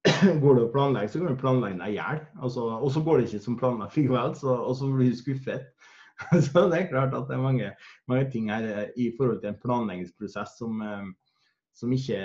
[0.42, 2.22] går det å planlegge, så kan du planlegge deg i hjel.
[2.42, 5.72] Altså, og så går det ikke som planlagt likevel, og så blir du skuffet.
[6.42, 7.68] Så det er klart at det er mange,
[8.10, 11.04] mange ting her eh, i forhold til en planleggingsprosess som, eh,
[11.78, 12.22] som, ikke,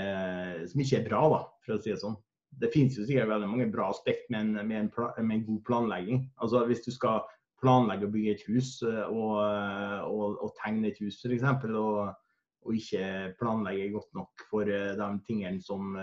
[0.71, 2.17] som ikke, er bra, da, for å si det sånn.
[2.61, 4.91] Det finnes jo sikkert veldig mange bra aspekt med en, med en,
[5.27, 6.27] med en god planlegging.
[6.43, 7.23] Altså Hvis du skal
[7.63, 9.39] planlegge å bygge et hus eh, og,
[10.09, 11.47] og, og tegne et hus f.eks.
[11.71, 12.13] Og,
[12.63, 15.97] og ikke planlegge godt nok for de tingene som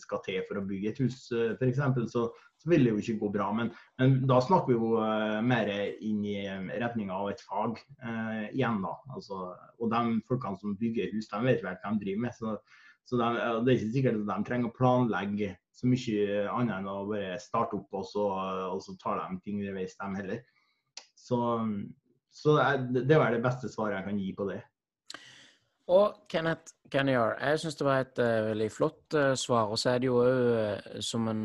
[0.00, 1.26] skal til for å bygge et hus
[1.60, 2.30] f.eks., så,
[2.62, 3.48] så vil det jo ikke gå bra.
[3.56, 5.00] Men, men da snakker vi jo
[5.46, 5.70] mer
[6.04, 8.94] inn i eh, retninga av et fag eh, igjen, da.
[9.16, 9.40] Altså,
[9.80, 12.36] og de folkene som bygger hus, de vet vel hva de driver med.
[12.38, 12.54] Så,
[13.08, 13.30] så de,
[13.66, 17.38] det er ikke sikkert at de trenger å planlegge så mye annet enn å bare
[17.40, 18.26] starte opp, og så,
[18.74, 20.42] og så tar de ting underveis, de heller.
[21.16, 21.38] Så,
[22.32, 22.58] så
[22.92, 24.60] det, er var det beste svaret jeg kan gi på det.
[25.92, 29.72] Og Kenneth Kennyar, jeg syns det var et uh, veldig flott uh, svar.
[29.72, 31.42] Og så er det jo òg uh, som en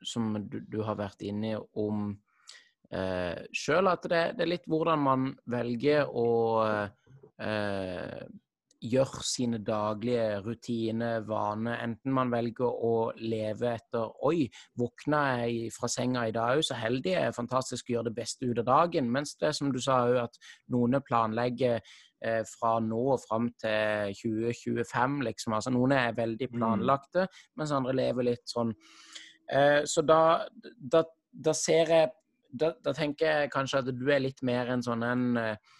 [0.00, 2.06] som du, du, har vært inne om
[2.94, 6.28] uh, sjøl at det, det, er litt hvordan man velger å
[8.80, 11.80] gjøre sine daglige rutiner, vaner.
[11.84, 14.46] Enten man velger å leve etter Oi,
[14.80, 18.16] våkna jeg fra senga i dag òg, så heldig jeg er fantastisk å gjøre det
[18.20, 19.10] beste ut av dagen.
[19.12, 20.38] Mens det som du sa òg, at
[20.72, 25.56] noen planlegger eh, fra nå og fram til 2025, liksom.
[25.58, 26.56] Altså noen er veldig mm.
[26.56, 27.26] planlagte,
[27.60, 28.72] mens andre lever litt sånn.
[29.50, 30.22] Eh, så da,
[30.78, 32.14] da, da, ser jeg
[32.50, 35.76] da, da, tenker jeg kanskje at du er litt mer en sånn en eh,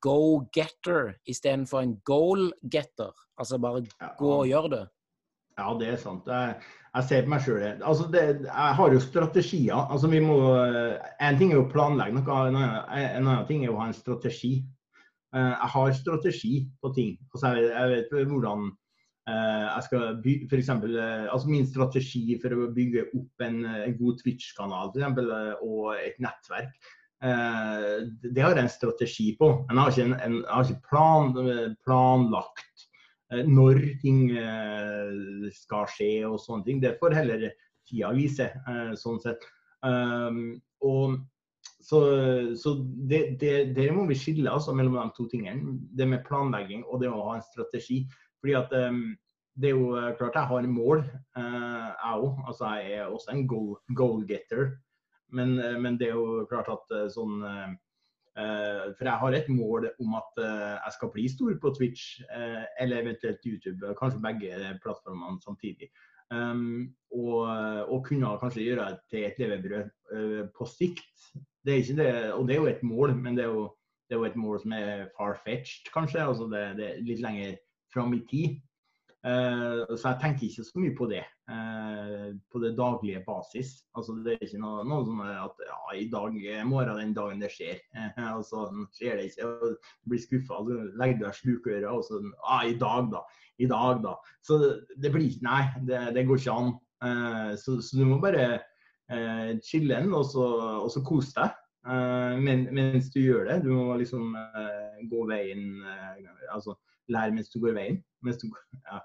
[0.00, 3.12] go-getter istedenfor en goal-getter.
[3.38, 3.84] Altså bare
[4.18, 4.84] gå og gjør det.
[5.58, 6.28] Ja, det er sant.
[6.28, 6.54] Jeg,
[6.92, 9.80] jeg ser på meg sjøl altså Jeg har jo strategier.
[9.92, 10.36] Altså vi må,
[11.20, 13.90] En ting er jo å planlegge noe, en annen, en annen ting er å ha
[13.90, 14.62] en strategi.
[15.32, 17.12] Uh, jeg har strategi på ting.
[17.32, 18.70] Altså jeg, jeg vet hvordan
[19.22, 20.70] jeg skal bygge f.eks.
[20.82, 26.74] Uh, altså min strategi for å bygge opp en, en god Twitch-kanal og et nettverk
[26.74, 29.50] Eh, det har jeg en strategi på.
[29.68, 32.86] Men jeg har ikke, en, en, jeg har ikke plan, planlagt
[33.32, 36.80] eh, når ting eh, skal skje og sånne ting.
[36.82, 37.50] Det får heller
[37.88, 38.48] tida vise,
[38.98, 39.42] sånn sett.
[39.82, 41.16] og
[41.82, 41.98] så,
[42.54, 42.74] så
[43.10, 45.80] det, det, det, må vi skille altså, mellom de to tingene.
[45.90, 48.04] Det med planlegging og det å ha en strategi.
[48.42, 51.02] Fordi at det er jo klart jeg har mål,
[51.34, 52.38] jeg òg.
[52.46, 54.22] Altså, jeg er også en goal, goal.
[55.32, 57.72] Men, eh, men, det er jo klart at eh, sånn eh,
[58.96, 62.22] For jeg har et mål om at jeg skal bli stor på Twitch,
[62.80, 63.90] eller eventuelt YouTube.
[63.98, 65.90] Kanskje begge plattformene samtidig.
[66.32, 67.44] Um, og,
[67.92, 71.26] og, kunne kanskje gjøre det til et levebrød uh, på sikt.
[71.60, 73.66] Det er ikke det, og det er jo et mål, men det er jo,
[74.08, 76.24] det er jo et mål som er far-fetched, kanskje.
[76.24, 77.52] altså det, det, er litt lenger
[77.92, 78.56] fram i tid.
[79.22, 83.84] Uh, så jeg tenker ikke så mye på det uh, på det daglige basis.
[83.94, 87.44] Altså Det er ikke noe, noe sånn at ja, i dag er morgen den dagen
[87.44, 87.78] det skjer.
[88.38, 88.66] Og så
[88.98, 90.58] skjer det ikke, og blir skuffa.
[90.66, 93.22] Så legger du deg slukøra og så ja, i dag, da.
[93.62, 94.16] I dag, da.
[94.42, 94.58] Så
[94.96, 96.76] det, blir ikke Nei, det, det, går ikke an.
[97.58, 98.62] Så, så, du må bare
[99.62, 100.46] chille og så,
[100.82, 101.58] og så kose deg.
[102.42, 103.60] Men, mens du gjør det.
[103.66, 104.34] Du må liksom
[105.10, 105.82] gå veien
[106.52, 106.74] Altså
[107.10, 108.02] lære mens du går veien.
[108.22, 108.48] Mens du,
[108.90, 109.00] ja,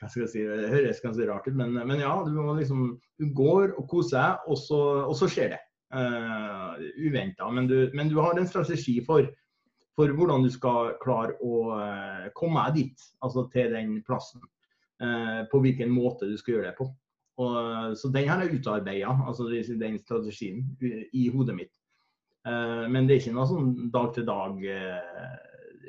[0.00, 2.14] hva skal jeg si, Det høres ganske rart ut, men, men, ja.
[2.26, 5.62] Du, må liksom, du går og koser deg, og så, og så skjer det.
[5.94, 7.48] Uh, eh, Uventa.
[7.54, 9.28] Men, men, du har en strategi for,
[9.94, 14.42] for hvordan du skal klare å uh, komme deg dit, altså til den plassen.
[15.02, 16.90] Uh, på hvilken måte du skal gjøre det på.
[17.42, 20.62] Og, så den har jeg utarbeida, altså den strategien,
[21.12, 21.72] i hodet mitt.
[22.46, 24.60] Uh, men det er ikke noe sånn dag-til-dag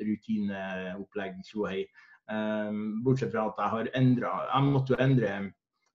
[0.04, 1.84] rutineopplegg, tjohei.
[2.26, 5.28] Um, bortsett fra at jeg har endra Jeg måtte jo endre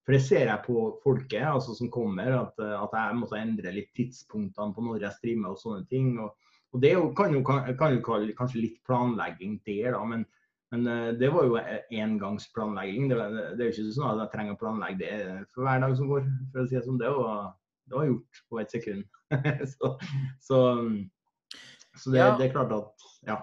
[0.06, 3.90] For det ser jeg på folket altså som kommer, at, at jeg måtte endre litt
[3.98, 6.16] tidspunktene på når jeg streamer og sånne ting.
[6.24, 6.32] Og,
[6.72, 10.02] og det jo, kan, jo, kan, kan jo kalle kanskje litt planlegging der, da.
[10.08, 10.24] Men,
[10.74, 11.60] men uh, det var jo
[11.92, 13.12] engangsplanlegging.
[13.12, 15.96] Det, det, er jo ikke sånn at jeg trenger å planlegge det for hver dag
[16.00, 16.28] som går.
[16.56, 17.54] for å si Det som Det var,
[17.92, 19.06] det var gjort på et sekund.
[19.76, 19.96] så,
[20.42, 20.60] så,
[21.94, 22.36] så det, ja.
[22.40, 23.42] det, er klart at Ja.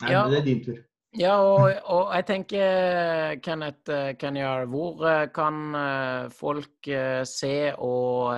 [0.00, 0.24] Nei, ja.
[0.28, 0.78] det er din tur.
[1.18, 6.86] Ja, og, og, jeg tenker, Kenneth eh, Kenyar, hvor eh, kan eh, folk
[7.26, 8.30] se og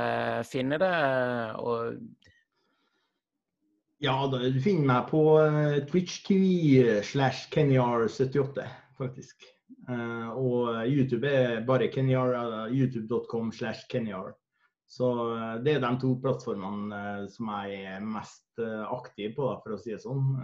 [0.48, 0.94] finne det?
[1.60, 1.98] Og...
[4.00, 5.20] Ja, du finner meg på
[5.90, 8.64] Twitch TV slash Kenyar78,
[8.98, 9.44] faktisk.
[10.32, 12.34] Og YouTube er bare Kenyar,
[12.72, 14.32] youtube.com slash Kenyar.
[14.88, 15.06] Så
[15.62, 20.02] det er de to plattformene som jeg er mest aktiv på, for å si det
[20.02, 20.34] sånn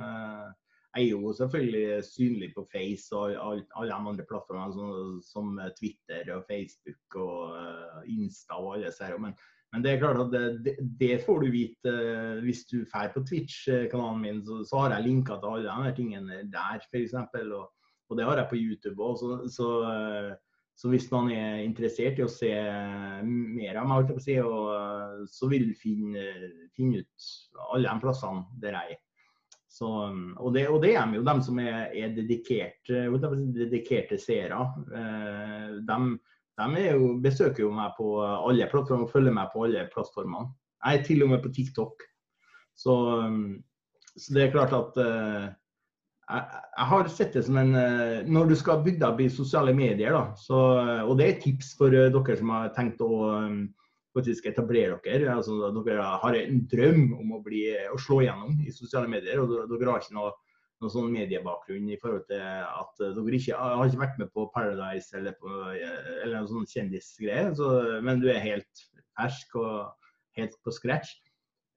[0.96, 6.32] jeg er jo selvfølgelig synlig på Face og alle, de andre plattformene som, som, Twitter
[6.34, 9.18] og Facebook og uh, Insta og alle disse her.
[9.18, 9.34] Men,
[9.72, 10.32] men, det er klart at
[10.64, 14.44] det, det får du vite uh, hvis du drar på Twitch-kanalen min.
[14.46, 17.14] Så, så, har jeg linka til alle de her tingene der, f.eks.
[17.44, 17.66] Og,
[18.08, 19.18] og det har jeg på YouTube òg.
[19.20, 20.32] Så, så, uh,
[20.78, 22.54] så, hvis man er interessert i å se
[23.28, 26.24] mer av meg, så vil du finne,
[26.76, 27.30] finne ut
[27.74, 29.04] alle de plassene der jeg er.
[29.78, 29.88] Så,
[30.36, 33.04] og, det, og, det, er jo dem som er, er dedikerte,
[33.54, 34.64] dedikerte seere.
[34.90, 35.98] Eh, de,
[36.58, 40.50] de jo, besøker jo meg på alle plattformer og følger meg på alle plattformene.
[40.82, 42.02] Jeg er til og med på TikTok.
[42.78, 42.94] Så,
[44.16, 48.52] så det er klart at uh, jeg, jeg, har sett det som en uh, Når
[48.52, 50.60] du skal bygge opp i sosiale medier, da, så,
[51.02, 53.10] og det er et tips for dere som har tenkt å
[53.46, 53.64] um,
[54.18, 55.30] faktisk etablere dere.
[55.38, 59.40] Altså, dere har en drøm om å, bli, å slå igjennom i sosiale medier.
[59.42, 60.34] og Dere har ikke noe,
[60.82, 65.16] noe sånn mediebakgrunn i forhold til at dere ikke har ikke vært med på Paradise
[65.18, 67.72] eller, på, eller noen sånn kjendisgreier, så,
[68.04, 68.84] men du er helt
[69.18, 69.88] fersk og
[70.38, 71.16] helt på scratch.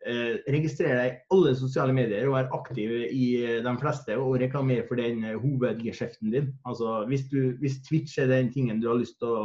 [0.06, 3.26] eh, registrer deg i alle sosiale medier og vær aktiv i
[3.62, 6.48] de fleste og reklamer for den hovedgeskjeften din.
[6.66, 9.44] Altså, hvis, du, hvis Twitch er den tingen du har lyst til å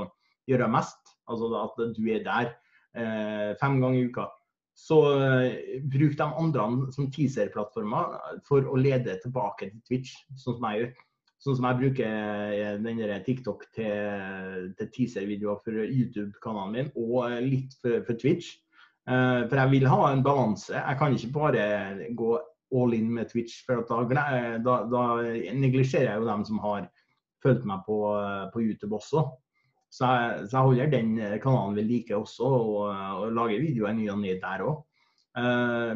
[0.49, 2.55] gjøre mest, altså at du er der
[3.61, 4.25] fem ganger i uka,
[4.77, 10.67] så eh, bruk de andre som teaser-plattformer for å lede tilbake til Twitch, sånn som
[10.69, 10.91] jeg gjør.
[11.41, 18.03] Sånn som jeg bruker denne TikTok til, til teaser-videoer for YouTube-kanalen min, og litt for,
[18.05, 18.57] for Twitch.
[19.07, 20.73] Uh, for jeg vil ha en balanse.
[20.75, 21.67] Jeg kan ikke bare
[22.19, 22.31] gå
[22.75, 23.61] all in med Twitch.
[23.69, 24.25] For da,
[24.65, 25.05] da, da
[25.55, 26.89] neglisjerer jeg jo dem som har
[27.45, 28.01] fulgt meg på,
[28.53, 29.29] på YouTube også.
[29.93, 34.09] Så jeg, så jeg, holder den kanalen ved like også, og, og lager videoer ny
[34.13, 34.83] og ne der òg.
[35.37, 35.93] Uh,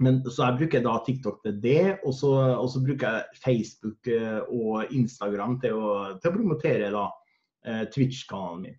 [0.00, 4.08] men så jeg bruker da TikTok til det, og så, og så bruker jeg Facebook
[4.08, 5.90] eh, og Instagram til å,
[6.20, 7.08] til å promotere da,
[7.66, 8.78] eh, Twitch-kanalen min.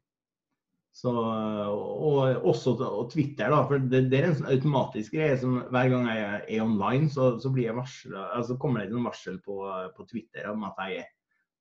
[1.01, 5.61] Så, og også og Twitter, da, for det, det, er en sånn automatisk greie som
[5.71, 9.61] hver gang jeg er online, så, så varslet, altså kommer det et varsel på,
[9.95, 11.05] på, Twitter om at jeg,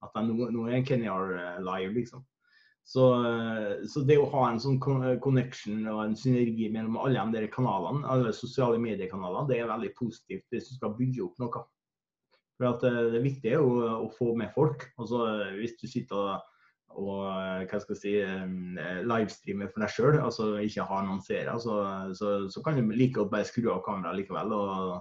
[0.05, 2.27] at nå, nå er Kenyar eh, live, liksom.
[2.91, 3.05] Så,
[3.87, 8.33] så, det å ha en sånn connection og en synergi mellom alle de kanalene, alle
[8.35, 11.63] sosiale mediekanalene, det er veldig positivt hvis du skal bygge opp noe.
[12.59, 14.89] For eh, Det viktige er jo å få med folk.
[14.99, 15.23] Altså,
[15.61, 16.49] hvis du sitter og,
[16.99, 17.21] og
[17.71, 18.15] hva skal jeg si,
[19.07, 21.77] livestreamer for deg sjøl, altså ikke har noen seere, så,
[22.19, 24.97] så, så, kan du like godt bare skru av kameraet likevel og,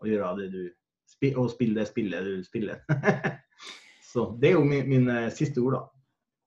[0.00, 0.62] og, gjøre det du
[1.36, 2.80] og spille det spillet du spiller.
[4.12, 5.84] så Det er jo min, min eh, siste ord, da.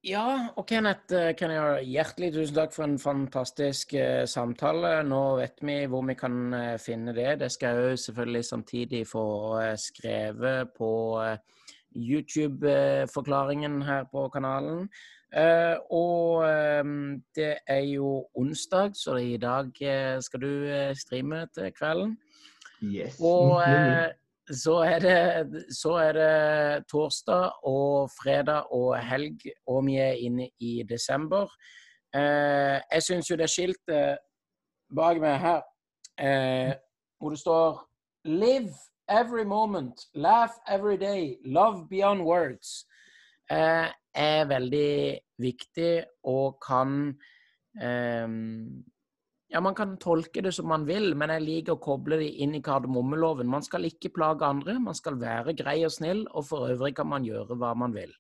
[0.08, 4.94] Ja, og Kenneth, eh, kan jeg hjertelig tusen takk for en fantastisk uh, samtale.
[5.04, 7.42] Nå vet vi hvor vi kan uh, finne det.
[7.42, 9.26] Det skal jeg jo selvfølgelig samtidig få
[9.60, 10.92] uh, skrevet på
[11.96, 14.88] YouTube-forklaringen her på kanalen.
[15.90, 16.44] og
[17.36, 19.70] det er jo onsdag, så i dag
[20.22, 22.18] skal du streame til kvelden.
[22.82, 23.20] Yes.
[23.20, 23.62] Og
[24.52, 30.50] så er, det, så er det torsdag og fredag og helg, og vi er inne
[30.60, 31.50] i desember.
[32.16, 34.18] Eh, jeg syns jo det skiltet
[34.96, 35.62] bak meg her,
[36.18, 36.74] eh,
[37.20, 37.86] hvor det står
[38.26, 38.74] 'Live
[39.10, 42.86] every moment, laugh every day, love beyond words',
[43.52, 47.20] eh, er veldig viktig og kan
[47.82, 48.28] eh,
[49.50, 52.56] ja, Man kan tolke det som man vil, men jeg liker å koble det inn
[52.56, 53.50] i kardemommeloven.
[53.50, 57.10] Man skal ikke plage andre, man skal være grei og snill, og for øvrig kan
[57.10, 58.14] man gjøre hva man vil.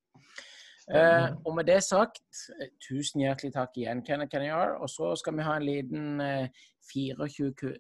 [0.90, 2.24] Eh, og med det sagt,
[2.62, 4.82] eh, tusen hjertelig takk igjen, Kenneth Kenyar.
[4.82, 6.50] Og så skal vi ha en liten eh,
[6.94, 7.76] 24,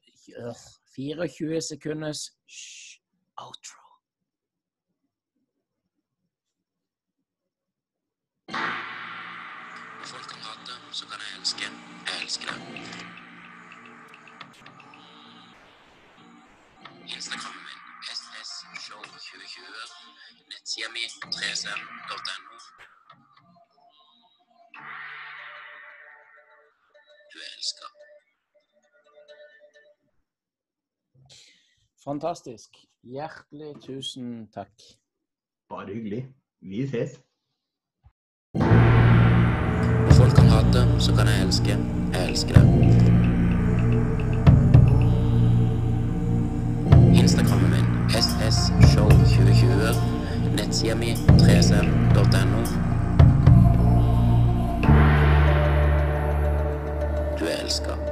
[0.95, 3.01] 24 sekunders shh,
[3.41, 3.81] outro.
[10.05, 11.65] Folk kan hate, så kan jeg elske.
[12.05, 13.08] Jeg elsker det.
[17.15, 17.79] Instagrammen min
[18.19, 19.63] ssshow2020.
[20.51, 21.03] Nettsida mi
[21.35, 22.55] 3sm.no.
[27.31, 27.85] Du er elska.
[32.03, 32.69] Fantastisk.
[33.03, 34.77] Hjertelig tusen takk.
[35.69, 36.23] Bare hyggelig.
[36.61, 37.11] Vi ses.
[40.17, 41.73] Folk kan hate, så kan jeg elske.
[42.13, 43.08] Jeg elsker det.
[50.79, 52.63] nettsida mi 3cell.no.
[57.39, 58.08] Du er elska.